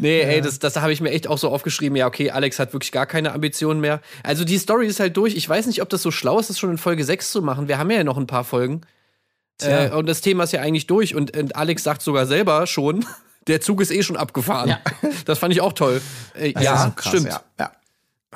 Nee, 0.00 0.20
ey, 0.20 0.40
das, 0.42 0.58
das 0.58 0.76
habe 0.76 0.92
ich 0.92 1.00
mir 1.00 1.10
echt 1.10 1.26
auch 1.26 1.38
so 1.38 1.48
aufgeschrieben. 1.48 1.96
Ja, 1.96 2.06
okay, 2.06 2.30
Alex 2.30 2.58
hat 2.58 2.72
wirklich 2.74 2.92
gar 2.92 3.06
keine 3.06 3.32
Ambitionen 3.32 3.80
mehr. 3.80 4.00
Also 4.22 4.44
die 4.44 4.58
Story 4.58 4.86
ist 4.86 5.00
halt 5.00 5.16
durch. 5.16 5.34
Ich 5.34 5.48
weiß 5.48 5.66
nicht, 5.66 5.80
ob 5.80 5.88
das 5.88 6.02
so 6.02 6.10
schlau 6.10 6.38
ist, 6.38 6.50
das 6.50 6.58
schon 6.58 6.70
in 6.70 6.78
Folge 6.78 7.04
6 7.04 7.30
zu 7.30 7.40
machen. 7.42 7.68
Wir 7.68 7.78
haben 7.78 7.90
ja 7.90 8.04
noch 8.04 8.18
ein 8.18 8.26
paar 8.26 8.44
Folgen. 8.44 8.82
Äh, 9.62 9.90
und 9.90 10.06
das 10.06 10.20
Thema 10.20 10.44
ist 10.44 10.52
ja 10.52 10.60
eigentlich 10.60 10.86
durch. 10.86 11.14
Und, 11.14 11.36
und 11.36 11.56
Alex 11.56 11.82
sagt 11.82 12.02
sogar 12.02 12.26
selber 12.26 12.66
schon, 12.66 13.04
der 13.46 13.60
Zug 13.60 13.80
ist 13.80 13.90
eh 13.90 14.02
schon 14.02 14.16
abgefahren. 14.16 14.76
Das 15.24 15.38
fand 15.38 15.52
ich 15.52 15.60
auch 15.60 15.72
toll. 15.72 16.00
Äh, 16.34 16.52
Das 16.52 16.62
ist 16.62 16.66
ja, 16.66 16.84
so 16.84 16.90
krass, 16.92 17.08
stimmt. 17.08 17.28
Ja, 17.28 17.40
ja. 17.58 17.72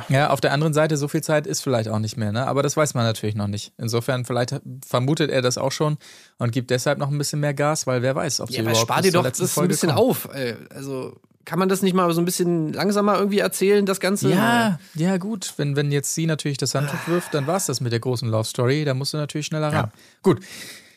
Ja, 0.08 0.30
auf 0.30 0.40
der 0.40 0.52
anderen 0.52 0.74
Seite, 0.74 0.96
so 0.96 1.06
viel 1.06 1.22
Zeit 1.22 1.46
ist 1.46 1.60
vielleicht 1.60 1.88
auch 1.88 2.00
nicht 2.00 2.16
mehr, 2.16 2.32
ne? 2.32 2.46
Aber 2.48 2.62
das 2.64 2.76
weiß 2.76 2.94
man 2.94 3.04
natürlich 3.04 3.36
noch 3.36 3.46
nicht. 3.46 3.72
Insofern, 3.78 4.24
vielleicht 4.24 4.60
vermutet 4.84 5.30
er 5.30 5.40
das 5.40 5.56
auch 5.56 5.70
schon 5.70 5.98
und 6.38 6.50
gibt 6.50 6.70
deshalb 6.70 6.98
noch 6.98 7.10
ein 7.10 7.18
bisschen 7.18 7.38
mehr 7.38 7.54
Gas, 7.54 7.86
weil 7.86 8.02
wer 8.02 8.14
weiß, 8.14 8.40
ob 8.40 8.48
sie 8.48 8.56
Ja, 8.56 8.62
aber 8.62 8.70
überhaupt 8.70 8.88
spar 8.88 9.02
dir 9.02 9.12
doch 9.12 9.22
das 9.22 9.40
ein 9.40 9.46
Folge 9.46 9.68
bisschen 9.68 9.90
kommen. 9.90 9.98
auf. 10.10 10.28
Ey. 10.32 10.56
Also 10.74 11.16
kann 11.44 11.58
man 11.58 11.68
das 11.68 11.82
nicht 11.82 11.94
mal 11.94 12.12
so 12.12 12.20
ein 12.20 12.24
bisschen 12.24 12.72
langsamer 12.72 13.18
irgendwie 13.18 13.38
erzählen, 13.38 13.86
das 13.86 14.00
Ganze? 14.00 14.30
Ja, 14.30 14.78
ja, 14.94 15.16
gut. 15.18 15.54
Wenn, 15.58 15.76
wenn 15.76 15.92
jetzt 15.92 16.14
sie 16.14 16.26
natürlich 16.26 16.58
das 16.58 16.74
Handtuch 16.74 17.06
wirft, 17.06 17.34
dann 17.34 17.46
war 17.46 17.56
es 17.56 17.66
das 17.66 17.80
mit 17.80 17.92
der 17.92 18.00
großen 18.00 18.28
Love 18.28 18.44
Story. 18.44 18.84
Da 18.84 18.94
musst 18.94 19.12
du 19.12 19.18
natürlich 19.18 19.46
schneller 19.46 19.72
ran. 19.72 19.92
Gut. 20.22 20.40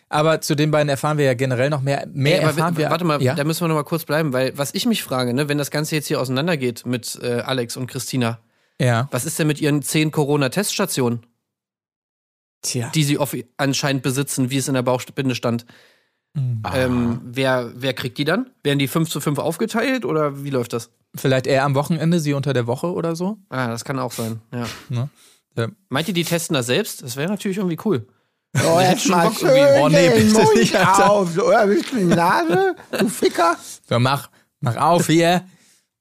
Aber 0.10 0.40
zu 0.40 0.56
den 0.56 0.72
beiden 0.72 0.88
erfahren 0.88 1.18
wir 1.18 1.26
ja 1.26 1.34
generell 1.34 1.70
noch 1.70 1.82
mehr. 1.82 2.08
Mehr 2.14 2.40
aber 2.40 2.48
erfahren 2.48 2.78
wir. 2.78 2.90
warte 2.90 3.04
mal, 3.04 3.22
ja? 3.22 3.36
da 3.36 3.44
müssen 3.44 3.62
wir 3.62 3.68
noch 3.68 3.76
mal 3.76 3.84
kurz 3.84 4.06
bleiben, 4.06 4.32
weil 4.32 4.58
was 4.58 4.74
ich 4.74 4.86
mich 4.86 5.04
frage, 5.04 5.34
ne, 5.34 5.50
wenn 5.50 5.58
das 5.58 5.70
Ganze 5.70 5.96
jetzt 5.96 6.08
hier 6.08 6.22
auseinandergeht 6.22 6.86
mit 6.86 7.20
äh, 7.22 7.42
Alex 7.42 7.76
und 7.76 7.88
Christina, 7.88 8.40
ja. 8.82 9.08
was 9.12 9.26
ist 9.26 9.40
denn 9.40 9.48
mit 9.48 9.62
ihren 9.62 9.82
zehn 9.82 10.12
Corona-Teststationen, 10.12 11.26
Tja. 12.62 12.90
die 12.90 13.04
sie 13.04 13.20
anscheinend 13.58 14.04
besitzen, 14.04 14.50
wie 14.50 14.58
es 14.58 14.68
in 14.68 14.74
der 14.74 14.82
Bauchbinde 14.82 15.36
stand? 15.36 15.66
Hm. 16.36 16.62
Ähm, 16.74 17.22
wer, 17.24 17.72
wer 17.76 17.94
kriegt 17.94 18.18
die 18.18 18.26
dann? 18.26 18.52
Werden 18.64 18.80
die 18.80 18.88
5 18.88 19.10
zu 19.10 19.20
5 19.20 19.40
aufgeteilt 19.40 20.06
oder 20.06 20.44
wie 20.44 20.50
läuft 20.50 20.74
das? 20.74 20.92
Vielleicht 21.16 21.48
eher 21.48 21.64
am 21.64 21.74
Wochenende, 21.74 22.20
sie 22.20 22.34
unter 22.34 22.54
der 22.54 22.68
Woche 22.68 22.92
oder 22.92 23.16
so. 23.16 23.38
Ah, 23.50 23.68
das 23.68 23.84
kann 23.86 23.98
auch 23.98 24.12
sein, 24.12 24.42
ja. 24.52 24.68
Ne? 24.90 25.10
Ja. 25.56 25.68
Meint 25.90 26.08
ihr, 26.08 26.14
die 26.14 26.24
testen 26.24 26.54
das 26.54 26.68
selbst? 26.68 27.02
Das 27.02 27.16
wäre 27.16 27.30
natürlich 27.30 27.58
irgendwie 27.58 27.80
cool. 27.86 28.06
Oh, 28.56 28.60
hätte 28.80 28.92
jetzt 28.92 29.04
schon 29.04 29.12
mal 29.12 29.28
Bock 29.28 29.40
schön 29.40 29.50
irgendwie. 29.50 29.82
Oh, 29.82 29.90
nee, 29.90 30.10
den 30.10 30.28
bitte 30.28 30.44
Mund 30.44 30.56
nicht, 30.56 30.76
Alter. 30.76 31.10
auf. 31.10 31.38
Oder 31.38 31.68
willst 31.68 31.92
du 31.92 31.98
die 31.98 32.04
Nase? 32.04 32.76
Du 32.92 33.10
Ficker. 33.10 33.58
So, 33.90 34.00
mach, 34.00 34.30
mach 34.60 34.76
auf 34.78 35.08
hier. 35.08 35.44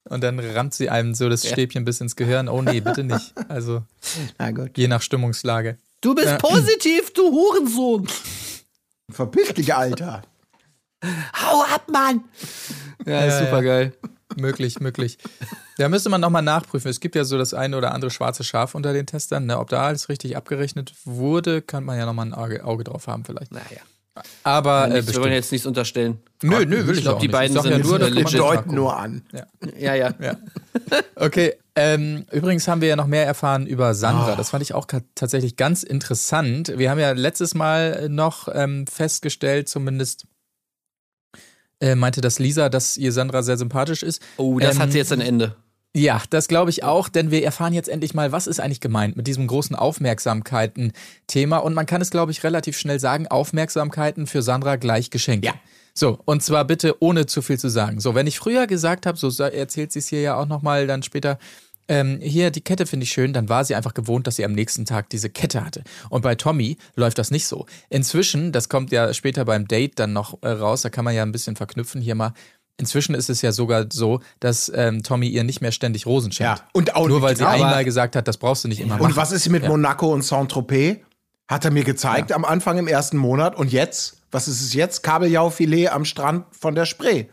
Und 0.09 0.21
dann 0.23 0.39
rammt 0.39 0.73
sie 0.73 0.89
einem 0.89 1.13
so 1.15 1.29
das 1.29 1.47
Stäbchen 1.47 1.85
bis 1.85 2.01
ins 2.01 2.15
Gehirn. 2.15 2.47
Oh 2.49 2.61
nee, 2.61 2.79
bitte 2.81 3.03
nicht. 3.03 3.33
Also 3.49 3.83
Na 4.37 4.51
gut. 4.51 4.77
je 4.77 4.87
nach 4.87 5.01
Stimmungslage. 5.01 5.77
Du 6.01 6.13
bist 6.15 6.27
Ja. 6.27 6.37
positiv, 6.37 7.11
du 7.13 7.23
Hurensohn. 7.31 8.07
Verpiss 9.11 9.53
dich, 9.53 9.73
Alter. 9.75 10.21
Hau 11.03 11.61
ab, 11.63 11.87
Mann. 11.91 12.23
Ja, 13.05 13.25
ist 13.25 13.39
Ja, 13.39 13.45
super 13.45 13.61
geil. 13.63 13.93
Möglich, 14.35 14.79
möglich. 14.79 15.17
Da 15.77 15.89
müsste 15.89 16.09
man 16.09 16.21
nochmal 16.21 16.41
nachprüfen. 16.41 16.89
Es 16.91 16.99
gibt 16.99 17.15
ja 17.15 17.23
so 17.23 17.37
das 17.37 17.53
eine 17.53 17.77
oder 17.77 17.93
andere 17.93 18.11
schwarze 18.11 18.43
Schaf 18.43 18.75
unter 18.75 18.93
den 18.93 19.05
Testern. 19.05 19.45
Ne? 19.45 19.57
Ob 19.59 19.69
da 19.69 19.83
alles 19.87 20.09
richtig 20.09 20.35
abgerechnet 20.37 20.93
wurde, 21.05 21.61
kann 21.61 21.83
man 21.85 21.97
ja 21.97 22.05
nochmal 22.05 22.25
ein 22.27 22.33
Auge, 22.33 22.63
Auge 22.63 22.83
drauf 22.83 23.07
haben 23.07 23.25
vielleicht. 23.25 23.51
Naja. 23.51 23.81
Aber 24.43 24.89
äh, 24.91 25.05
wir 25.07 25.15
wollen 25.21 25.33
jetzt 25.33 25.51
nichts 25.51 25.65
unterstellen. 25.67 26.19
Nö, 26.43 26.65
nö, 26.65 26.85
will 26.85 26.91
ich 26.91 26.97
ich 26.99 27.01
glaube, 27.03 27.17
auch 27.17 27.19
die 27.21 27.27
nicht. 27.27 27.33
beiden 27.33 27.61
sind 27.61 27.71
ja 27.71 27.77
nur, 27.79 27.99
äh, 28.01 28.11
das 28.23 28.31
Deuten 28.31 28.75
nur 28.75 28.95
an. 28.95 29.23
Ja, 29.77 29.95
ja. 29.95 30.13
Ja. 30.19 30.37
Okay, 31.15 31.55
ähm, 31.75 32.25
übrigens 32.31 32.67
haben 32.67 32.81
wir 32.81 32.87
ja 32.87 32.95
noch 32.95 33.07
mehr 33.07 33.25
erfahren 33.25 33.67
über 33.67 33.93
Sandra. 33.93 34.35
Das 34.35 34.51
fand 34.51 34.63
ich 34.63 34.73
auch 34.73 34.85
tatsächlich 35.15 35.55
ganz 35.57 35.83
interessant. 35.83 36.73
Wir 36.77 36.89
haben 36.91 36.99
ja 36.99 37.11
letztes 37.11 37.55
Mal 37.55 38.07
noch 38.09 38.47
ähm, 38.53 38.85
festgestellt, 38.87 39.67
zumindest 39.67 40.25
äh, 41.79 41.95
meinte 41.95 42.21
das 42.21 42.39
Lisa, 42.39 42.69
dass 42.69 42.97
ihr 42.97 43.11
Sandra 43.11 43.43
sehr 43.43 43.57
sympathisch 43.57 44.03
ist. 44.03 44.21
Oh, 44.37 44.59
das 44.59 44.75
Ähm, 44.75 44.81
hat 44.81 44.91
sie 44.91 44.97
jetzt 44.97 45.11
ein 45.11 45.21
Ende. 45.21 45.55
Ja, 45.95 46.21
das 46.29 46.47
glaube 46.47 46.69
ich 46.69 46.83
auch, 46.83 47.09
denn 47.09 47.31
wir 47.31 47.43
erfahren 47.43 47.73
jetzt 47.73 47.89
endlich 47.89 48.13
mal, 48.13 48.31
was 48.31 48.45
ist 48.45 48.59
eigentlich 48.59 48.81
gemeint 48.81 49.17
mit 49.17 49.25
diesem 49.25 49.47
großen 49.47 49.75
Aufmerksamkeiten-Thema. 49.75 51.57
Und 51.57 51.73
man 51.73 51.85
kann 51.85 52.01
es, 52.01 52.11
glaube 52.11 52.31
ich, 52.31 52.43
relativ 52.43 52.77
schnell 52.77 52.99
sagen, 52.99 53.27
Aufmerksamkeiten 53.27 54.27
für 54.27 54.41
Sandra 54.41 54.75
gleich 54.75 55.09
Geschenke. 55.09 55.47
Ja. 55.47 55.53
So, 55.95 56.19
und 56.25 56.43
zwar 56.43 56.65
bitte 56.65 57.01
ohne 57.01 57.25
zu 57.25 57.41
viel 57.41 57.57
zu 57.57 57.69
sagen. 57.69 57.99
So, 57.99 58.13
wenn 58.13 58.27
ich 58.27 58.37
früher 58.37 58.67
gesagt 58.67 59.07
habe, 59.07 59.17
so 59.17 59.29
erzählt 59.43 59.91
sie 59.91 59.99
es 59.99 60.07
hier 60.07 60.21
ja 60.21 60.39
auch 60.39 60.45
nochmal 60.45 60.85
dann 60.85 61.01
später, 61.01 61.39
ähm, 61.87 62.19
hier, 62.21 62.51
die 62.51 62.61
Kette 62.61 62.85
finde 62.85 63.05
ich 63.05 63.11
schön, 63.11 63.33
dann 63.33 63.49
war 63.49 63.63
sie 63.63 63.75
einfach 63.75 63.93
gewohnt, 63.93 64.27
dass 64.27 64.35
sie 64.35 64.45
am 64.45 64.51
nächsten 64.51 64.85
Tag 64.85 65.09
diese 65.09 65.29
Kette 65.29 65.65
hatte. 65.65 65.83
Und 66.09 66.21
bei 66.21 66.35
Tommy 66.35 66.77
läuft 66.95 67.17
das 67.17 67.31
nicht 67.31 67.47
so. 67.47 67.65
Inzwischen, 67.89 68.51
das 68.51 68.69
kommt 68.69 68.91
ja 68.91 69.13
später 69.13 69.45
beim 69.45 69.67
Date 69.67 69.97
dann 69.97 70.13
noch 70.13 70.41
äh, 70.43 70.49
raus, 70.49 70.81
da 70.81 70.89
kann 70.89 71.05
man 71.05 71.15
ja 71.15 71.23
ein 71.23 71.31
bisschen 71.31 71.55
verknüpfen 71.55 72.01
hier 72.01 72.15
mal. 72.15 72.33
Inzwischen 72.79 73.15
ist 73.15 73.29
es 73.29 73.41
ja 73.41 73.51
sogar 73.51 73.87
so, 73.91 74.19
dass 74.39 74.71
ähm, 74.73 75.01
Tommy 75.01 75.27
ihr 75.27 75.43
nicht 75.43 75.61
mehr 75.61 75.71
ständig 75.71 76.05
Rosen 76.05 76.31
schenkt. 76.31 76.59
Ja, 76.59 76.65
und 76.73 76.95
auch 76.95 77.07
Nur 77.07 77.23
weil 77.23 77.35
sie 77.35 77.47
einmal 77.47 77.83
gesagt 77.83 78.15
hat, 78.15 78.27
das 78.27 78.37
brauchst 78.37 78.63
du 78.63 78.67
nicht 78.67 78.79
immer 78.79 78.95
Und 78.95 79.01
machen. 79.01 79.15
was 79.15 79.31
ist 79.31 79.49
mit 79.49 79.67
Monaco 79.67 80.13
und 80.13 80.21
Saint-Tropez? 80.23 80.97
Hat 81.47 81.65
er 81.65 81.71
mir 81.71 81.83
gezeigt 81.83 82.31
am 82.31 82.45
Anfang 82.45 82.77
im 82.77 82.87
ersten 82.87 83.17
Monat. 83.17 83.55
Und 83.55 83.71
jetzt? 83.71 84.17
Was 84.31 84.47
ist 84.47 84.61
es 84.61 84.73
jetzt? 84.73 85.01
Kabeljaufilet 85.01 85.87
am 85.87 86.05
Strand 86.05 86.45
von 86.51 86.75
der 86.75 86.85
Spree. 86.85 87.25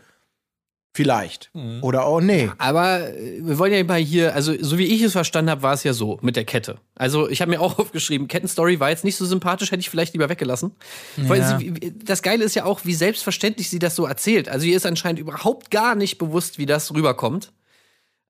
Vielleicht. 0.95 1.49
Mhm. 1.53 1.79
Oder 1.83 2.05
auch 2.05 2.21
nee. 2.21 2.49
Aber 2.57 3.09
äh, 3.09 3.41
wir 3.43 3.59
wollen 3.59 3.73
ja 3.73 3.83
mal 3.83 3.99
hier, 3.99 4.33
also 4.33 4.53
so 4.57 4.77
wie 4.77 4.85
ich 4.85 5.01
es 5.01 5.11
verstanden 5.11 5.51
habe, 5.51 5.61
war 5.61 5.73
es 5.73 5.83
ja 5.83 5.91
so 5.91 6.17
mit 6.21 6.37
der 6.37 6.45
Kette. 6.45 6.77
Also 6.95 7.27
ich 7.29 7.41
habe 7.41 7.51
mir 7.51 7.59
auch 7.59 7.77
aufgeschrieben, 7.79 8.29
Kettenstory 8.29 8.79
war 8.79 8.89
jetzt 8.91 9.03
nicht 9.03 9.17
so 9.17 9.25
sympathisch, 9.25 9.71
hätte 9.71 9.81
ich 9.81 9.89
vielleicht 9.89 10.13
lieber 10.13 10.29
weggelassen. 10.29 10.71
Weil 11.17 11.41
Ja. 11.41 11.59
sie, 11.59 11.75
wie- 11.75 11.93
das 12.03 12.21
Geile 12.21 12.45
ist 12.45 12.55
ja 12.55 12.63
auch, 12.63 12.79
wie 12.85 12.93
selbstverständlich 12.93 13.69
sie 13.69 13.79
das 13.79 13.95
so 13.95 14.05
erzählt. 14.05 14.47
Also 14.47 14.65
ihr 14.67 14.77
ist 14.77 14.85
anscheinend 14.85 15.19
überhaupt 15.19 15.69
gar 15.69 15.95
nicht 15.95 16.17
bewusst, 16.17 16.57
wie 16.57 16.65
das 16.65 16.93
rüberkommt. 16.93 17.51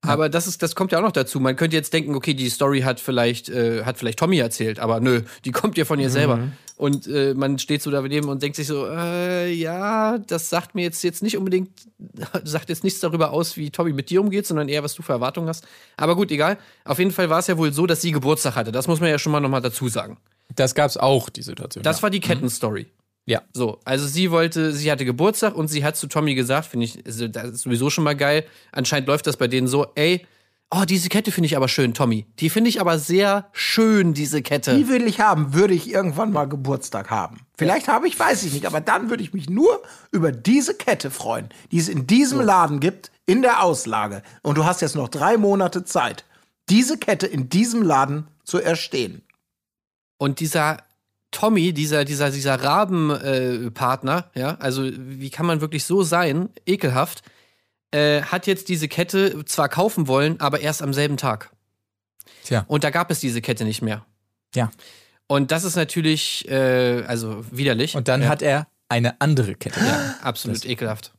Aber 0.02 0.28
das 0.28 0.46
ist, 0.46 0.62
das 0.62 0.74
kommt 0.74 0.90
ja 0.92 0.98
auch 0.98 1.02
noch 1.02 1.12
dazu. 1.12 1.40
Man 1.40 1.56
könnte 1.56 1.76
jetzt 1.76 1.92
denken, 1.92 2.14
okay, 2.16 2.34
die 2.34 2.48
Story 2.50 2.80
hat 2.82 3.00
vielleicht, 3.00 3.48
äh, 3.48 3.84
hat 3.84 3.96
vielleicht 3.98 4.18
Tommy 4.18 4.38
erzählt, 4.38 4.78
aber 4.78 5.00
nö, 5.00 5.22
die 5.44 5.52
kommt 5.52 5.78
ja 5.78 5.84
von 5.84 5.98
ihr 5.98 6.10
selber. 6.10 6.48
Und 6.76 7.06
äh, 7.06 7.32
man 7.34 7.58
steht 7.58 7.80
so 7.80 7.90
daneben 7.90 8.28
und 8.28 8.42
denkt 8.42 8.56
sich 8.56 8.66
so, 8.66 8.86
äh, 8.86 9.50
ja, 9.50 10.18
das 10.18 10.50
sagt 10.50 10.74
mir 10.74 10.82
jetzt, 10.82 11.02
jetzt 11.02 11.22
nicht 11.22 11.38
unbedingt, 11.38 11.70
sagt 12.44 12.68
jetzt 12.68 12.84
nichts 12.84 13.00
darüber 13.00 13.32
aus, 13.32 13.56
wie 13.56 13.70
Tommy 13.70 13.94
mit 13.94 14.10
dir 14.10 14.20
umgeht, 14.20 14.46
sondern 14.46 14.68
eher, 14.68 14.82
was 14.82 14.94
du 14.94 15.02
für 15.02 15.12
Erwartungen 15.12 15.48
hast. 15.48 15.66
Aber 15.96 16.16
gut, 16.16 16.30
egal. 16.30 16.58
Auf 16.84 16.98
jeden 16.98 17.12
Fall 17.12 17.30
war 17.30 17.38
es 17.38 17.46
ja 17.46 17.56
wohl 17.56 17.72
so, 17.72 17.86
dass 17.86 18.02
sie 18.02 18.12
Geburtstag 18.12 18.56
hatte. 18.56 18.72
Das 18.72 18.88
muss 18.88 19.00
man 19.00 19.08
ja 19.08 19.18
schon 19.18 19.32
mal 19.32 19.40
nochmal 19.40 19.62
dazu 19.62 19.88
sagen. 19.88 20.18
Das 20.54 20.74
gab's 20.74 20.96
auch, 20.98 21.30
die 21.30 21.42
Situation. 21.42 21.82
Das 21.82 21.98
ja. 21.98 22.02
war 22.02 22.10
die 22.10 22.20
Kettenstory. 22.20 22.86
Ja. 23.24 23.42
So, 23.52 23.80
also 23.84 24.06
sie 24.06 24.30
wollte, 24.30 24.72
sie 24.72 24.90
hatte 24.92 25.04
Geburtstag 25.04 25.56
und 25.56 25.68
sie 25.68 25.82
hat 25.82 25.96
zu 25.96 26.06
Tommy 26.06 26.34
gesagt, 26.34 26.66
finde 26.66 26.86
ich, 26.86 27.04
also 27.04 27.26
das 27.26 27.50
ist 27.50 27.62
sowieso 27.62 27.90
schon 27.90 28.04
mal 28.04 28.14
geil. 28.14 28.44
Anscheinend 28.70 29.08
läuft 29.08 29.26
das 29.26 29.36
bei 29.36 29.48
denen 29.48 29.66
so, 29.66 29.86
ey, 29.96 30.26
oh, 30.70 30.84
diese 30.84 31.08
Kette 31.08 31.32
finde 31.32 31.46
ich 31.46 31.56
aber 31.56 31.68
schön, 31.68 31.94
Tommy. 31.94 32.26
Die 32.38 32.50
finde 32.50 32.68
ich 32.68 32.80
aber 32.80 32.98
sehr 32.98 33.48
schön, 33.52 34.14
diese 34.14 34.42
Kette. 34.42 34.76
Die 34.76 34.88
will 34.88 35.06
ich 35.06 35.20
haben, 35.20 35.54
würde 35.54 35.74
ich 35.74 35.90
irgendwann 35.90 36.32
mal 36.32 36.46
Geburtstag 36.46 37.10
haben. 37.10 37.40
Vielleicht 37.56 37.88
habe 37.88 38.08
ich, 38.08 38.18
weiß 38.18 38.42
ich 38.44 38.52
nicht, 38.52 38.66
aber 38.66 38.80
dann 38.80 39.10
würde 39.10 39.22
ich 39.22 39.32
mich 39.32 39.48
nur 39.48 39.82
über 40.10 40.32
diese 40.32 40.74
Kette 40.74 41.10
freuen, 41.10 41.48
die 41.70 41.78
es 41.78 41.88
in 41.88 42.06
diesem 42.06 42.40
Laden 42.40 42.80
gibt, 42.80 43.10
in 43.26 43.42
der 43.42 43.62
Auslage. 43.62 44.22
Und 44.42 44.58
du 44.58 44.64
hast 44.64 44.82
jetzt 44.82 44.96
noch 44.96 45.08
drei 45.08 45.36
Monate 45.36 45.84
Zeit, 45.84 46.24
diese 46.68 46.98
Kette 46.98 47.26
in 47.26 47.48
diesem 47.48 47.82
Laden 47.82 48.26
zu 48.44 48.58
erstehen. 48.58 49.22
Und 50.18 50.40
dieser 50.40 50.78
Tommy, 51.30 51.72
dieser, 51.72 52.04
dieser, 52.04 52.30
dieser 52.30 52.62
Rabenpartner, 52.62 54.30
äh, 54.34 54.40
ja, 54.40 54.54
also 54.56 54.82
wie 54.84 55.30
kann 55.30 55.46
man 55.46 55.60
wirklich 55.60 55.84
so 55.84 56.02
sein, 56.02 56.48
ekelhaft, 56.64 57.22
äh, 57.90 58.22
hat 58.22 58.46
jetzt 58.46 58.68
diese 58.68 58.88
Kette 58.88 59.44
zwar 59.44 59.68
kaufen 59.68 60.08
wollen, 60.08 60.40
aber 60.40 60.60
erst 60.60 60.82
am 60.82 60.92
selben 60.92 61.16
Tag. 61.16 61.50
Tja. 62.44 62.64
Und 62.68 62.84
da 62.84 62.90
gab 62.90 63.10
es 63.10 63.20
diese 63.20 63.40
Kette 63.40 63.64
nicht 63.64 63.82
mehr. 63.82 64.04
Ja. 64.54 64.70
Und 65.26 65.50
das 65.50 65.64
ist 65.64 65.76
natürlich, 65.76 66.48
äh, 66.48 67.02
also 67.06 67.44
widerlich. 67.50 67.96
Und 67.96 68.08
dann 68.08 68.22
ja. 68.22 68.28
hat 68.28 68.42
er 68.42 68.68
eine 68.88 69.20
andere 69.20 69.54
Kette. 69.54 69.80
Ja, 69.80 70.16
absolut 70.22 70.64
ekelhaft. 70.64 71.12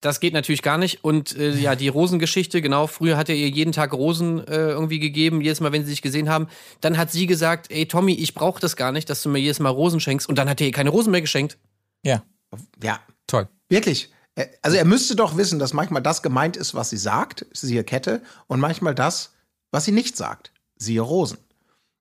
Das 0.00 0.20
geht 0.20 0.34
natürlich 0.34 0.60
gar 0.60 0.76
nicht. 0.76 1.02
Und 1.02 1.34
äh, 1.36 1.54
ja, 1.54 1.76
die 1.76 1.88
Rosengeschichte, 1.88 2.60
genau, 2.60 2.86
früher 2.86 3.16
hat 3.16 3.30
er 3.30 3.36
ihr 3.36 3.48
jeden 3.48 3.72
Tag 3.72 3.94
Rosen 3.94 4.46
äh, 4.46 4.68
irgendwie 4.68 4.98
gegeben, 4.98 5.40
jedes 5.40 5.60
Mal, 5.60 5.72
wenn 5.72 5.82
sie 5.84 5.90
sich 5.90 6.02
gesehen 6.02 6.28
haben. 6.28 6.48
Dann 6.82 6.98
hat 6.98 7.10
sie 7.10 7.26
gesagt, 7.26 7.70
ey 7.70 7.86
Tommy, 7.86 8.12
ich 8.12 8.34
brauche 8.34 8.60
das 8.60 8.76
gar 8.76 8.92
nicht, 8.92 9.08
dass 9.08 9.22
du 9.22 9.30
mir 9.30 9.38
jedes 9.38 9.60
Mal 9.60 9.70
Rosen 9.70 10.00
schenkst. 10.00 10.28
Und 10.28 10.36
dann 10.36 10.48
hat 10.48 10.60
er 10.60 10.66
ihr 10.66 10.72
keine 10.74 10.90
Rosen 10.90 11.10
mehr 11.10 11.22
geschenkt. 11.22 11.56
Ja, 12.02 12.22
Ja, 12.82 13.00
toll. 13.26 13.48
Wirklich. 13.70 14.10
Äh, 14.34 14.46
Also 14.62 14.76
er 14.76 14.84
müsste 14.84 15.16
doch 15.16 15.36
wissen, 15.36 15.58
dass 15.58 15.72
manchmal 15.72 16.02
das 16.02 16.22
gemeint 16.22 16.56
ist, 16.56 16.74
was 16.74 16.90
sie 16.90 16.96
sagt, 16.96 17.46
siehe 17.52 17.84
Kette, 17.84 18.22
und 18.46 18.60
manchmal 18.60 18.94
das, 18.94 19.32
was 19.70 19.84
sie 19.84 19.92
nicht 19.92 20.16
sagt, 20.16 20.52
siehe 20.76 21.00
Rosen. 21.00 21.38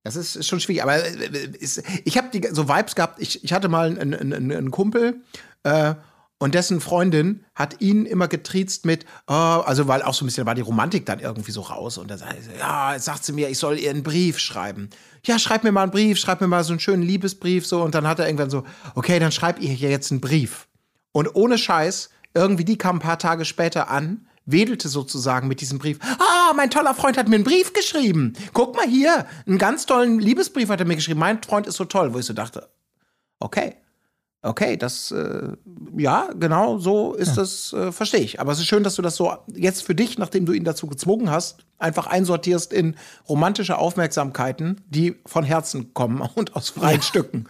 Das 0.04 0.18
ist, 0.18 0.36
ist 0.36 0.48
schon 0.48 0.60
schwierig, 0.60 0.84
aber 0.84 0.96
äh, 0.96 1.48
ist, 1.60 1.82
ich 2.04 2.18
habe 2.18 2.30
so 2.52 2.68
Vibes 2.68 2.96
gehabt. 2.96 3.22
Ich, 3.22 3.44
ich 3.44 3.54
hatte 3.54 3.70
mal 3.70 3.98
einen, 3.98 4.14
einen, 4.14 4.52
einen 4.52 4.72
Kumpel 4.72 5.22
äh, 5.64 5.96
und 6.40 6.56
dessen 6.56 6.82
Freundin 6.82 7.46
hat 7.56 7.80
ihn 7.80 8.06
immer 8.06 8.28
getriezt 8.28 8.86
mit, 8.86 9.06
oh, 9.28 9.34
also 9.34 9.88
weil 9.88 10.02
auch 10.02 10.14
so 10.14 10.26
ein 10.26 10.28
bisschen 10.28 10.46
war 10.46 10.56
die 10.56 10.62
Romantik 10.62 11.06
dann 11.06 11.20
irgendwie 11.20 11.52
so 11.52 11.62
raus 11.62 11.98
und 11.98 12.12
dann 12.12 12.18
sagt 12.18 12.44
sie, 12.44 12.50
ja, 12.60 12.94
jetzt 12.94 13.06
sagt 13.06 13.24
sie 13.24 13.32
mir, 13.32 13.50
ich 13.50 13.58
soll 13.58 13.80
ihr 13.80 13.90
einen 13.90 14.04
Brief 14.04 14.40
schreiben. 14.40 14.90
Ja, 15.26 15.40
schreib 15.40 15.64
mir 15.64 15.72
mal 15.72 15.84
einen 15.84 15.92
Brief, 15.92 16.20
schreib 16.20 16.42
mir 16.42 16.48
mal 16.48 16.66
so 16.66 16.74
einen 16.74 16.82
schönen 16.82 17.04
Liebesbrief 17.04 17.66
so 17.66 17.82
und 17.82 17.96
dann 17.96 18.06
hat 18.06 18.20
er 18.20 18.26
irgendwann 18.26 18.50
so, 18.50 18.66
okay, 18.96 19.20
dann 19.20 19.32
schreib 19.32 19.62
ihr 19.62 19.74
jetzt 19.74 20.12
einen 20.12 20.20
Brief. 20.20 20.68
Und 21.14 21.34
ohne 21.34 21.58
Scheiß, 21.58 22.10
irgendwie 22.34 22.66
die 22.66 22.78
kam 22.78 22.98
ein 22.98 23.00
paar 23.00 23.20
Tage 23.20 23.46
später 23.46 23.90
an, 23.90 24.28
wedelte 24.46 24.90
sozusagen 24.90 25.48
mit 25.48 25.62
diesem 25.62 25.80
Brief. 25.80 26.00
Ah, 26.20 26.54
mein 26.56 26.70
toller 26.70 26.94
Freund 26.94 27.18
hat 27.18 27.30
mir 27.30 27.36
einen 27.36 27.44
Brief 27.44 27.74
geschrieben. 27.74 28.34
Guck 28.54 28.76
mal 28.76 28.88
hier, 28.88 29.26
einen 29.48 29.58
ganz 29.58 29.86
tollen 29.86 30.20
Liebesbrief 30.20 30.70
hat 30.70 30.80
er 30.80 30.86
mir 30.86 30.96
geschrieben. 30.96 31.20
Mein 31.20 31.42
Freund 31.42 31.68
ist 31.68 31.76
so 31.76 31.86
toll, 31.86 32.14
wo 32.14 32.20
ich 32.20 32.26
so 32.26 32.34
dachte, 32.34 32.70
okay. 33.40 33.76
Okay, 34.46 34.76
das, 34.76 35.10
äh, 35.12 35.54
ja, 35.98 36.28
genau, 36.38 36.78
so 36.78 37.14
ist 37.14 37.36
das, 37.38 37.72
äh, 37.72 37.94
verstehe 37.94 38.20
ich. 38.20 38.42
Aber 38.42 38.52
es 38.52 38.60
ist 38.60 38.66
schön, 38.68 38.84
dass 38.84 38.96
du 38.96 39.02
das 39.02 39.16
so 39.16 39.32
jetzt 39.56 39.84
für 39.84 39.96
dich, 39.96 40.18
nachdem 40.18 40.46
du 40.46 40.52
ihn 40.52 40.66
dazu 40.66 40.86
gezwungen 40.88 41.32
hast, 41.32 41.60
einfach 41.80 42.08
einsortierst 42.08 42.74
in 42.74 42.98
romantische 43.30 43.78
Aufmerksamkeiten, 43.78 44.82
die 44.90 45.16
von 45.26 45.46
Herzen 45.46 45.94
kommen 45.94 46.22
und 46.36 46.58
aus 46.58 46.70
freien 46.72 47.02
Stücken. 47.02 47.46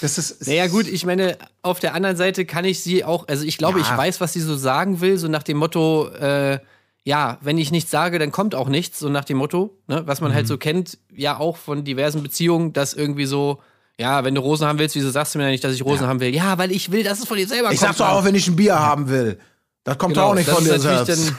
Das 0.00 0.16
ist, 0.16 0.46
Naja, 0.46 0.68
gut, 0.68 0.86
ich 0.86 1.04
meine, 1.04 1.36
auf 1.62 1.80
der 1.80 1.94
anderen 1.94 2.16
Seite 2.16 2.44
kann 2.44 2.64
ich 2.64 2.84
sie 2.84 3.04
auch, 3.04 3.26
also 3.26 3.44
ich 3.44 3.58
glaube, 3.58 3.80
Ja. 3.80 3.84
ich 3.84 3.96
weiß, 3.98 4.20
was 4.20 4.32
sie 4.32 4.40
so 4.40 4.56
sagen 4.56 5.00
will, 5.00 5.18
so 5.18 5.26
nach 5.26 5.42
dem 5.42 5.56
Motto, 5.56 6.06
äh, 6.10 6.60
ja, 7.02 7.38
wenn 7.40 7.58
ich 7.58 7.72
nichts 7.72 7.90
sage, 7.90 8.20
dann 8.20 8.30
kommt 8.30 8.54
auch 8.54 8.68
nichts, 8.68 9.00
so 9.00 9.08
nach 9.08 9.24
dem 9.24 9.38
Motto, 9.38 9.76
ne, 9.88 10.02
was 10.06 10.20
man 10.20 10.32
halt 10.32 10.46
so 10.46 10.56
kennt, 10.56 10.98
ja 11.12 11.36
auch 11.38 11.56
von 11.56 11.82
diversen 11.82 12.22
Beziehungen, 12.22 12.72
dass 12.74 12.94
irgendwie 12.94 13.26
so, 13.26 13.58
Ja, 14.00 14.22
wenn 14.24 14.34
du 14.34 14.40
Rosen 14.40 14.66
haben 14.66 14.78
willst, 14.78 14.94
wieso 14.94 15.10
sagst 15.10 15.34
du 15.34 15.38
mir 15.38 15.44
denn 15.44 15.52
nicht, 15.52 15.64
dass 15.64 15.74
ich 15.74 15.84
Rosen 15.84 16.06
haben 16.06 16.20
will? 16.20 16.34
Ja, 16.34 16.56
weil 16.58 16.70
ich 16.70 16.92
will, 16.92 17.02
dass 17.02 17.18
es 17.18 17.26
von 17.26 17.36
dir 17.36 17.48
selber 17.48 17.72
Ich 17.72 17.80
kommt. 17.80 17.96
sag 17.96 18.06
doch 18.06 18.14
auch, 18.14 18.24
wenn 18.24 18.34
ich 18.34 18.46
ein 18.46 18.54
Bier 18.56 18.78
haben 18.78 19.08
will. 19.08 19.38
Das 19.84 19.98
kommt 19.98 20.16
doch 20.16 20.22
auch 20.24 20.34
nicht 20.34 20.46
Genau, 20.46 20.58
von 20.58 20.64
dir 20.64 20.78
selbst. 20.78 21.08
dann- 21.08 21.38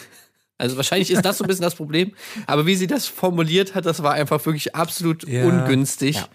also 0.58 0.76
wahrscheinlich 0.76 1.10
ist 1.10 1.24
das 1.24 1.38
so 1.38 1.44
ein 1.44 1.48
bisschen 1.48 1.62
das 1.64 1.74
Problem. 1.74 2.12
Aber 2.46 2.64
wie 2.66 2.76
sie 2.76 2.86
das 2.86 3.06
formuliert 3.06 3.74
hat, 3.74 3.86
das 3.86 4.02
war 4.04 4.12
einfach 4.12 4.44
wirklich 4.46 4.74
absolut 4.76 5.26
Ja. 5.26 5.44
ungünstig. 5.46 6.16
Ja. 6.16 6.28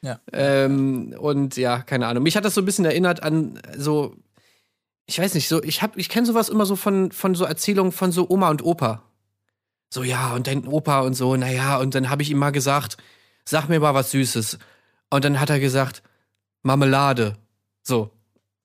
Ja. 0.00 0.20
Ähm, 0.32 1.14
und 1.18 1.56
ja, 1.56 1.80
keine 1.80 2.06
Ahnung. 2.06 2.22
Mich 2.22 2.36
hat 2.36 2.44
das 2.44 2.54
so 2.54 2.62
ein 2.62 2.64
bisschen 2.64 2.84
erinnert 2.84 3.22
an 3.22 3.60
so, 3.76 4.14
ich 5.06 5.18
weiß 5.18 5.34
nicht, 5.34 5.48
so, 5.48 5.62
ich 5.62 5.82
hab, 5.82 5.96
ich 5.96 6.08
kenne 6.08 6.24
sowas 6.26 6.48
immer 6.48 6.64
so 6.66 6.76
von, 6.76 7.10
von 7.12 7.34
so 7.34 7.44
Erzählungen 7.44 7.92
von 7.92 8.12
so 8.12 8.26
Oma 8.30 8.48
und 8.48 8.62
Opa. 8.64 9.02
So, 9.92 10.04
ja, 10.04 10.34
und 10.34 10.46
dein 10.46 10.66
Opa 10.68 11.00
und 11.00 11.14
so, 11.14 11.34
naja, 11.36 11.78
und 11.78 11.94
dann 11.94 12.10
habe 12.10 12.22
ich 12.22 12.30
ihm 12.30 12.38
mal 12.38 12.52
gesagt, 12.52 12.96
sag 13.44 13.68
mir 13.68 13.80
mal 13.80 13.92
was 13.94 14.12
Süßes. 14.12 14.58
Und 15.10 15.24
dann 15.24 15.40
hat 15.40 15.50
er 15.50 15.60
gesagt, 15.60 16.02
Marmelade. 16.62 17.36
So. 17.82 18.10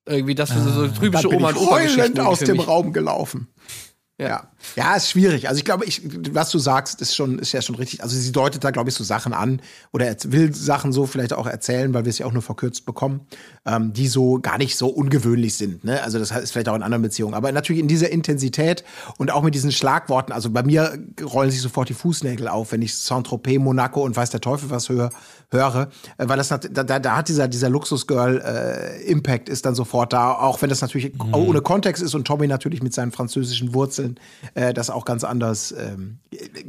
Irgendwie 0.05 0.35
das 0.35 0.51
für 0.51 0.59
so, 0.59 0.87
typische 0.89 1.33
Oma 1.33 1.49
und 1.49 1.57
Opa 1.57 1.71
heulend 1.75 2.19
aus 2.19 2.39
dem. 2.39 2.59
Raum 2.59 2.91
gelaufen. 2.91 3.47
Ja. 4.23 4.29
Ja. 4.29 4.47
ja, 4.75 4.95
ist 4.95 5.09
schwierig. 5.09 5.47
Also 5.47 5.59
ich 5.59 5.65
glaube, 5.65 5.85
ich, 5.85 6.01
was 6.33 6.49
du 6.49 6.59
sagst, 6.59 7.01
ist 7.01 7.15
schon, 7.15 7.39
ist 7.39 7.51
ja 7.51 7.61
schon 7.61 7.75
richtig. 7.75 8.01
Also 8.03 8.15
sie 8.15 8.31
deutet 8.31 8.63
da, 8.63 8.71
glaube 8.71 8.89
ich, 8.89 8.95
so 8.95 9.03
Sachen 9.03 9.33
an 9.33 9.61
oder 9.91 10.07
er 10.07 10.15
will 10.25 10.53
Sachen 10.53 10.93
so 10.93 11.05
vielleicht 11.05 11.33
auch 11.33 11.47
erzählen, 11.47 11.93
weil 11.93 12.05
wir 12.05 12.09
es 12.09 12.17
ja 12.17 12.25
auch 12.25 12.33
nur 12.33 12.41
verkürzt 12.41 12.85
bekommen, 12.85 13.21
ähm, 13.65 13.93
die 13.93 14.07
so 14.07 14.39
gar 14.39 14.57
nicht 14.57 14.77
so 14.77 14.87
ungewöhnlich 14.87 15.55
sind. 15.55 15.83
Ne? 15.83 16.01
Also 16.03 16.19
das 16.19 16.31
ist 16.31 16.51
vielleicht 16.51 16.69
auch 16.69 16.75
in 16.75 16.83
anderen 16.83 17.01
Beziehungen. 17.01 17.33
Aber 17.33 17.51
natürlich 17.51 17.81
in 17.81 17.87
dieser 17.87 18.09
Intensität 18.11 18.83
und 19.17 19.31
auch 19.31 19.41
mit 19.41 19.55
diesen 19.55 19.71
Schlagworten. 19.71 20.31
Also 20.31 20.49
bei 20.49 20.63
mir 20.63 20.97
rollen 21.21 21.51
sich 21.51 21.61
sofort 21.61 21.89
die 21.89 21.93
Fußnägel 21.93 22.47
auf, 22.47 22.71
wenn 22.71 22.81
ich 22.81 22.95
Saint-Tropez, 22.97 23.59
Monaco 23.59 24.03
und 24.03 24.15
weiß 24.15 24.29
der 24.29 24.41
Teufel 24.41 24.69
was 24.69 24.89
höre, 24.89 25.09
höre. 25.49 25.89
Äh, 26.17 26.27
weil 26.27 26.37
das 26.37 26.49
da, 26.49 26.57
da, 26.57 27.15
hat 27.15 27.27
dieser, 27.29 27.47
dieser 27.47 27.69
Luxusgirl-Impact 27.69 29.49
ist 29.49 29.65
dann 29.65 29.75
sofort 29.75 30.13
da, 30.13 30.33
auch 30.33 30.61
wenn 30.61 30.69
das 30.69 30.81
natürlich 30.81 31.13
Mhm. 31.13 31.33
ohne 31.33 31.61
Kontext 31.61 32.01
ist 32.01 32.15
und 32.15 32.25
Tommy 32.25 32.47
natürlich 32.47 32.81
mit 32.81 32.93
seinen 32.93 33.11
französischen 33.11 33.73
Wurzeln 33.73 34.12
äh, 34.53 34.73
das 34.73 34.89
auch 34.89 35.05
ganz 35.05 35.23
anders, 35.23 35.73
ähm, 35.77 36.19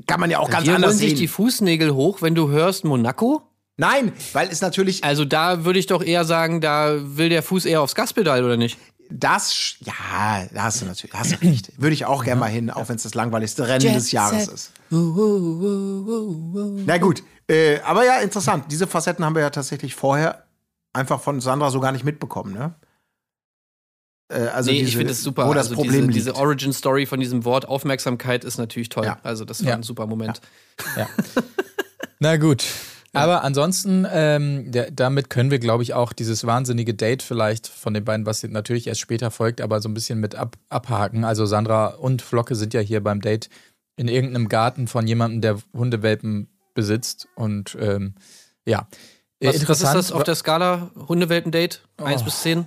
kann 0.06 0.20
man 0.20 0.30
ja 0.30 0.38
auch 0.38 0.50
ganz 0.50 0.64
Hier 0.64 0.74
anders 0.74 0.90
rollen 0.90 0.98
sich 0.98 1.10
sehen. 1.10 1.18
die 1.18 1.28
Fußnägel 1.28 1.94
hoch, 1.94 2.22
wenn 2.22 2.34
du 2.34 2.48
hörst 2.48 2.84
Monaco? 2.84 3.42
Nein, 3.76 4.12
weil 4.32 4.48
es 4.48 4.60
natürlich 4.60 5.02
Also 5.02 5.24
da 5.24 5.64
würde 5.64 5.80
ich 5.80 5.86
doch 5.86 6.02
eher 6.02 6.24
sagen, 6.24 6.60
da 6.60 6.94
will 7.00 7.28
der 7.28 7.42
Fuß 7.42 7.64
eher 7.64 7.82
aufs 7.82 7.94
Gaspedal, 7.94 8.44
oder 8.44 8.56
nicht? 8.56 8.78
das, 9.10 9.76
ja, 9.80 10.46
da 10.52 10.64
hast 10.64 10.82
du 10.82 10.86
natürlich, 10.86 11.14
hast 11.14 11.32
du 11.32 11.46
recht. 11.46 11.72
Würde 11.76 11.94
ich 11.94 12.06
auch 12.06 12.24
gerne 12.24 12.40
mal 12.40 12.50
hin, 12.50 12.70
auch 12.70 12.88
wenn 12.88 12.96
es 12.96 13.02
das 13.02 13.14
langweiligste 13.14 13.68
Rennen 13.68 13.94
des 13.94 14.12
Jahres 14.12 14.48
ist. 14.48 14.72
Na 14.90 16.98
gut, 16.98 17.22
äh, 17.48 17.80
aber 17.80 18.04
ja, 18.04 18.20
interessant. 18.20 18.66
Diese 18.70 18.86
Facetten 18.86 19.24
haben 19.24 19.34
wir 19.34 19.42
ja 19.42 19.50
tatsächlich 19.50 19.94
vorher 19.94 20.44
einfach 20.92 21.20
von 21.20 21.40
Sandra 21.40 21.70
so 21.70 21.80
gar 21.80 21.92
nicht 21.92 22.04
mitbekommen, 22.04 22.54
ne? 22.54 22.74
Äh, 24.34 24.48
also 24.48 24.70
nee, 24.70 24.78
diese, 24.78 24.88
ich 24.90 24.96
finde 24.96 25.12
es 25.12 25.22
super. 25.22 25.46
Wo 25.48 25.54
das 25.54 25.66
also 25.66 25.76
Problem 25.76 25.92
diese, 25.92 26.02
liegt. 26.06 26.16
diese 26.16 26.34
Origin-Story 26.36 27.06
von 27.06 27.20
diesem 27.20 27.44
Wort 27.44 27.66
Aufmerksamkeit 27.68 28.44
ist 28.44 28.58
natürlich 28.58 28.88
toll. 28.88 29.04
Ja. 29.04 29.18
Also 29.22 29.44
das 29.44 29.62
war 29.62 29.70
Ja. 29.70 29.76
ein 29.76 29.82
super 29.82 30.06
Moment. 30.06 30.40
Ja. 30.96 31.08
Na 32.18 32.36
gut. 32.36 32.64
Aber 33.12 33.44
ansonsten, 33.44 34.04
ähm, 34.10 34.72
der, 34.72 34.90
damit 34.90 35.30
können 35.30 35.52
wir, 35.52 35.60
glaube 35.60 35.84
ich, 35.84 35.94
auch 35.94 36.12
dieses 36.12 36.44
wahnsinnige 36.46 36.94
Date 36.94 37.22
vielleicht 37.22 37.68
von 37.68 37.94
den 37.94 38.04
beiden, 38.04 38.26
was 38.26 38.42
natürlich 38.42 38.88
erst 38.88 39.00
später 39.00 39.30
folgt, 39.30 39.60
aber 39.60 39.80
so 39.80 39.88
ein 39.88 39.94
bisschen 39.94 40.18
mit 40.18 40.34
ab, 40.34 40.56
abhaken. 40.68 41.24
Also 41.24 41.46
Sandra 41.46 41.86
und 41.94 42.22
Flocke 42.22 42.56
sind 42.56 42.74
ja 42.74 42.80
hier 42.80 43.00
beim 43.04 43.20
Date 43.20 43.50
in 43.96 44.08
irgendeinem 44.08 44.48
Garten 44.48 44.88
von 44.88 45.06
jemandem, 45.06 45.42
der 45.42 45.58
Hundewelpen 45.72 46.48
besitzt. 46.74 47.28
Und 47.36 47.76
ähm, 47.80 48.14
ja. 48.66 48.88
Was, 49.40 49.68
was 49.68 49.82
ist 49.82 49.94
das 49.94 50.10
auf 50.10 50.24
der 50.24 50.34
Skala 50.34 50.90
Hundewelpen-Date? 51.08 51.82
Eins 51.98 52.22
Oh. 52.22 52.24
bis 52.24 52.42
zehn? 52.42 52.66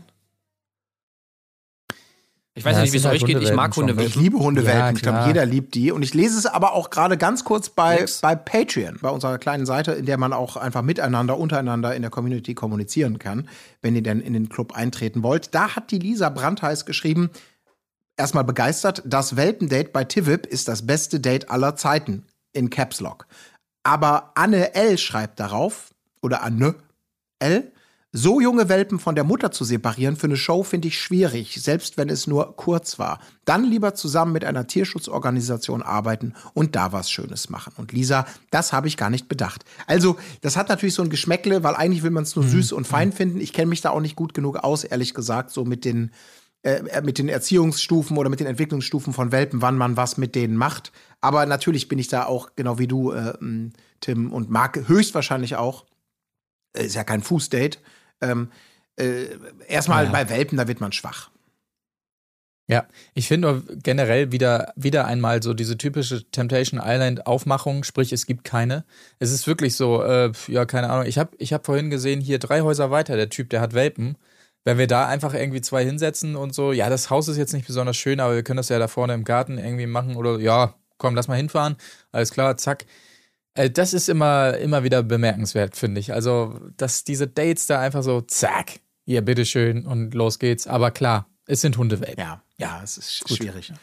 Ich 2.58 2.66
weiß 2.66 2.76
Ja, 2.76 2.82
nicht, 2.82 2.92
wie 2.92 2.98
es 2.98 3.04
sind 3.04 3.12
halt 3.12 3.22
euch 3.22 3.28
geht. 3.28 3.40
Ich 3.44 3.54
mag 3.54 3.76
Hundewelpen 3.76 4.12
schon. 4.12 4.20
Ich 4.20 4.30
liebe 4.30 4.40
Hundewelpen. 4.40 4.80
Ja, 4.80 4.92
ich 4.92 5.02
glaube, 5.04 5.24
jeder 5.28 5.46
liebt 5.46 5.76
die. 5.76 5.92
Und 5.92 6.02
ich 6.02 6.16
lese 6.16 6.40
es 6.40 6.48
aber 6.48 6.74
auch 6.74 6.90
gerade 6.90 7.16
ganz 7.16 7.44
kurz 7.44 7.70
bei, 7.70 8.00
Nix. 8.00 8.20
bei 8.22 8.34
Patreon, 8.34 8.98
bei 9.00 9.10
unserer 9.10 9.38
kleinen 9.38 9.68
Seite, 9.68 9.92
in 9.92 10.08
der 10.08 10.18
man 10.18 10.34
auch 10.34 10.58
einfach 10.58 10.82
miteinander, 10.82 11.38
untereinander 11.38 11.96
in 11.96 12.02
der 12.02 12.10
Community 12.10 12.56
kommunizieren 12.56 13.20
kann, 13.20 13.48
wenn 13.84 13.96
ihr 13.96 14.02
denn 14.02 14.20
in 14.20 14.34
den 14.34 14.50
Club 14.50 14.76
eintreten 14.76 15.22
wollt. 15.22 15.54
Da 15.54 15.76
hat 15.76 15.92
die 15.92 16.00
Lisa 16.00 16.30
Brandheiß 16.30 16.88
geschrieben, 16.88 17.30
erstmal 18.18 18.44
begeistert, 18.44 19.04
das 19.06 19.36
Welpendate 19.36 19.90
bei 19.90 20.04
Tivip 20.04 20.48
ist 20.48 20.68
das 20.68 20.88
beste 20.88 21.20
Date 21.20 21.52
aller 21.52 21.76
Zeiten 21.76 22.26
in 22.54 22.72
Caps 22.72 23.02
Lock. 23.02 23.28
Aber 23.84 24.32
Anne 24.34 24.74
L. 24.74 24.98
schreibt 24.98 25.40
darauf, 25.40 25.92
oder 26.24 26.42
Anne 26.42 26.74
L., 27.38 27.72
so 28.14 28.40
junge 28.40 28.70
Welpen 28.70 29.00
von 29.00 29.16
der 29.16 29.26
Mutter 29.26 29.52
zu 29.52 29.64
separieren 29.64 30.16
für 30.16 30.28
eine 30.28 30.38
Show 30.38 30.64
finde 30.64 30.88
ich 30.88 31.00
schwierig, 31.00 31.62
selbst 31.62 31.98
wenn 31.98 32.10
es 32.10 32.26
nur 32.26 32.56
kurz 32.56 33.00
war. 33.00 33.20
Dann 33.44 33.66
lieber 33.66 33.96
zusammen 33.96 34.32
mit 34.32 34.46
einer 34.46 34.66
Tierschutzorganisation 34.66 35.84
arbeiten 35.84 36.34
und 36.54 36.76
da 36.76 36.94
was 36.94 37.12
Schönes 37.12 37.50
machen. 37.50 37.74
Und 37.76 37.92
Lisa, 37.92 38.26
das 38.50 38.72
habe 38.72 38.88
ich 38.88 38.98
gar 38.98 39.10
nicht 39.10 39.28
bedacht. 39.28 39.66
Also, 39.88 40.16
das 40.42 40.56
hat 40.56 40.70
natürlich 40.70 40.96
so 40.96 41.04
ein 41.04 41.10
Geschmäckle, 41.10 41.64
weil 41.64 41.76
eigentlich 41.76 42.02
will 42.02 42.12
man 42.12 42.24
es 42.24 42.36
nur 42.36 42.46
süß 42.46 42.72
und 42.72 42.88
fein 42.88 43.12
finden. 43.12 43.42
Ich 43.42 43.54
kenne 43.54 43.68
mich 43.68 43.82
da 43.82 43.90
auch 43.90 44.02
nicht 44.02 44.16
gut 44.16 44.34
genug 44.34 44.58
aus, 44.58 44.84
ehrlich 44.86 45.14
gesagt, 45.14 45.52
so 45.52 45.66
mit 45.66 45.84
den 45.84 46.12
äh, 46.64 47.02
mit 47.02 47.18
den 47.18 47.30
Erziehungsstufen 47.30 48.18
oder 48.18 48.30
mit 48.30 48.40
den 48.40 48.48
Entwicklungsstufen 48.48 49.14
von 49.14 49.32
Welpen, 49.32 49.62
wann 49.62 49.78
man 49.78 49.96
was 49.96 50.18
mit 50.18 50.34
denen 50.34 50.58
macht. 50.58 50.92
Aber 51.22 51.46
natürlich 51.46 51.88
bin 51.88 52.00
ich 52.00 52.08
da 52.08 52.26
auch, 52.26 52.50
genau 52.56 52.80
wie 52.80 52.88
du, 52.88 53.12
äh, 53.12 53.34
Tim, 54.00 54.32
und 54.34 54.50
Marc 54.50 54.88
höchstwahrscheinlich 54.88 55.56
auch. 55.56 55.86
Äh, 56.74 56.86
Ist 56.86 56.96
ja 56.96 57.04
kein 57.04 57.22
Fußdate. 57.22 57.80
Ähm, 58.22 58.52
äh, 58.98 59.28
erstmal 59.68 60.06
Ja. 60.06 60.12
bei 60.12 60.30
Welpen, 60.30 60.58
da 60.58 60.68
wird 60.68 60.82
man 60.82 60.92
schwach. 60.92 61.30
Ja, 62.70 62.86
ich 63.14 63.30
finde 63.30 63.64
generell 63.82 64.34
wieder, 64.34 64.74
wieder 64.76 65.06
einmal 65.06 65.42
so 65.42 65.54
diese 65.54 65.78
typische 65.78 66.30
Temptation 66.32 66.82
Island 66.84 67.26
Aufmachung, 67.26 67.86
sprich 67.86 68.12
es 68.12 68.26
gibt 68.26 68.44
keine. 68.44 68.84
Es 69.20 69.32
ist 69.32 69.48
wirklich 69.48 69.78
so, 69.78 70.04
äh, 70.04 70.34
ja, 70.50 70.66
keine 70.66 70.90
Ahnung. 70.90 71.06
Ich 71.06 71.18
habe 71.18 71.32
ich 71.38 71.54
hab 71.54 71.66
vorhin 71.66 71.90
gesehen, 71.90 72.20
hier 72.20 72.40
drei 72.40 72.62
Häuser 72.62 72.92
weiter, 72.92 73.16
der 73.16 73.30
Typ, 73.30 73.50
der 73.52 73.62
hat 73.62 73.74
Welpen. 73.74 74.18
Wenn 74.66 74.78
wir 74.78 74.88
da 74.88 75.08
einfach 75.08 75.34
irgendwie 75.34 75.62
zwei 75.62 75.86
hinsetzen 75.86 76.36
und 76.36 76.54
so, 76.54 76.74
ja, 76.74 76.90
das 76.90 77.10
Haus 77.10 77.30
ist 77.30 77.38
jetzt 77.38 77.54
nicht 77.54 77.68
besonders 77.68 77.96
schön, 77.96 78.20
aber 78.20 78.36
wir 78.36 78.44
können 78.44 78.58
das 78.58 78.68
ja 78.68 78.80
da 78.80 78.90
vorne 78.90 79.14
im 79.14 79.24
Garten 79.24 79.58
irgendwie 79.58 79.86
machen 79.88 80.18
oder 80.18 80.38
ja, 80.40 80.76
komm, 80.98 81.16
lass 81.16 81.30
mal 81.30 81.36
hinfahren. 81.36 81.78
Alles 82.12 82.32
klar, 82.32 82.58
zack. 82.58 82.86
Äh, 83.58 83.70
Das 83.70 83.94
ist 83.94 84.08
immer, 84.10 84.58
immer 84.58 84.84
wieder 84.84 85.04
bemerkenswert, 85.04 85.76
finde 85.76 86.00
ich. 86.00 86.14
Also, 86.14 86.60
dass 86.78 87.04
diese 87.04 87.28
Dates 87.28 87.68
da 87.68 87.80
einfach 87.82 88.04
so, 88.04 88.22
zack, 88.22 88.80
hier, 89.06 89.22
bitteschön 89.22 89.86
und 89.86 90.14
los 90.14 90.40
geht's. 90.40 90.68
Aber 90.68 90.92
klar, 90.92 91.28
es 91.46 91.62
sind 91.62 91.78
Hundewelpen. 91.78 92.18
Ja, 92.20 92.42
ja, 92.58 92.82
es 92.84 92.98
ist 92.98 93.10
sch- 93.10 93.36
schwierig. 93.38 93.74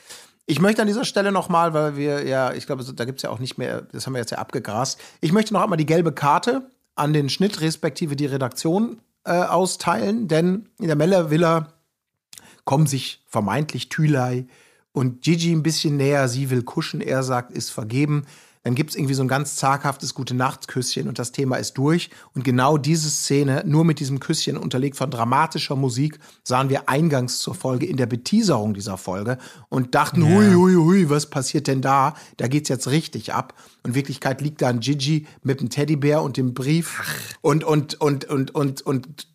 Ich 0.46 0.60
möchte 0.60 0.82
an 0.82 0.88
dieser 0.88 1.04
Stelle 1.06 1.32
nochmal, 1.32 1.72
weil 1.72 1.96
wir 1.96 2.26
ja, 2.26 2.52
ich 2.52 2.66
glaube, 2.66 2.84
da 2.84 3.04
gibt 3.06 3.18
es 3.18 3.22
ja 3.22 3.30
auch 3.30 3.38
nicht 3.38 3.56
mehr, 3.56 3.80
das 3.92 4.06
haben 4.06 4.12
wir 4.12 4.20
jetzt 4.20 4.30
ja 4.32 4.38
abgegrast. 4.38 5.00
Ich 5.22 5.32
möchte 5.32 5.54
noch 5.54 5.62
einmal 5.62 5.78
die 5.78 5.86
gelbe 5.86 6.12
Karte 6.12 6.68
an 6.94 7.14
den 7.14 7.30
Schnitt 7.30 7.62
respektive 7.62 8.14
die 8.16 8.26
Redaktion 8.26 9.00
äh, 9.24 9.32
austeilen, 9.32 10.28
denn 10.28 10.68
in 10.78 10.88
der 10.88 10.96
Meller 10.96 11.30
Villa 11.30 11.72
kommen 12.64 12.86
sich 12.86 13.22
vermeintlich 13.26 13.88
Thülei 13.88 14.46
und 14.92 15.22
Gigi 15.22 15.52
ein 15.52 15.62
bisschen 15.62 15.96
näher. 15.96 16.28
Sie 16.28 16.50
will 16.50 16.62
kuschen, 16.62 17.00
er 17.00 17.22
sagt, 17.22 17.50
ist 17.52 17.70
vergeben. 17.70 18.26
Dann 18.64 18.74
gibt 18.74 18.90
es 18.90 18.96
irgendwie 18.96 19.14
so 19.14 19.22
ein 19.22 19.28
ganz 19.28 19.56
zaghaftes 19.56 20.14
Gute-Nacht-Küsschen 20.14 21.06
und 21.06 21.18
das 21.18 21.32
Thema 21.32 21.56
ist 21.56 21.74
durch. 21.74 22.08
Und 22.34 22.44
genau 22.44 22.78
diese 22.78 23.10
Szene, 23.10 23.62
nur 23.66 23.84
mit 23.84 24.00
diesem 24.00 24.20
Küsschen 24.20 24.56
unterlegt 24.56 24.96
von 24.96 25.10
dramatischer 25.10 25.76
Musik, 25.76 26.18
sahen 26.42 26.70
wir 26.70 26.88
eingangs 26.88 27.38
zur 27.38 27.54
Folge 27.54 27.84
in 27.84 27.98
der 27.98 28.06
Beteaserung 28.06 28.72
dieser 28.72 28.96
Folge 28.96 29.36
und 29.68 29.94
dachten, 29.94 30.24
hui, 30.24 30.54
hui, 30.54 30.74
hui, 30.74 31.10
was 31.10 31.28
passiert 31.28 31.66
denn 31.66 31.82
da? 31.82 32.14
Da 32.38 32.48
geht's 32.48 32.70
jetzt 32.70 32.88
richtig 32.88 33.34
ab. 33.34 33.52
Und 33.82 33.90
in 33.90 33.94
Wirklichkeit 33.94 34.40
liegt 34.40 34.62
da 34.62 34.68
ein 34.68 34.80
Gigi 34.80 35.26
mit 35.42 35.60
dem 35.60 35.68
Teddybär 35.68 36.22
und 36.22 36.38
dem 36.38 36.54
Brief 36.54 37.36
und, 37.42 37.64
und, 37.64 38.00
und, 38.00 38.24
und, 38.24 38.54
und, 38.54 38.80
und 38.80 39.33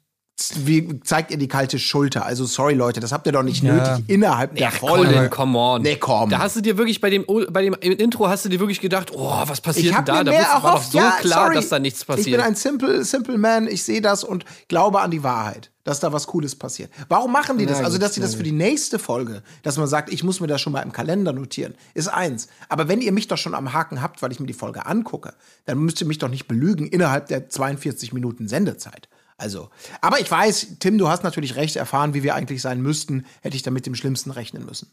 wie 0.66 1.00
zeigt 1.02 1.32
ihr 1.32 1.38
die 1.38 1.48
kalte 1.48 1.80
Schulter? 1.80 2.26
Also 2.26 2.46
sorry 2.46 2.74
Leute, 2.74 3.00
das 3.00 3.12
habt 3.12 3.26
ihr 3.28 3.32
doch 3.34 3.44
nicht 3.44 3.64
Ja. 3.64 3.74
nötig 3.74 4.06
innerhalb 4.08 4.56
der 4.56 4.72
Folge. 4.72 5.14
Colin, 5.14 5.30
come 5.30 5.58
on. 5.58 5.82
Nee, 5.82 5.96
komm. 5.98 6.30
Da 6.30 6.40
hast 6.40 6.56
du 6.56 6.62
dir 6.62 6.78
wirklich 6.78 7.02
bei 7.02 7.10
dem, 7.10 7.26
bei 7.50 7.62
dem 7.64 7.74
Intro 7.74 8.28
hast 8.28 8.46
du 8.46 8.50
dir 8.50 8.60
wirklich 8.60 8.80
gedacht, 8.82 9.12
oh, 9.14 9.44
was 9.46 9.62
passiert 9.62 9.86
Ich 9.86 9.92
denn 9.92 9.98
habe 9.98 10.06
da? 10.06 10.18
mir 10.20 10.24
Da 10.26 10.32
mehr 10.32 10.40
wusste- 10.42 10.54
war 10.54 10.62
doch 10.62 10.68
erhofft. 10.70 10.92
so 10.92 10.98
ja, 10.98 11.12
klar, 11.20 11.44
sorry. 11.46 11.56
dass 11.56 11.70
da 11.70 11.80
nichts 11.80 12.02
Ich 12.02 12.08
bin 12.08 12.16
passiert. 12.16 12.42
ein 12.42 12.56
simple, 12.56 13.04
simple 13.04 13.38
Man. 13.38 13.68
Ich 13.68 13.84
sehe 13.84 14.02
das 14.02 14.24
und 14.24 14.46
glaube 14.68 15.02
an 15.02 15.12
die 15.12 15.24
Wahrheit, 15.24 15.72
dass 15.84 16.00
da 16.00 16.14
was 16.14 16.28
Cooles 16.28 16.56
passiert. 16.56 16.92
Warum 17.08 17.32
machen 17.32 17.58
die 17.58 17.66
das? 17.66 17.80
Also, 17.84 17.98
dass 17.98 18.14
sie 18.14 18.22
das 18.22 18.36
für 18.36 18.44
die 18.44 18.52
nächste 18.52 19.00
Folge, 19.00 19.42
dass 19.64 19.78
man 19.78 19.88
sagt, 19.88 20.12
ich 20.14 20.24
muss 20.24 20.40
mir 20.40 20.48
das 20.48 20.62
schon 20.62 20.74
mal 20.74 20.82
im 20.82 20.92
Kalender 20.92 21.34
notieren, 21.34 21.74
ist 21.94 22.08
eins. 22.08 22.48
Aber 22.70 22.88
wenn 22.88 23.02
ihr 23.02 23.12
mich 23.12 23.28
doch 23.28 23.38
schon 23.38 23.56
am 23.56 23.74
Haken 23.74 24.02
habt, 24.02 24.22
weil 24.22 24.32
ich 24.32 24.40
mir 24.40 24.48
die 24.48 24.54
Folge 24.54 24.86
angucke, 24.86 25.34
dann 25.66 25.80
müsst 25.80 26.00
ihr 26.02 26.08
mich 26.08 26.18
doch 26.20 26.30
nicht 26.30 26.48
belügen 26.48 26.88
innerhalb 26.88 27.28
der 27.28 27.50
42 27.50 28.14
Minuten 28.14 28.48
Sendezeit. 28.48 29.10
Also, 29.40 29.70
aber 30.02 30.20
ich 30.20 30.30
weiß, 30.30 30.76
Tim, 30.80 30.98
du 30.98 31.08
hast 31.08 31.24
natürlich 31.24 31.56
recht 31.56 31.76
erfahren, 31.78 32.14
wie 32.14 32.24
wir 32.24 32.36
eigentlich 32.36 32.62
sein 32.62 32.82
müssten, 32.82 33.26
hätte 33.42 33.56
ich 33.56 33.64
damit 33.64 33.86
dem 33.86 33.96
Schlimmsten 33.96 34.32
rechnen 34.32 34.66
müssen. 34.66 34.92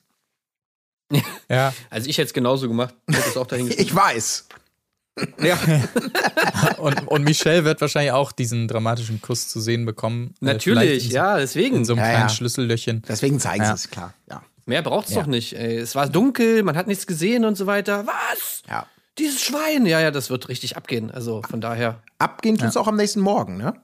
Ja, 1.49 1.73
also 1.91 2.09
ich 2.11 2.19
hätte 2.19 2.27
es 2.27 2.33
genauso 2.33 2.67
gemacht. 2.69 2.95
Ich 3.09 3.17
hätte 3.17 3.29
es 3.29 3.37
auch 3.37 3.47
dahin 3.47 3.67
geschrieben. 3.69 3.89
Ich 3.89 3.95
weiß. 3.95 4.49
Ja, 5.41 5.57
Und, 6.79 7.07
und 7.09 7.23
Michelle 7.25 7.65
wird 7.65 7.81
wahrscheinlich 7.81 8.13
auch 8.13 8.33
diesen 8.33 8.67
dramatischen 8.69 9.23
Kuss 9.23 9.49
zu 9.49 9.61
sehen 9.61 9.87
bekommen. 9.87 10.35
Äh, 10.43 10.47
natürlich, 10.47 11.05
in 11.05 11.11
so, 11.11 11.17
ja, 11.17 11.39
deswegen. 11.39 11.77
In 11.77 11.85
so 11.85 11.93
einem 11.95 12.01
Ja, 12.03 12.09
kleinen 12.11 12.29
ja. 12.29 12.35
Schlüssellöchchen. 12.35 13.03
Deswegen 13.09 13.39
zeigen 13.41 13.63
Ja. 13.63 13.69
sie 13.77 13.85
es, 13.85 13.91
klar. 13.91 14.13
Ja. 14.29 14.43
Mehr 14.67 14.83
braucht's 14.83 15.13
Ja. 15.15 15.21
doch 15.21 15.27
nicht. 15.29 15.53
Ey. 15.55 15.77
Es 15.77 15.95
war 15.95 16.09
dunkel, 16.09 16.63
man 16.65 16.77
hat 16.77 16.87
nichts 16.89 17.07
gesehen 17.07 17.45
und 17.45 17.57
so 17.57 17.67
weiter. 17.67 18.07
Was? 18.07 18.63
ja. 18.69 18.87
Dieses 19.19 19.41
Schwein. 19.43 19.87
Ja, 19.87 20.01
ja, 20.01 20.11
das 20.11 20.29
wird 20.29 20.49
richtig 20.51 20.77
abgehen. 20.77 21.11
Also 21.11 21.41
von 21.49 21.61
daher. 21.63 22.03
Abgehen 22.19 22.59
tut's 22.59 22.77
auch 22.77 22.89
am 22.89 22.97
nächsten 22.97 23.21
Morgen, 23.21 23.57
ne? 23.57 23.75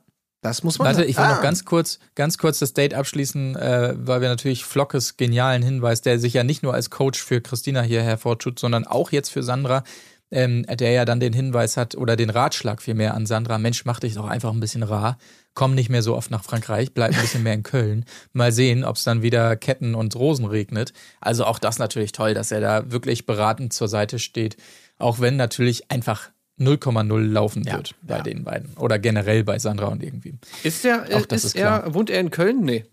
Das 0.42 0.64
muss 0.64 0.78
man 0.78 0.88
Warte, 0.88 1.04
ich 1.04 1.16
will 1.16 1.24
Ah. 1.24 1.36
noch 1.36 1.40
ganz 1.40 1.64
kurz, 1.64 2.00
ganz 2.16 2.36
kurz 2.36 2.58
das 2.58 2.72
Date 2.74 2.94
abschließen, 2.94 3.54
äh, 3.56 3.94
weil 3.96 4.20
wir 4.20 4.28
natürlich 4.28 4.64
Flockes 4.64 5.16
genialen 5.16 5.62
Hinweis, 5.62 6.02
der 6.02 6.18
sich 6.18 6.34
ja 6.34 6.42
nicht 6.42 6.64
nur 6.64 6.74
als 6.74 6.90
Coach 6.90 7.22
für 7.22 7.40
Christina 7.40 7.80
hier 7.82 8.02
hervortut, 8.02 8.58
sondern 8.58 8.84
auch 8.84 9.12
jetzt 9.12 9.28
für 9.30 9.44
Sandra, 9.44 9.84
ähm, 10.32 10.66
der 10.66 10.90
ja 10.90 11.04
dann 11.04 11.20
den 11.20 11.32
Hinweis 11.32 11.76
hat 11.76 11.94
oder 11.94 12.16
den 12.16 12.28
Ratschlag 12.28 12.82
vielmehr 12.82 13.14
an 13.14 13.24
Sandra, 13.24 13.58
Mensch, 13.58 13.84
mach 13.84 14.00
dich 14.00 14.14
doch 14.14 14.26
einfach 14.26 14.50
ein 14.50 14.58
bisschen 14.58 14.82
rar, 14.82 15.16
komm 15.54 15.76
nicht 15.76 15.90
mehr 15.90 16.02
so 16.02 16.16
oft 16.16 16.32
nach 16.32 16.42
Frankreich, 16.42 16.92
bleib 16.92 17.12
ein 17.14 17.20
bisschen 17.20 17.44
mehr 17.44 17.54
in 17.54 17.62
Köln, 17.62 18.04
mal 18.32 18.50
sehen, 18.50 18.82
ob 18.82 18.96
es 18.96 19.04
dann 19.04 19.22
wieder 19.22 19.54
Ketten 19.54 19.94
und 19.94 20.16
Rosen 20.16 20.46
regnet. 20.46 20.92
Also 21.20 21.44
auch 21.44 21.60
das 21.60 21.78
natürlich 21.78 22.10
toll, 22.10 22.34
dass 22.34 22.50
er 22.50 22.60
da 22.60 22.90
wirklich 22.90 23.26
beratend 23.26 23.72
zur 23.72 23.86
Seite 23.86 24.18
steht, 24.18 24.56
auch 24.98 25.20
wenn 25.20 25.36
natürlich 25.36 25.88
einfach 25.88 26.30
0,0 26.58 27.18
laufen 27.32 27.64
Ja, 27.64 27.76
wird 27.76 27.94
bei 28.02 28.18
ja. 28.18 28.22
den 28.22 28.44
beiden 28.44 28.74
oder 28.76 28.98
generell 28.98 29.42
bei 29.44 29.58
Sandra 29.58 29.86
und 29.86 30.02
irgendwie. 30.02 30.34
Ist 30.62 30.84
der, 30.84 31.02
Auch 31.16 31.26
das 31.26 31.44
ist, 31.44 31.54
ist 31.54 31.56
er, 31.56 31.94
wohnt 31.94 32.10
er 32.10 32.20
in 32.20 32.30
Köln? 32.30 32.60
Nee. 32.64 32.84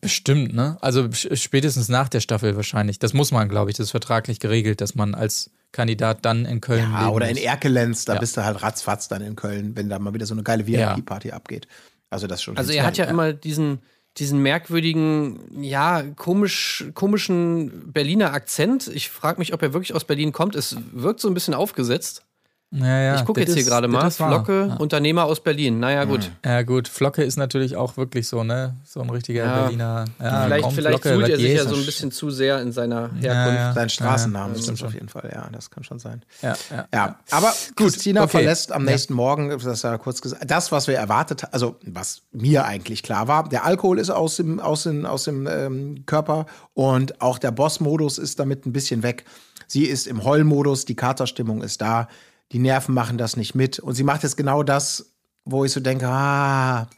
Bestimmt, 0.00 0.52
ne? 0.52 0.78
Also 0.80 1.08
spätestens 1.12 1.88
nach 1.88 2.08
der 2.08 2.20
Staffel 2.20 2.56
wahrscheinlich. 2.56 2.98
Das 2.98 3.12
muss 3.14 3.30
man, 3.30 3.48
glaube 3.48 3.70
ich, 3.70 3.76
das 3.76 3.84
ist 3.86 3.90
vertraglich 3.92 4.40
geregelt, 4.40 4.80
dass 4.80 4.96
man 4.96 5.14
als 5.14 5.50
Kandidat 5.70 6.24
dann 6.24 6.44
in 6.44 6.60
Köln 6.60 6.90
Ja, 6.92 7.02
leben 7.02 7.12
oder 7.12 7.28
in. 7.28 7.36
Erkelenz, 7.36 8.04
da 8.04 8.14
Ja. 8.14 8.20
bist 8.20 8.36
du 8.36 8.44
halt 8.44 8.62
ratzfatz 8.62 9.06
dann 9.06 9.22
in 9.22 9.36
Köln, 9.36 9.76
wenn 9.76 9.88
da 9.88 9.98
mal 10.00 10.12
wieder 10.12 10.26
so 10.26 10.34
eine 10.34 10.42
geile 10.42 10.66
VIP-Party 10.66 11.30
abgeht. 11.30 11.68
Also 12.10 12.26
das 12.26 12.42
schon. 12.42 12.56
Also 12.56 12.72
er 12.72 12.84
hat 12.84 12.96
ja 12.96 13.04
immer 13.04 13.32
diesen, 13.32 13.80
diesen 14.16 14.40
merkwürdigen, 14.42 15.62
ja, 15.62 16.02
komisch, 16.16 16.86
komischen 16.94 17.92
Berliner 17.92 18.32
Akzent. 18.32 18.88
Ich 18.88 19.10
frage 19.10 19.38
mich, 19.38 19.54
ob 19.54 19.62
er 19.62 19.72
wirklich 19.72 19.94
aus 19.94 20.04
Berlin 20.04 20.32
kommt. 20.32 20.56
Es 20.56 20.76
wirkt 20.92 21.20
so 21.20 21.28
ein 21.28 21.34
bisschen 21.34 21.54
aufgesetzt. 21.54 22.24
Ja, 22.72 23.00
ja, 23.00 23.14
ich 23.14 23.24
gucke 23.24 23.40
jetzt 23.40 23.52
hier 23.52 23.62
ist- 23.62 23.68
gerade 23.68 23.86
mal. 23.86 24.10
Flocke, 24.10 24.66
Ja. 24.70 24.74
Unternehmer 24.76 25.24
aus 25.24 25.40
Berlin. 25.40 25.78
Naja, 25.78 26.04
gut. 26.04 26.32
Ja, 26.44 26.62
gut. 26.62 26.88
Flocke 26.88 27.22
ist 27.22 27.36
natürlich 27.36 27.76
auch 27.76 27.96
wirklich 27.96 28.26
so, 28.26 28.42
ne? 28.42 28.74
So 28.84 29.00
ein 29.00 29.08
richtiger 29.08 29.44
Ja. 29.44 29.60
Berliner. 29.62 30.04
Ja, 30.20 30.42
vielleicht 30.44 30.64
komm, 30.64 30.74
vielleicht 30.74 31.00
Flocke, 31.02 31.22
was 31.22 31.28
er 31.30 31.36
sich 31.36 31.52
ja 31.54 31.64
so 31.64 31.76
ein 31.76 31.86
bisschen 31.86 32.10
zu 32.10 32.30
sehr 32.30 32.60
in 32.60 32.72
seiner 32.72 33.02
Herkunft. 33.14 33.22
Ja, 33.22 33.54
ja. 33.54 33.72
Sein 33.72 33.88
Straßennamen 33.88 34.50
Ja, 34.54 34.56
ja, 34.58 34.62
stimmt 34.64 34.82
auf 34.82 34.94
jeden 34.94 35.08
Fall, 35.08 35.30
ja, 35.32 35.48
das 35.52 35.70
kann 35.70 35.84
schon 35.84 36.00
sein. 36.00 36.22
Ja, 36.42 36.54
ja. 36.70 36.88
Ja, 36.92 37.18
aber 37.30 37.54
Christina 37.76 38.22
okay. 38.22 38.30
verlässt 38.38 38.72
am 38.72 38.84
Ja. 38.84 38.90
nächsten 38.90 39.14
Morgen, 39.14 39.48
das 39.48 39.84
war 39.84 39.96
kurz 39.98 40.20
gesagt, 40.20 40.50
das, 40.50 40.72
was 40.72 40.88
wir 40.88 40.96
erwartet 40.96 41.44
haben, 41.44 41.52
also 41.52 41.76
was 41.86 42.22
mir 42.32 42.64
eigentlich 42.64 43.04
klar 43.04 43.28
war, 43.28 43.48
der 43.48 43.64
Alkohol 43.64 44.00
ist 44.00 44.10
aus 44.10 44.36
dem, 44.36 44.58
aus 44.58 44.82
dem, 44.82 45.06
aus 45.06 45.22
dem 45.22 45.46
ähm, 45.46 46.02
Körper 46.06 46.46
und 46.74 47.20
auch 47.22 47.38
der 47.38 47.52
Boss-Modus 47.52 48.18
ist 48.18 48.40
damit 48.40 48.66
ein 48.66 48.72
bisschen 48.72 49.04
weg. 49.04 49.24
Sie 49.68 49.84
ist 49.84 50.08
im 50.08 50.24
Heulmodus, 50.24 50.84
die 50.84 50.96
Katerstimmung 50.96 51.62
ist 51.62 51.80
da, 51.80 52.08
die 52.52 52.58
Nerven 52.58 52.94
machen 52.94 53.18
das 53.18 53.36
nicht 53.36 53.54
mit 53.54 53.78
und 53.78 53.94
sie 53.94 54.04
macht 54.04 54.22
jetzt 54.22 54.36
genau 54.36 54.62
das, 54.62 55.14
wo 55.44 55.64
ich 55.64 55.72
so 55.72 55.80
denke, 55.80 56.08
ah, 56.08 56.88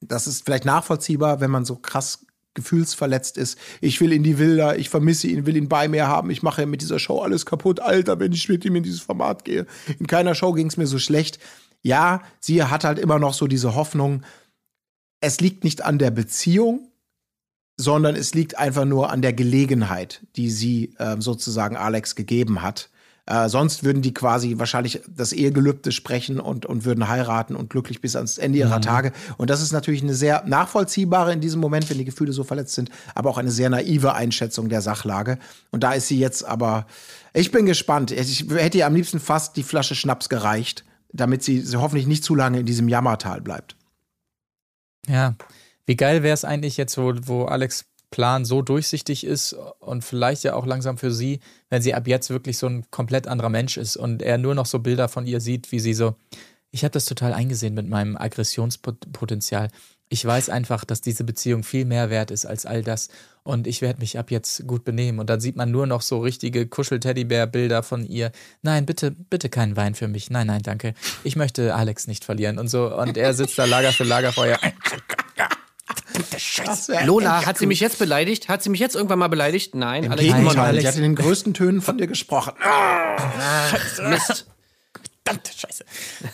das 0.00 0.26
ist 0.26 0.44
vielleicht 0.44 0.64
nachvollziehbar, 0.64 1.40
wenn 1.40 1.50
man 1.50 1.64
so 1.64 1.76
krass 1.76 2.26
gefühlsverletzt 2.54 3.38
ist. 3.38 3.58
Ich 3.80 4.00
will 4.00 4.12
in 4.12 4.22
die 4.22 4.38
Villa, 4.38 4.74
ich 4.74 4.88
vermisse 4.88 5.28
ihn, 5.28 5.46
will 5.46 5.56
ihn 5.56 5.68
bei 5.68 5.88
mir 5.88 6.08
haben. 6.08 6.30
Ich 6.30 6.42
mache 6.42 6.66
mit 6.66 6.82
dieser 6.82 6.98
Show 6.98 7.20
alles 7.20 7.46
kaputt. 7.46 7.80
Alter, 7.80 8.18
wenn 8.18 8.32
ich 8.32 8.48
mit 8.48 8.64
ihm 8.64 8.76
in 8.76 8.82
dieses 8.82 9.00
Format 9.00 9.44
gehe. 9.44 9.66
In 9.98 10.06
keiner 10.06 10.34
Show 10.34 10.52
ging 10.52 10.66
es 10.66 10.76
mir 10.76 10.86
so 10.86 10.98
schlecht. 10.98 11.38
Ja, 11.82 12.22
sie 12.40 12.62
hat 12.64 12.84
halt 12.84 12.98
immer 12.98 13.18
noch 13.18 13.34
so 13.34 13.46
diese 13.46 13.74
Hoffnung, 13.74 14.22
es 15.20 15.40
liegt 15.40 15.64
nicht 15.64 15.84
an 15.84 15.98
der 15.98 16.10
Beziehung, 16.10 16.88
sondern 17.76 18.16
es 18.16 18.34
liegt 18.34 18.58
einfach 18.58 18.84
nur 18.84 19.10
an 19.10 19.22
der 19.22 19.32
Gelegenheit, 19.32 20.26
die 20.36 20.50
sie 20.50 20.94
ähm, 20.98 21.22
sozusagen 21.22 21.76
Alex 21.76 22.14
gegeben 22.14 22.62
hat. 22.62 22.90
Äh, 23.30 23.48
sonst 23.48 23.84
würden 23.84 24.02
die 24.02 24.12
quasi 24.12 24.58
wahrscheinlich 24.58 25.02
das 25.06 25.32
Ehegelübde 25.32 25.92
sprechen 25.92 26.40
und, 26.40 26.66
und 26.66 26.84
würden 26.84 27.06
heiraten 27.06 27.54
und 27.54 27.70
glücklich 27.70 28.00
bis 28.00 28.16
ans 28.16 28.38
Ende 28.38 28.58
ihrer 28.58 28.80
Tage. 28.80 29.12
Und 29.36 29.50
das 29.50 29.62
ist 29.62 29.70
natürlich 29.70 30.02
eine 30.02 30.14
sehr 30.14 30.42
nachvollziehbare 30.46 31.32
in 31.32 31.40
diesem 31.40 31.60
Moment, 31.60 31.88
wenn 31.88 31.98
die 31.98 32.04
Gefühle 32.04 32.32
so 32.32 32.42
verletzt 32.42 32.74
sind, 32.74 32.90
aber 33.14 33.30
auch 33.30 33.38
eine 33.38 33.52
sehr 33.52 33.70
naive 33.70 34.14
Einschätzung 34.14 34.68
der 34.68 34.80
Sachlage. 34.80 35.38
Und 35.70 35.84
da 35.84 35.92
ist 35.92 36.08
sie 36.08 36.18
jetzt 36.18 36.44
aber, 36.44 36.86
ich 37.32 37.52
bin 37.52 37.66
gespannt. 37.66 38.10
Ich 38.10 38.46
hätte 38.50 38.78
ihr 38.78 38.86
am 38.86 38.96
liebsten 38.96 39.20
fast 39.20 39.56
die 39.56 39.62
Flasche 39.62 39.94
Schnaps 39.94 40.28
gereicht, 40.28 40.84
damit 41.12 41.44
sie, 41.44 41.60
sie 41.60 41.76
hoffentlich 41.76 42.08
nicht 42.08 42.24
zu 42.24 42.34
lange 42.34 42.58
in 42.58 42.66
diesem 42.66 42.88
Jammertal 42.88 43.40
bleibt. 43.40 43.76
Ja, 45.06 45.36
wie 45.86 45.94
geil 45.94 46.24
wäre 46.24 46.34
es 46.34 46.44
eigentlich 46.44 46.76
jetzt, 46.76 46.98
wo, 46.98 47.14
wo 47.22 47.44
Alex 47.44 47.84
Plan 48.10 48.44
so 48.44 48.62
durchsichtig 48.62 49.24
ist 49.24 49.56
und 49.78 50.04
vielleicht 50.04 50.42
ja 50.44 50.54
auch 50.54 50.66
langsam 50.66 50.98
für 50.98 51.12
sie, 51.12 51.40
wenn 51.68 51.82
sie 51.82 51.94
ab 51.94 52.08
jetzt 52.08 52.30
wirklich 52.30 52.58
so 52.58 52.66
ein 52.66 52.84
komplett 52.90 53.28
anderer 53.28 53.48
Mensch 53.48 53.76
ist 53.76 53.96
und 53.96 54.22
er 54.22 54.38
nur 54.38 54.54
noch 54.54 54.66
so 54.66 54.80
Bilder 54.80 55.08
von 55.08 55.26
ihr 55.26 55.40
sieht, 55.40 55.70
wie 55.72 55.80
sie 55.80 55.94
so, 55.94 56.16
ich 56.72 56.84
habe 56.84 56.92
das 56.92 57.04
total 57.04 57.32
eingesehen 57.32 57.74
mit 57.74 57.88
meinem 57.88 58.16
Aggressionspotenzial. 58.16 59.68
Ich 60.08 60.24
weiß 60.24 60.48
einfach, 60.50 60.84
dass 60.84 61.00
diese 61.00 61.22
Beziehung 61.22 61.62
viel 61.62 61.84
mehr 61.84 62.10
wert 62.10 62.32
ist 62.32 62.44
als 62.44 62.66
all 62.66 62.82
das 62.82 63.10
und 63.44 63.68
ich 63.68 63.80
werde 63.80 64.00
mich 64.00 64.18
ab 64.18 64.32
jetzt 64.32 64.66
gut 64.66 64.84
benehmen. 64.84 65.20
Und 65.20 65.30
dann 65.30 65.40
sieht 65.40 65.54
man 65.54 65.70
nur 65.70 65.86
noch 65.86 66.02
so 66.02 66.18
richtige 66.18 66.66
Kuschel-Teddybär-Bilder 66.66 67.84
von 67.84 68.04
ihr. 68.04 68.32
Nein, 68.62 68.86
bitte, 68.86 69.12
bitte 69.12 69.48
keinen 69.48 69.76
Wein 69.76 69.94
für 69.94 70.08
mich. 70.08 70.28
Nein, 70.30 70.48
nein, 70.48 70.62
danke. 70.62 70.94
Ich 71.22 71.36
möchte 71.36 71.76
Alex 71.76 72.08
nicht 72.08 72.24
verlieren 72.24 72.58
und 72.58 72.66
so. 72.66 72.92
Und 72.92 73.16
er 73.16 73.34
sitzt 73.34 73.56
da 73.56 73.66
Lager 73.66 73.92
für 73.92 74.04
Lagerfeuer. 74.04 74.58
Wär 76.88 77.04
Lola, 77.06 77.46
hat 77.46 77.58
sie 77.58 77.66
mich 77.66 77.80
jetzt 77.80 77.98
beleidigt? 77.98 78.48
Hat 78.48 78.62
sie 78.62 78.70
mich 78.70 78.80
jetzt 78.80 78.94
irgendwann 78.94 79.18
mal 79.18 79.28
beleidigt? 79.28 79.74
Nein, 79.74 80.04
Im 80.04 80.12
Alex, 80.12 80.26
Gegenteil, 80.34 80.58
Alex- 80.58 80.82
sie 80.82 80.88
hat 80.88 80.96
in 80.96 81.02
den 81.02 81.14
größten 81.14 81.54
Tönen 81.54 81.80
von 81.80 81.98
dir 81.98 82.06
gesprochen. 82.06 82.52
nicht. 82.58 84.08
Mist. 84.08 84.46
Verdammte 85.24 85.52
Scheiße. 85.56 85.84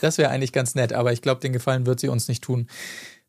Das 0.01 0.19
wäre 0.19 0.31
eigentlich 0.31 0.53
ganz 0.53 0.75
nett, 0.75 0.93
aber 0.93 1.13
ich 1.13 1.23
glaube, 1.23 1.41
den 1.41 1.53
Gefallen 1.53 1.87
wird 1.87 2.01
sie 2.01 2.09
uns 2.09 2.29
nicht 2.29 2.43
tun. 2.43 2.69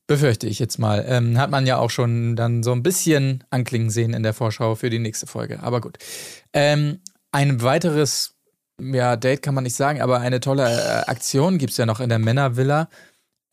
Befürchte 0.05 0.47
ich 0.47 0.59
jetzt 0.59 0.77
mal. 0.79 1.03
Ähm, 1.07 1.37
hat 1.37 1.51
man 1.51 1.65
ja 1.65 1.77
auch 1.77 1.89
schon 1.89 2.37
dann 2.37 2.63
so 2.63 2.71
ein 2.71 2.81
bisschen 2.83 3.43
anklingen 3.49 3.89
sehen 3.89 4.13
in 4.13 4.23
der 4.23 4.33
Vorschau 4.33 4.75
für 4.75 4.89
die 4.89 4.99
nächste 4.99 5.27
Folge. 5.27 5.61
Aber 5.61 5.81
gut. 5.81 5.97
Ähm, 6.53 7.01
ein 7.33 7.61
weiteres, 7.61 8.35
ja, 8.79 9.17
Date 9.17 9.41
kann 9.41 9.53
man 9.53 9.65
nicht 9.65 9.75
sagen, 9.75 10.01
aber 10.01 10.21
eine 10.21 10.39
tolle 10.39 10.63
äh, 10.63 11.09
Aktion 11.09 11.57
gibt 11.57 11.71
es 11.71 11.77
ja 11.77 11.85
noch 11.85 11.99
in 11.99 12.07
der 12.07 12.19
Männervilla. 12.19 12.87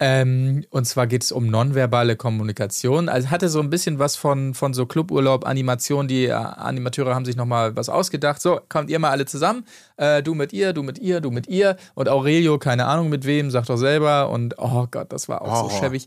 Ähm, 0.06 0.66
und 0.68 0.84
zwar 0.84 1.06
geht 1.06 1.22
es 1.22 1.32
um 1.32 1.46
nonverbale 1.46 2.14
Kommunikation. 2.14 3.08
Also 3.08 3.30
hatte 3.30 3.48
so 3.48 3.60
ein 3.60 3.70
bisschen 3.70 3.98
was 3.98 4.16
von, 4.16 4.52
von 4.52 4.74
so 4.74 4.84
Cluburlaub, 4.84 5.46
Animation. 5.46 6.08
Die 6.08 6.26
äh, 6.26 6.32
Animateure 6.32 7.14
haben 7.14 7.24
sich 7.24 7.36
nochmal 7.36 7.74
was 7.74 7.88
ausgedacht. 7.88 8.42
So, 8.42 8.60
kommt 8.68 8.90
ihr 8.90 8.98
mal 8.98 9.08
alle 9.08 9.24
zusammen. 9.24 9.64
Äh, 9.96 10.22
du 10.22 10.34
mit 10.34 10.52
ihr, 10.52 10.74
du 10.74 10.82
mit 10.82 10.98
ihr, 10.98 11.22
du 11.22 11.30
mit 11.30 11.46
ihr. 11.46 11.78
Und 11.94 12.10
Aurelio, 12.10 12.58
keine 12.58 12.84
Ahnung 12.84 13.08
mit 13.08 13.24
wem, 13.24 13.50
sagt 13.50 13.70
doch 13.70 13.78
selber. 13.78 14.28
Und 14.28 14.56
oh 14.58 14.86
Gott, 14.90 15.10
das 15.10 15.26
war 15.30 15.40
auch 15.40 15.56
so 15.56 15.62
Horror. 15.70 15.84
schäbig. 15.84 16.06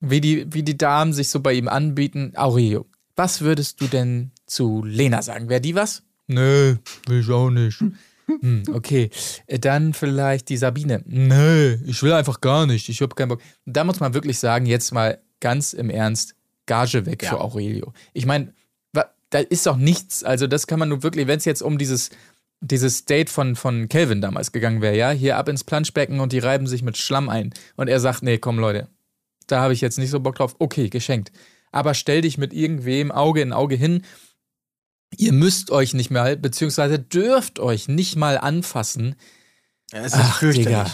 Wie 0.00 0.20
die, 0.20 0.52
wie 0.52 0.64
die 0.64 0.76
Damen 0.76 1.12
sich 1.12 1.28
so 1.28 1.38
bei 1.38 1.52
ihm 1.52 1.68
anbieten. 1.68 2.32
Aurelio, 2.34 2.84
was 3.14 3.42
würdest 3.42 3.80
du 3.80 3.86
denn 3.86 4.32
zu 4.46 4.82
Lena 4.84 5.22
sagen? 5.22 5.48
Wäre 5.48 5.60
die 5.60 5.76
was? 5.76 6.02
Nö, 6.26 6.74
will 7.06 7.20
ich 7.20 7.30
auch 7.30 7.50
nicht. 7.50 7.80
Hm, 8.26 8.62
okay, 8.72 9.10
Äh, 9.46 9.58
dann 9.58 9.92
vielleicht 9.94 10.48
die 10.48 10.56
Sabine. 10.56 11.02
Nö, 11.06 11.76
ich 11.86 12.02
will 12.02 12.12
einfach 12.12 12.40
gar 12.40 12.66
nicht. 12.66 12.88
Ich 12.88 13.00
habe 13.02 13.14
keinen 13.14 13.28
Bock. 13.28 13.40
Da 13.66 13.84
muss 13.84 14.00
man 14.00 14.14
wirklich 14.14 14.38
sagen, 14.38 14.66
jetzt 14.66 14.92
mal 14.92 15.18
ganz 15.40 15.72
im 15.72 15.90
Ernst, 15.90 16.34
Gage 16.66 17.04
weg 17.06 17.22
Ja. 17.22 17.30
für 17.30 17.40
Aurelio. 17.40 17.92
Ich 18.14 18.24
meine, 18.26 18.52
da 19.30 19.40
ist 19.40 19.66
doch 19.66 19.76
nichts. 19.76 20.22
Also 20.22 20.46
das 20.46 20.66
kann 20.68 20.78
man 20.78 20.88
nur 20.88 21.02
wirklich, 21.02 21.26
wenn 21.26 21.38
es 21.38 21.44
jetzt 21.44 21.62
um 21.62 21.76
dieses 21.76 22.10
dieses 22.60 23.04
Date 23.04 23.28
von 23.28 23.56
von 23.56 23.88
Calvin 23.88 24.20
damals 24.22 24.52
gegangen 24.52 24.80
wäre, 24.80 24.96
ja, 24.96 25.10
hier 25.10 25.36
ab 25.36 25.48
ins 25.48 25.64
Planschbecken 25.64 26.20
und 26.20 26.32
die 26.32 26.38
reiben 26.38 26.66
sich 26.68 26.82
mit 26.82 26.96
Schlamm 26.96 27.28
ein 27.28 27.52
und 27.76 27.88
er 27.88 27.98
sagt, 28.00 28.22
nee, 28.22 28.38
komm 28.38 28.58
Leute, 28.60 28.88
da 29.48 29.60
habe 29.60 29.72
ich 29.74 29.80
jetzt 29.80 29.98
nicht 29.98 30.10
so 30.10 30.20
Bock 30.20 30.36
drauf. 30.36 30.54
Okay, 30.60 30.88
geschenkt. 30.88 31.32
Aber 31.72 31.94
stell 31.94 32.20
dich 32.22 32.38
mit 32.38 32.52
irgendwem 32.54 33.10
Auge 33.10 33.42
in 33.42 33.52
Auge 33.52 33.74
hin. 33.74 34.02
Ihr 35.18 35.32
müsst 35.32 35.70
euch 35.70 35.94
nicht 35.94 36.10
mal, 36.10 36.36
beziehungsweise 36.36 36.98
dürft 36.98 37.58
euch 37.58 37.88
nicht 37.88 38.16
mal 38.16 38.38
anfassen. 38.38 39.16
Es 39.92 40.12
Ach, 40.14 40.40
Digga. 40.40 40.86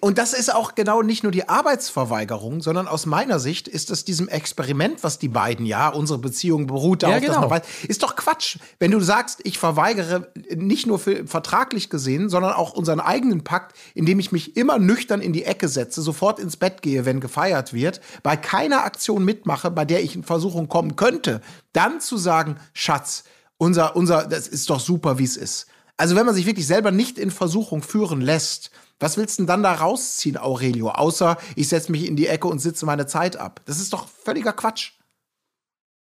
Und 0.00 0.18
das 0.18 0.32
ist 0.32 0.52
auch 0.52 0.74
genau 0.74 1.02
nicht 1.02 1.22
nur 1.22 1.32
die 1.32 1.48
Arbeitsverweigerung, 1.48 2.60
sondern 2.60 2.88
aus 2.88 3.06
meiner 3.06 3.38
Sicht 3.38 3.68
ist 3.68 3.90
es 3.90 4.04
diesem 4.04 4.28
Experiment, 4.28 5.04
was 5.04 5.18
die 5.18 5.28
beiden, 5.28 5.64
ja, 5.66 5.88
unsere 5.88 6.18
Beziehung 6.18 6.66
beruht 6.66 7.02
darauf, 7.02 7.14
Ja, 7.14 7.20
dass 7.20 7.36
genau. 7.36 7.48
man 7.48 7.60
weiß, 7.60 7.66
ist 7.86 8.02
doch 8.02 8.16
Quatsch. 8.16 8.58
Wenn 8.78 8.90
du 8.90 9.00
sagst, 9.00 9.40
ich 9.44 9.58
verweigere 9.58 10.32
nicht 10.54 10.86
nur 10.86 10.98
für, 10.98 11.26
vertraglich 11.26 11.90
gesehen, 11.90 12.28
sondern 12.28 12.52
auch 12.52 12.72
unseren 12.72 13.00
eigenen 13.00 13.44
Pakt, 13.44 13.76
indem 13.94 14.18
ich 14.18 14.32
mich 14.32 14.56
immer 14.56 14.78
nüchtern 14.78 15.20
in 15.20 15.32
die 15.32 15.44
Ecke 15.44 15.68
setze, 15.68 16.02
sofort 16.02 16.40
ins 16.40 16.56
Bett 16.56 16.82
gehe, 16.82 17.04
wenn 17.04 17.20
gefeiert 17.20 17.72
wird, 17.72 18.00
bei 18.22 18.36
keiner 18.36 18.84
Aktion 18.84 19.24
mitmache, 19.24 19.70
bei 19.70 19.84
der 19.84 20.02
ich 20.02 20.16
in 20.16 20.24
Versuchung 20.24 20.68
kommen 20.68 20.96
könnte, 20.96 21.40
dann 21.72 22.00
zu 22.00 22.16
sagen, 22.16 22.56
Schatz, 22.72 23.24
unser, 23.58 23.96
unser, 23.96 24.26
das 24.26 24.48
ist 24.48 24.68
doch 24.70 24.80
super, 24.80 25.18
wie 25.18 25.24
es 25.24 25.36
ist. 25.36 25.66
Also 25.96 26.14
wenn 26.16 26.26
man 26.26 26.34
sich 26.34 26.46
wirklich 26.46 26.66
selber 26.66 26.90
nicht 26.90 27.18
in 27.18 27.30
Versuchung 27.30 27.82
führen 27.82 28.20
lässt, 28.20 28.70
was 29.00 29.16
willst 29.16 29.38
du 29.38 29.42
denn 29.42 29.46
dann 29.46 29.62
da 29.62 29.72
rausziehen, 29.74 30.36
Aurelio? 30.36 30.90
Außer 30.90 31.36
ich 31.54 31.68
setze 31.68 31.90
mich 31.92 32.06
in 32.06 32.16
die 32.16 32.26
Ecke 32.26 32.48
und 32.48 32.58
sitze 32.58 32.86
meine 32.86 33.06
Zeit 33.06 33.36
ab. 33.36 33.60
Das 33.66 33.78
ist 33.78 33.92
doch 33.92 34.08
völliger 34.08 34.52
Quatsch. 34.52 34.92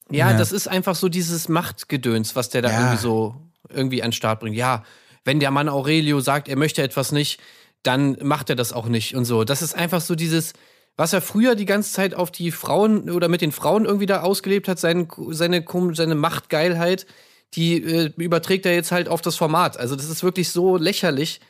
Ja, 0.10 0.32
Ja. 0.32 0.38
das 0.38 0.52
ist 0.52 0.68
einfach 0.68 0.96
so 0.96 1.08
dieses 1.10 1.48
Machtgedöns, 1.50 2.36
was 2.36 2.50
der 2.50 2.62
da 2.62 2.70
Ja. 2.70 2.80
irgendwie 2.80 3.02
so 3.02 3.36
irgendwie 3.70 4.02
an 4.04 4.08
den 4.10 4.14
Start 4.14 4.40
bringt. 4.42 4.56
Ja, 4.58 4.84
wenn 5.24 5.40
der 5.40 5.52
Mann 5.52 5.70
Aurelio 5.70 6.20
sagt, 6.20 6.48
er 6.50 6.58
möchte 6.58 6.82
etwas 6.84 7.12
nicht, 7.12 7.40
dann 7.84 8.18
macht 8.22 8.50
er 8.50 8.56
das 8.56 8.74
auch 8.74 8.88
nicht 8.88 9.16
und 9.16 9.26
so. 9.26 9.44
Das 9.44 9.62
ist 9.62 9.74
einfach 9.76 10.02
so 10.02 10.16
dieses, 10.16 10.54
was 10.98 11.14
er 11.14 11.22
früher 11.22 11.56
die 11.56 11.66
ganze 11.66 11.94
Zeit 11.94 12.14
auf 12.14 12.32
die 12.32 12.52
Frauen 12.52 13.10
oder 13.10 13.28
mit 13.30 13.42
den 13.42 13.52
Frauen 13.52 13.86
irgendwie 13.86 14.06
da 14.06 14.22
ausgelebt 14.22 14.68
hat, 14.68 14.80
sein, 14.80 15.08
seine, 15.30 15.62
kom- 15.62 15.96
seine 15.96 16.16
Machtgeilheit, 16.16 17.06
die 17.54 17.84
äh, 17.84 18.12
überträgt 18.18 18.66
er 18.66 18.74
jetzt 18.74 18.92
halt 18.92 19.10
auf 19.10 19.22
das 19.22 19.36
Format. 19.36 19.78
Also 19.78 19.96
das 19.96 20.10
ist 20.10 20.24
wirklich 20.24 20.50
so 20.50 20.78
lächerlich, 20.78 21.42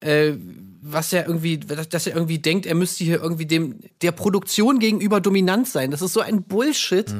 äh, 0.00 0.32
was 0.82 1.12
er 1.12 1.26
irgendwie, 1.26 1.58
dass 1.58 2.06
er 2.06 2.14
irgendwie 2.14 2.38
denkt, 2.38 2.66
er 2.66 2.74
müsste 2.74 3.04
hier 3.04 3.22
irgendwie 3.22 3.46
dem 3.46 3.80
der 4.02 4.12
Produktion 4.12 4.78
gegenüber 4.78 5.20
dominant 5.20 5.68
sein. 5.68 5.90
Das 5.90 6.02
ist 6.02 6.12
so 6.12 6.20
ein 6.20 6.42
Bullshit 6.42 7.14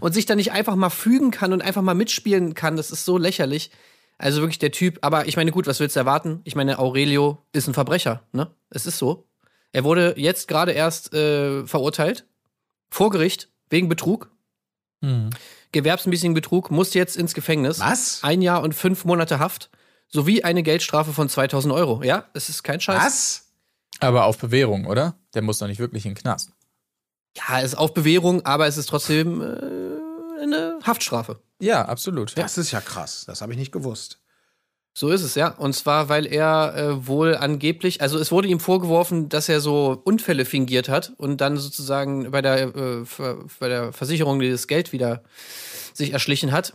und 0.00 0.12
sich 0.12 0.26
da 0.26 0.36
nicht 0.36 0.52
einfach 0.52 0.76
mal 0.76 0.90
fügen 0.90 1.30
kann 1.30 1.52
und 1.52 1.62
einfach 1.62 1.82
mal 1.82 1.94
mitspielen 1.94 2.54
kann. 2.54 2.76
Das 2.76 2.90
ist 2.90 3.04
so 3.04 3.18
lächerlich. 3.18 3.70
Also 4.18 4.40
wirklich 4.40 4.58
der 4.58 4.72
Typ. 4.72 4.98
Aber 5.02 5.26
ich 5.26 5.36
meine, 5.36 5.50
gut, 5.50 5.66
was 5.66 5.80
willst 5.80 5.96
du 5.96 6.00
erwarten? 6.00 6.40
Ich 6.44 6.54
meine, 6.54 6.78
Aurelio 6.78 7.38
ist 7.52 7.66
ein 7.68 7.74
Verbrecher. 7.74 8.22
Ne, 8.32 8.50
es 8.70 8.86
ist 8.86 8.98
so. 8.98 9.26
Er 9.72 9.84
wurde 9.84 10.14
jetzt 10.16 10.48
gerade 10.48 10.72
erst 10.72 11.12
äh, 11.14 11.66
verurteilt 11.66 12.26
vor 12.90 13.10
Gericht 13.10 13.48
wegen 13.70 13.88
Betrug, 13.88 14.30
Mhm. 15.00 15.30
Gewerbsmäßigen 15.72 16.34
Betrug, 16.34 16.70
muss 16.70 16.94
jetzt 16.94 17.16
ins 17.16 17.34
Gefängnis. 17.34 17.80
Was? 17.80 18.20
Ein 18.22 18.42
Jahr 18.42 18.62
und 18.62 18.74
fünf 18.74 19.04
Monate 19.04 19.38
Haft 19.38 19.70
sowie 20.08 20.42
eine 20.42 20.62
Geldstrafe 20.62 21.12
von 21.12 21.28
2000 21.28 21.72
Euro. 21.74 22.02
Ja, 22.02 22.26
es 22.34 22.48
ist 22.48 22.62
kein 22.62 22.80
Scheiß. 22.80 23.02
Was? 23.02 23.44
Aber 24.00 24.24
auf 24.24 24.38
Bewährung, 24.38 24.86
oder? 24.86 25.14
Der 25.34 25.42
muss 25.42 25.58
doch 25.58 25.66
nicht 25.66 25.80
wirklich 25.80 26.06
in 26.06 26.14
den 26.14 26.20
Knast. 26.20 26.50
Ja, 27.36 27.58
es 27.58 27.72
ist 27.72 27.74
auf 27.78 27.94
Bewährung, 27.94 28.44
aber 28.44 28.66
es 28.66 28.76
ist 28.76 28.88
trotzdem 28.88 29.40
äh, 29.40 30.42
eine 30.42 30.78
Haftstrafe. 30.82 31.40
Ja, 31.60 31.84
absolut. 31.84 32.30
Ja. 32.36 32.42
Das 32.42 32.58
ist 32.58 32.70
ja 32.70 32.80
krass. 32.80 33.24
Das 33.26 33.42
habe 33.42 33.52
ich 33.52 33.58
nicht 33.58 33.72
gewusst. 33.72 34.20
So 34.98 35.10
ist 35.10 35.22
es, 35.22 35.36
ja. 35.36 35.50
Und 35.50 35.74
zwar, 35.74 36.08
weil 36.08 36.26
er 36.26 36.74
äh, 36.74 37.06
wohl 37.06 37.36
angeblich, 37.36 38.00
also 38.00 38.18
es 38.18 38.32
wurde 38.32 38.48
ihm 38.48 38.58
vorgeworfen, 38.58 39.28
dass 39.28 39.48
er 39.48 39.60
so 39.60 40.02
Unfälle 40.02 40.44
fingiert 40.44 40.88
hat 40.88 41.12
und 41.18 41.40
dann 41.40 41.56
sozusagen 41.56 42.32
bei 42.32 42.42
der, 42.42 42.74
äh, 42.74 43.04
bei 43.60 43.68
der 43.68 43.92
Versicherung 43.92 44.40
dieses 44.40 44.66
Geld 44.66 44.90
wieder 44.90 45.22
sich 45.94 46.12
erschlichen 46.12 46.50
hat. 46.50 46.74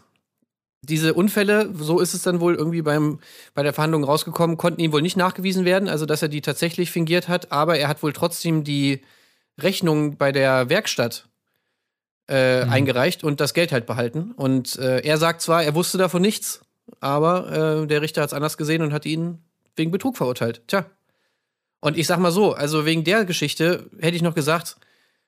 Diese 0.82 1.14
Unfälle, 1.16 1.70
so 1.78 2.00
ist 2.00 2.14
es 2.14 2.22
dann 2.22 2.40
wohl 2.40 2.56
irgendwie 2.56 2.82
beim, 2.82 3.20
bei 3.56 3.62
der 3.62 3.74
Verhandlung 3.74 4.06
rausgekommen, 4.06 4.56
konnten 4.56 4.80
ihm 4.80 4.94
wohl 4.94 5.02
nicht 5.02 5.18
nachgewiesen 5.18 5.66
werden, 5.66 5.90
also 5.90 6.06
dass 6.06 6.22
er 6.22 6.30
die 6.30 6.40
tatsächlich 6.40 6.92
fingiert 6.92 7.28
hat, 7.28 7.52
aber 7.52 7.78
er 7.78 7.90
hat 7.90 8.04
wohl 8.04 8.14
trotzdem 8.14 8.64
die 8.64 9.02
Rechnung 9.60 10.16
bei 10.16 10.32
der 10.32 10.70
Werkstatt 10.70 11.28
äh, 12.28 12.62
eingereicht 12.62 13.26
und 13.26 13.42
das 13.42 13.54
Geld 13.54 13.74
halt 13.74 13.86
behalten. 13.86 14.32
Und 14.32 14.78
äh, 14.78 15.02
er 15.02 15.18
sagt 15.18 15.42
zwar, 15.42 15.62
er 15.66 15.76
wusste 15.76 15.98
davon 15.98 16.22
nichts, 16.22 16.62
aber 17.00 17.84
äh, 17.84 17.88
der 17.88 18.02
Richter 18.02 18.22
hat 18.22 18.30
es 18.30 18.34
anders 18.34 18.58
gesehen 18.58 18.82
und 18.82 18.94
hat 18.94 19.06
ihn 19.06 19.40
wegen 19.76 19.92
Betrug 19.92 20.18
verurteilt. 20.18 20.62
Tja. 20.68 20.86
Und 21.80 21.98
ich 21.98 22.08
sag 22.08 22.20
mal 22.20 22.32
so, 22.32 22.54
also 22.54 22.86
wegen 22.86 23.04
der 23.04 23.26
Geschichte 23.26 23.90
hätte 24.00 24.16
ich 24.16 24.22
noch 24.22 24.36
gesagt, 24.36 24.78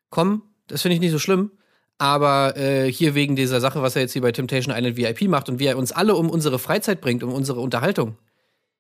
komm, 0.10 0.44
das 0.68 0.82
finde 0.82 0.96
ich 0.96 1.02
nicht 1.02 1.12
so 1.12 1.20
schlimm. 1.20 1.52
Aber 1.98 2.58
äh, 2.58 2.92
hier 2.92 3.16
wegen 3.16 3.36
dieser 3.36 3.62
Sache, 3.62 3.82
was 3.82 3.96
er 3.96 4.02
jetzt 4.02 4.14
hier 4.14 4.22
bei 4.22 4.32
Temptation 4.32 4.76
Island 4.76 4.98
VIP 4.98 5.30
macht 5.30 5.48
und 5.50 5.60
wie 5.60 5.66
er 5.66 5.78
uns 5.78 5.92
alle 5.92 6.16
um 6.16 6.30
unsere 6.30 6.60
Freizeit 6.60 7.00
bringt, 7.02 7.24
um 7.24 7.34
unsere 7.34 7.62
Unterhaltung. 7.62 8.18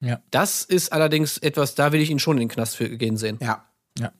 Ja. 0.01 0.21
Das 0.31 0.63
ist 0.63 0.91
allerdings 0.91 1.37
etwas, 1.37 1.75
da 1.75 1.91
will 1.91 2.01
ich 2.01 2.09
ihn 2.09 2.19
schon 2.19 2.37
in 2.37 2.41
den 2.41 2.49
Knast 2.49 2.75
für 2.75 2.89
gehen 2.97 3.17
sehen. 3.17 3.39
Ja. 3.99 4.11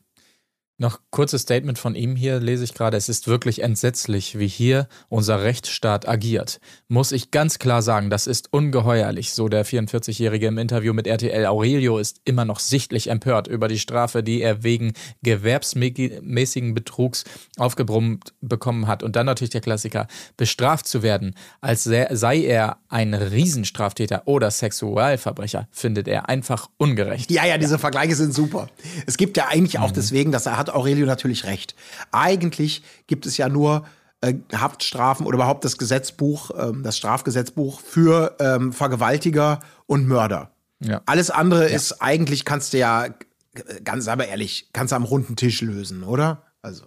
Noch 0.78 1.00
kurzes 1.10 1.44
Statement 1.44 1.80
von 1.80 1.96
ihm 1.96 2.18
hier 2.18 2.42
lese 2.42 2.66
ich 2.66 2.74
gerade. 2.74 2.98
Es 2.98 3.08
ist 3.08 3.30
wirklich 3.30 3.62
entsetzlich, 3.62 4.38
wie 4.38 4.48
hier 4.48 4.90
unser 5.08 5.42
Rechtsstaat 5.42 6.06
agiert. 6.06 6.60
Muss 6.90 7.14
ich 7.14 7.32
ganz 7.32 7.60
klar 7.60 7.82
sagen, 7.82 8.10
das 8.10 8.28
ist 8.28 8.52
ungeheuerlich, 8.52 9.32
so 9.32 9.48
der 9.48 9.66
44-Jährige 9.66 10.48
im 10.48 10.58
Interview 10.58 10.92
mit 10.92 11.08
RTL. 11.08 11.46
Aurelio 11.46 11.98
ist 11.98 12.20
immer 12.26 12.44
noch 12.44 12.60
sichtlich 12.60 13.10
empört 13.10 13.48
über 13.48 13.70
die 13.70 13.80
Strafe, 13.80 14.22
die 14.22 14.42
er 14.42 14.64
wegen 14.64 14.92
gewerbsmäßigen 15.24 16.74
Betrugs 16.74 17.24
aufgebrummt 17.58 18.34
bekommen 18.42 18.88
hat. 18.88 19.02
Und 19.02 19.16
dann 19.16 19.28
natürlich 19.28 19.52
der 19.52 19.62
Klassiker, 19.62 20.08
bestraft 20.36 20.88
zu 20.88 21.02
werden, 21.02 21.36
als 21.62 21.86
sei 21.86 22.44
er 22.44 22.80
ein 22.90 23.14
Riesenstraftäter 23.14 24.24
oder 24.26 24.52
Sexualverbrecher, 24.52 25.70
findet 25.72 26.10
er 26.10 26.28
einfach 26.28 26.70
ungerecht. 26.76 27.32
Ja, 27.32 27.46
ja, 27.46 27.58
diese 27.58 27.80
Vergleiche 27.80 28.16
sind 28.16 28.34
super. 28.34 28.68
Es 29.08 29.16
gibt 29.16 29.38
ja 29.38 29.48
eigentlich 29.48 29.80
auch 29.80 29.92
deswegen, 29.92 30.34
das 30.34 30.46
hat 30.48 30.65
Aurelio 30.74 31.06
natürlich 31.06 31.46
recht. 31.46 31.76
Eigentlich 32.12 32.84
gibt 33.08 33.26
es 33.26 33.38
ja 33.38 33.50
nur 33.50 33.86
äh, 34.22 34.34
Haftstrafen 34.56 35.26
oder 35.26 35.36
überhaupt 35.36 35.66
das 35.66 35.78
Gesetzbuch, 35.78 36.52
ähm, 36.58 36.84
das 36.84 36.98
Strafgesetzbuch 36.98 37.80
für 37.80 38.36
ähm, 38.40 38.74
Vergewaltiger 38.74 39.60
und 39.86 40.08
Mörder. 40.08 40.52
Ja. 40.80 41.02
Alles 41.06 41.30
andere 41.30 41.66
ist 41.70 42.02
eigentlich, 42.02 42.46
kannst 42.46 42.74
du 42.74 42.78
ja, 42.78 43.06
äh, 43.06 43.14
ganz 43.84 44.08
aber 44.08 44.28
ehrlich, 44.28 44.70
kannst 44.74 44.92
du 44.92 44.96
am 44.96 45.04
runden 45.04 45.36
Tisch 45.36 45.62
lösen, 45.62 46.04
oder? 46.04 46.44
Also, 46.62 46.86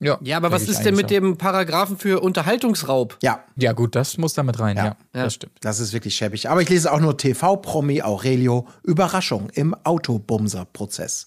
Ja, 0.00 0.18
Ja, 0.22 0.36
aber 0.36 0.52
was 0.52 0.68
ist 0.68 0.82
denn 0.82 0.94
mit 0.94 1.10
dem 1.10 1.38
Paragraphen 1.38 1.98
für 1.98 2.20
Unterhaltungsraub? 2.22 3.18
ja. 3.22 3.44
Ja, 3.56 3.72
gut, 3.72 3.94
das 3.94 4.18
muss 4.18 4.34
damit 4.34 4.58
rein, 4.60 4.76
ja. 4.76 4.84
Ja. 4.84 4.96
Ja. 5.14 5.24
Das 5.24 5.34
stimmt. 5.34 5.58
das 5.60 5.80
ist 5.80 5.92
wirklich 5.92 6.14
schäbig. 6.14 6.48
Aber 6.48 6.62
ich 6.62 6.68
lese 6.68 6.92
auch 6.92 7.00
nur 7.00 7.16
TV-Promi 7.16 8.02
Aurelio, 8.02 8.66
Überraschung 8.82 9.50
im 9.50 9.74
Autobumser-Prozess. 9.74 11.26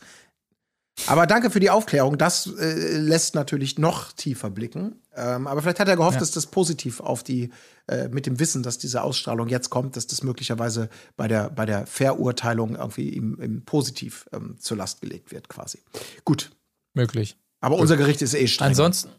Aber 1.08 1.28
danke 1.28 1.50
für 1.50 1.60
die 1.60 1.70
Aufklärung. 1.70 2.18
Das 2.18 2.48
äh, 2.48 2.98
lässt 2.98 3.36
natürlich 3.36 3.78
noch 3.78 4.12
tiefer 4.12 4.50
blicken. 4.50 5.02
Ähm, 5.16 5.48
aber 5.48 5.62
vielleicht 5.62 5.80
hat 5.80 5.88
er 5.88 5.96
gehofft, 5.96 6.16
Ja. 6.16 6.20
dass 6.20 6.32
das 6.32 6.48
positiv 6.48 7.00
auf 7.00 7.24
die, 7.24 7.52
äh, 7.88 8.08
mit 8.10 8.26
dem 8.26 8.40
Wissen, 8.40 8.64
dass 8.64 8.78
diese 8.78 9.02
Ausstrahlung 9.02 9.48
jetzt 9.48 9.70
kommt, 9.70 9.96
dass 9.96 10.08
das 10.08 10.24
möglicherweise 10.24 10.90
bei 11.18 11.28
der, 11.28 11.50
bei 11.50 11.66
der 11.66 11.86
Verurteilung 11.88 12.76
irgendwie 12.76 13.10
ihm, 13.10 13.38
ihm 13.42 13.64
positiv 13.66 14.28
ähm, 14.34 14.58
zur 14.60 14.78
Last 14.78 15.02
gelegt 15.02 15.32
wird, 15.32 15.50
quasi. 15.50 15.80
Gut. 16.26 16.52
Möglich. 16.94 17.38
Aber 17.62 17.78
unser 17.78 17.98
Gericht 17.98 18.22
ist 18.22 18.34
eh 18.34 18.48
streng. 18.48 18.70
Ansonsten, 18.70 19.10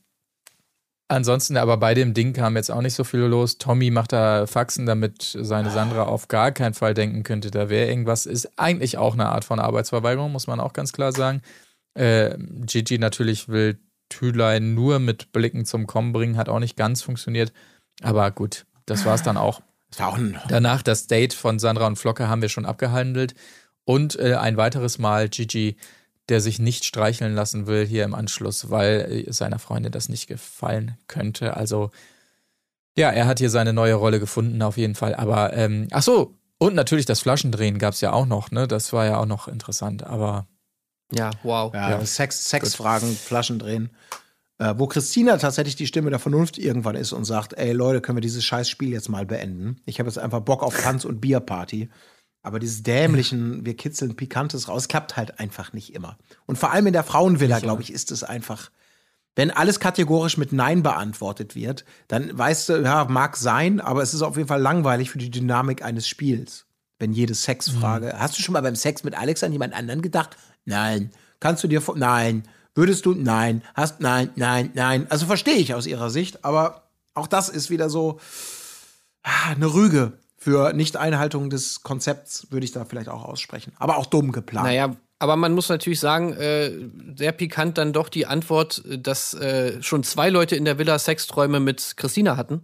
ansonsten, 1.08 1.56
aber 1.56 1.76
bei 1.76 1.94
dem 1.94 2.14
Ding 2.14 2.32
kam 2.32 2.56
jetzt 2.56 2.70
auch 2.70 2.82
nicht 2.82 2.94
so 2.94 3.04
viel 3.04 3.20
los. 3.20 3.58
Tommy 3.58 3.90
macht 3.90 4.12
da 4.12 4.46
Faxen, 4.46 4.86
damit 4.86 5.36
seine 5.40 5.70
Sandra 5.70 6.04
auf 6.04 6.28
gar 6.28 6.52
keinen 6.52 6.74
Fall 6.74 6.94
denken 6.94 7.22
könnte, 7.22 7.50
da 7.50 7.68
wäre 7.68 7.88
irgendwas. 7.88 8.26
Ist 8.26 8.50
eigentlich 8.58 8.96
auch 8.98 9.14
eine 9.14 9.26
Art 9.28 9.44
von 9.44 9.58
Arbeitsverweigerung, 9.60 10.32
muss 10.32 10.46
man 10.46 10.60
auch 10.60 10.72
ganz 10.72 10.92
klar 10.92 11.12
sagen. 11.12 11.42
Äh, 11.94 12.36
Gigi 12.38 12.98
natürlich 12.98 13.48
will 13.48 13.78
Thülein 14.08 14.74
nur 14.74 14.98
mit 14.98 15.32
Blicken 15.32 15.64
zum 15.64 15.86
Kommen 15.86 16.12
bringen, 16.12 16.36
hat 16.36 16.48
auch 16.48 16.58
nicht 16.58 16.76
ganz 16.76 17.02
funktioniert. 17.02 17.52
Aber 18.02 18.30
gut, 18.30 18.66
das 18.86 19.04
war 19.04 19.14
es 19.14 19.22
dann 19.22 19.36
auch. 19.36 19.62
Das 19.90 20.00
war 20.00 20.08
auch 20.08 20.18
ein 20.18 20.38
Danach 20.48 20.82
das 20.82 21.06
Date 21.06 21.34
von 21.34 21.58
Sandra 21.58 21.86
und 21.86 21.96
Flocke 21.96 22.28
haben 22.28 22.42
wir 22.42 22.48
schon 22.48 22.66
abgehandelt. 22.66 23.34
Und 23.84 24.18
äh, 24.18 24.34
ein 24.34 24.56
weiteres 24.56 24.98
Mal 24.98 25.28
Gigi, 25.28 25.76
der 26.28 26.40
sich 26.40 26.58
nicht 26.58 26.84
streicheln 26.84 27.34
lassen 27.34 27.66
will 27.66 27.86
hier 27.86 28.04
im 28.04 28.14
Anschluss, 28.14 28.70
weil 28.70 29.24
äh, 29.26 29.32
seiner 29.32 29.58
Freundin 29.58 29.92
das 29.92 30.08
nicht 30.08 30.26
gefallen 30.26 30.96
könnte. 31.08 31.56
Also, 31.56 31.90
ja, 32.96 33.10
er 33.10 33.26
hat 33.26 33.38
hier 33.38 33.50
seine 33.50 33.72
neue 33.72 33.94
Rolle 33.94 34.20
gefunden, 34.20 34.62
auf 34.62 34.76
jeden 34.76 34.94
Fall. 34.94 35.14
Aber, 35.14 35.52
ähm, 35.54 35.88
ach 35.90 36.02
so, 36.02 36.36
und 36.58 36.74
natürlich 36.74 37.06
das 37.06 37.20
Flaschendrehen 37.20 37.78
gab 37.78 37.94
es 37.94 38.00
ja 38.00 38.12
auch 38.12 38.26
noch, 38.26 38.50
ne? 38.50 38.68
Das 38.68 38.92
war 38.92 39.06
ja 39.06 39.18
auch 39.18 39.26
noch 39.26 39.48
interessant. 39.48 40.04
Aber 40.04 40.46
Ja, 41.12 41.30
wow. 41.42 41.72
Ja, 41.74 41.90
Ja. 41.90 42.04
Sex, 42.04 42.48
Sexfragen, 42.48 43.16
Flaschen 43.16 43.58
drehen. 43.58 43.90
Äh, 44.58 44.74
wo 44.76 44.86
Christina 44.86 45.38
tatsächlich 45.38 45.74
die 45.76 45.86
Stimme 45.86 46.10
der 46.10 46.18
Vernunft 46.18 46.58
irgendwann 46.58 46.94
ist 46.94 47.12
und 47.12 47.24
sagt, 47.24 47.54
ey 47.54 47.72
Leute, 47.72 48.00
können 48.02 48.18
wir 48.18 48.22
dieses 48.22 48.44
scheiß 48.44 48.68
Spiel 48.68 48.90
jetzt 48.92 49.08
mal 49.08 49.24
beenden? 49.24 49.80
Ich 49.86 49.98
habe 49.98 50.08
jetzt 50.08 50.18
einfach 50.18 50.40
Bock 50.40 50.62
auf 50.62 50.78
Tanz- 50.78 51.06
und 51.06 51.20
Bierparty. 51.20 51.88
Aber 52.42 52.58
dieses 52.58 52.82
dämlichen, 52.82 53.66
wir 53.66 53.76
kitzeln 53.76 54.16
Pikantes 54.16 54.68
raus, 54.68 54.88
klappt 54.88 55.16
halt 55.16 55.40
einfach 55.40 55.72
nicht 55.72 55.94
immer. 55.94 56.16
Und 56.46 56.56
vor 56.56 56.72
allem 56.72 56.86
in 56.86 56.92
der 56.92 57.04
Frauenvilla, 57.04 57.58
glaube 57.58 57.82
ich, 57.82 57.92
ist 57.92 58.10
es 58.10 58.22
einfach, 58.22 58.70
wenn 59.36 59.50
alles 59.50 59.78
kategorisch 59.80 60.36
mit 60.36 60.52
Nein 60.52 60.82
beantwortet 60.82 61.54
wird, 61.54 61.84
dann 62.08 62.36
weißt 62.36 62.68
du, 62.70 62.82
ja, 62.82 63.04
mag 63.04 63.36
sein, 63.36 63.80
aber 63.80 64.02
es 64.02 64.14
ist 64.14 64.22
auf 64.22 64.36
jeden 64.36 64.48
Fall 64.48 64.60
langweilig 64.60 65.10
für 65.10 65.18
die 65.18 65.30
Dynamik 65.30 65.82
eines 65.82 66.08
Spiels. 66.08 66.66
Wenn 67.00 67.12
jede 67.12 67.34
Sexfrage, 67.34 68.12
hast 68.16 68.38
du 68.38 68.42
schon 68.42 68.52
mal 68.52 68.60
beim 68.60 68.76
Sex 68.76 69.04
mit 69.04 69.16
Alex 69.16 69.42
an 69.42 69.52
jemand 69.52 69.74
anderen 69.74 70.02
gedacht? 70.02 70.36
Nein. 70.66 71.10
Kannst 71.40 71.64
du 71.64 71.68
dir 71.68 71.80
vor, 71.80 71.96
nein. 71.96 72.44
Würdest 72.74 73.06
du, 73.06 73.14
nein. 73.14 73.62
Hast, 73.74 74.00
nein, 74.00 74.30
nein, 74.36 74.70
nein. 74.74 75.06
Also 75.08 75.24
verstehe 75.24 75.56
ich 75.56 75.72
aus 75.72 75.86
ihrer 75.86 76.10
Sicht, 76.10 76.44
aber 76.44 76.90
auch 77.14 77.26
das 77.26 77.48
ist 77.48 77.70
wieder 77.70 77.88
so 77.88 78.20
ah, 79.22 79.52
eine 79.54 79.72
Rüge. 79.72 80.12
Für 80.36 80.74
Nicht-Einhaltung 80.74 81.48
des 81.48 81.82
Konzepts 81.82 82.46
würde 82.50 82.64
ich 82.64 82.72
da 82.72 82.84
vielleicht 82.84 83.08
auch 83.08 83.24
aussprechen. 83.24 83.72
Aber 83.78 83.96
auch 83.96 84.06
dumm 84.06 84.30
geplant. 84.30 84.66
Naja, 84.66 84.94
aber 85.18 85.36
man 85.36 85.52
muss 85.52 85.70
natürlich 85.70 86.00
sagen, 86.00 86.34
äh, 86.34 86.70
sehr 87.16 87.32
pikant 87.32 87.78
dann 87.78 87.94
doch 87.94 88.10
die 88.10 88.26
Antwort, 88.26 88.82
dass 88.86 89.32
äh, 89.34 89.82
schon 89.82 90.02
zwei 90.02 90.28
Leute 90.28 90.54
in 90.54 90.66
der 90.66 90.78
Villa 90.78 90.98
Sexträume 90.98 91.60
mit 91.60 91.94
Christina 91.96 92.36
hatten. 92.36 92.62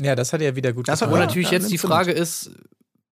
ja, 0.00 0.14
das 0.16 0.32
hat 0.32 0.40
er 0.40 0.56
wieder 0.56 0.72
gut 0.72 0.88
Das 0.88 1.02
hat 1.02 1.10
Wo 1.10 1.14
Ja, 1.14 1.20
natürlich 1.26 1.50
ja, 1.50 1.58
jetzt 1.58 1.70
die 1.70 1.78
Frage 1.78 2.12
ist, 2.12 2.50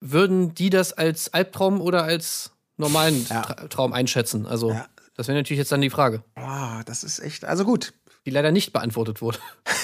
würden 0.06 0.54
die 0.54 0.70
das 0.70 0.92
als 0.92 1.32
Albtraum 1.32 1.80
oder 1.80 2.04
als 2.04 2.52
normalen 2.76 3.26
Ja. 3.28 3.42
Tra 3.42 3.54
Traum 3.68 3.92
einschätzen? 3.92 4.46
Also, 4.46 4.70
Ja. 4.70 4.86
das 5.16 5.28
wäre 5.28 5.38
natürlich 5.38 5.58
jetzt 5.58 5.72
dann 5.72 5.80
die 5.80 5.90
Frage, 5.90 6.22
Boah, 6.34 6.82
das 6.86 7.02
ist 7.04 7.18
echt, 7.20 7.44
also 7.44 7.64
gut. 7.64 7.92
die 8.26 8.30
leider 8.30 8.52
nicht 8.52 8.72
beantwortet 8.72 9.20
wurde. 9.22 9.38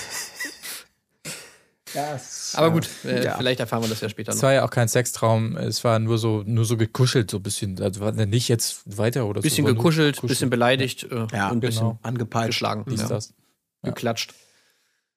Das, 1.92 2.52
Aber 2.56 2.70
gut, 2.70 2.88
äh, 3.04 3.24
ja. 3.24 3.36
vielleicht 3.36 3.58
erfahren 3.58 3.82
wir 3.82 3.88
das 3.88 4.00
ja 4.00 4.08
später 4.08 4.30
Es 4.30 4.36
noch. 4.36 4.42
war 4.44 4.52
ja 4.52 4.64
auch 4.64 4.70
kein 4.70 4.86
Sextraum, 4.86 5.56
es 5.56 5.82
war 5.82 5.98
nur 5.98 6.18
so, 6.18 6.44
nur 6.46 6.64
so 6.64 6.76
gekuschelt, 6.76 7.28
so 7.32 7.38
ein 7.38 7.42
bisschen. 7.42 7.82
Also 7.82 8.00
war 8.00 8.12
nicht 8.12 8.46
jetzt 8.46 8.82
weiter 8.96 9.26
oder 9.26 9.40
Bisschen 9.40 9.64
so. 9.66 9.72
nur 9.72 9.74
gekuschelt, 9.76 10.22
bisschen 10.22 10.50
beleidigt 10.50 11.02
äh, 11.10 11.26
Ja, 11.32 11.48
und 11.48 11.56
ein 11.56 11.60
bisschen 11.60 11.80
genau. 11.88 11.98
angepeitscht. 12.04 12.46
geschlagen, 12.50 12.84
Dies, 12.88 13.00
ja. 13.00 13.08
das. 13.08 13.34
geklatscht. 13.82 14.34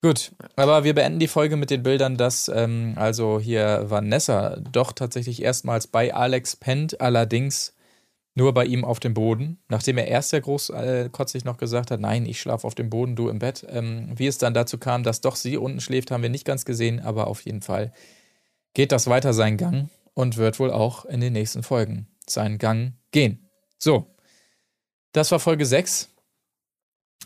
Gut, 0.03 0.33
aber 0.57 0.83
wir 0.83 0.93
beenden 0.93 1.19
die 1.19 1.29
Folge 1.29 1.55
mit 1.55 1.69
den 1.69 1.81
Bildern, 1.81 2.17
dass 2.17 2.49
ähm, 2.53 2.91
also 2.97 3.39
hier 3.39 3.85
Vanessa 3.85 4.57
doch 4.57 4.91
tatsächlich 4.91 5.41
erstmals 5.41 5.87
bei 5.87 6.13
Alex 6.13 6.57
pennt, 6.57 6.99
allerdings 6.99 7.73
nur 8.35 8.53
bei 8.53 8.65
ihm 8.65 8.83
auf 8.83 8.99
dem 8.99 9.13
Boden, 9.13 9.59
nachdem 9.69 9.97
er 9.97 10.09
erst 10.09 10.31
sehr 10.31 10.41
groß 10.41 10.71
äh, 10.71 11.09
noch 11.45 11.55
gesagt 11.55 11.89
hat, 11.89 12.01
nein, 12.01 12.25
ich 12.25 12.41
schlafe 12.41 12.67
auf 12.67 12.75
dem 12.75 12.89
Boden, 12.89 13.15
du 13.15 13.29
im 13.29 13.39
Bett. 13.39 13.65
Ähm, 13.69 14.11
wie 14.13 14.27
es 14.27 14.37
dann 14.37 14.53
dazu 14.53 14.77
kam, 14.77 15.03
dass 15.03 15.21
doch 15.21 15.37
sie 15.37 15.55
unten 15.55 15.79
schläft, 15.79 16.11
haben 16.11 16.21
wir 16.21 16.29
nicht 16.29 16.43
ganz 16.43 16.65
gesehen, 16.65 16.99
aber 16.99 17.27
auf 17.27 17.39
jeden 17.45 17.61
Fall 17.61 17.93
geht 18.73 18.91
das 18.91 19.07
weiter 19.07 19.31
seinen 19.31 19.55
Gang 19.55 19.89
und 20.13 20.35
wird 20.35 20.59
wohl 20.59 20.71
auch 20.71 21.05
in 21.05 21.21
den 21.21 21.31
nächsten 21.31 21.63
Folgen 21.63 22.07
seinen 22.27 22.57
Gang 22.57 22.91
gehen. 23.11 23.49
So, 23.79 24.13
das 25.13 25.31
war 25.31 25.39
Folge 25.39 25.65
6. 25.65 26.09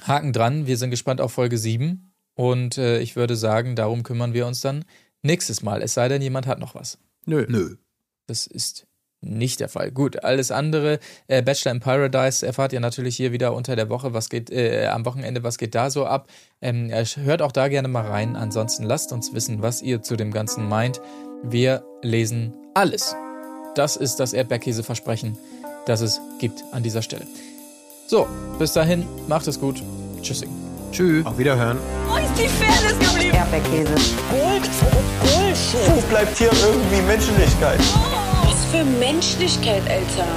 Haken 0.03 0.31
dran, 0.31 0.67
wir 0.67 0.77
sind 0.77 0.91
gespannt 0.91 1.21
auf 1.21 1.31
Folge 1.31 1.57
7. 1.57 2.06
Und 2.37 2.77
äh, 2.77 2.99
ich 2.99 3.15
würde 3.15 3.35
sagen, 3.35 3.75
darum 3.75 4.03
kümmern 4.03 4.33
wir 4.33 4.45
uns 4.45 4.61
dann 4.61 4.85
nächstes 5.23 5.63
Mal. 5.63 5.81
Es 5.81 5.95
sei 5.95 6.07
denn, 6.07 6.21
jemand 6.21 6.45
hat 6.45 6.59
noch 6.59 6.75
was. 6.75 6.99
Nö. 7.25 7.45
Nö. 7.49 7.77
Das 8.27 8.45
ist 8.45 8.85
nicht 9.21 9.59
der 9.59 9.69
Fall. 9.69 9.91
Gut, 9.91 10.23
alles 10.23 10.51
andere, 10.51 10.99
äh, 11.27 11.41
Bachelor 11.41 11.71
in 11.71 11.79
Paradise, 11.79 12.45
erfahrt 12.45 12.73
ihr 12.73 12.79
natürlich 12.79 13.17
hier 13.17 13.31
wieder 13.31 13.55
unter 13.55 13.75
der 13.75 13.89
Woche, 13.89 14.13
was 14.13 14.29
geht 14.29 14.51
äh, 14.51 14.85
am 14.85 15.03
Wochenende, 15.05 15.41
was 15.41 15.57
geht 15.57 15.73
da 15.73 15.89
so 15.89 16.05
ab. 16.05 16.29
Ähm, 16.61 16.91
äh, 16.91 17.03
hört 17.03 17.41
auch 17.41 17.51
da 17.51 17.69
gerne 17.69 17.87
mal 17.87 18.05
rein. 18.05 18.35
Ansonsten 18.35 18.83
lasst 18.83 19.11
uns 19.11 19.33
wissen, 19.33 19.63
was 19.63 19.81
ihr 19.81 20.03
zu 20.03 20.15
dem 20.15 20.31
Ganzen 20.31 20.69
meint. 20.69 21.01
Wir 21.43 21.83
lesen 22.03 22.53
alles. 22.75 23.15
Das 23.73 23.95
ist 23.95 24.17
das 24.17 24.33
Erdbeerkäse-Versprechen, 24.33 25.37
das 25.87 26.01
es 26.01 26.21
gibt 26.39 26.63
an 26.71 26.83
dieser 26.83 27.01
Stelle. 27.01 27.25
So, 28.05 28.27
bis 28.59 28.73
dahin, 28.73 29.07
macht 29.27 29.47
es 29.47 29.59
gut. 29.59 29.81
Tschüssing. 30.21 30.66
Tschüss. 30.91 31.25
Auf 31.25 31.37
Wiederhören. 31.37 31.77
Wo 32.07 32.15
ist 32.17 32.33
die 32.37 32.47
Fairness 32.47 32.97
geblieben? 32.99 33.35
Erdbeerkäse. 33.35 33.93
Gold, 34.29 34.69
Bullshit. 35.21 35.95
Wo 35.95 36.01
bleibt 36.09 36.37
hier 36.37 36.51
irgendwie 36.51 37.01
Menschlichkeit? 37.01 37.79
Was 38.43 38.65
für 38.71 38.83
Menschlichkeit, 38.83 39.83
Alter. 39.89 40.27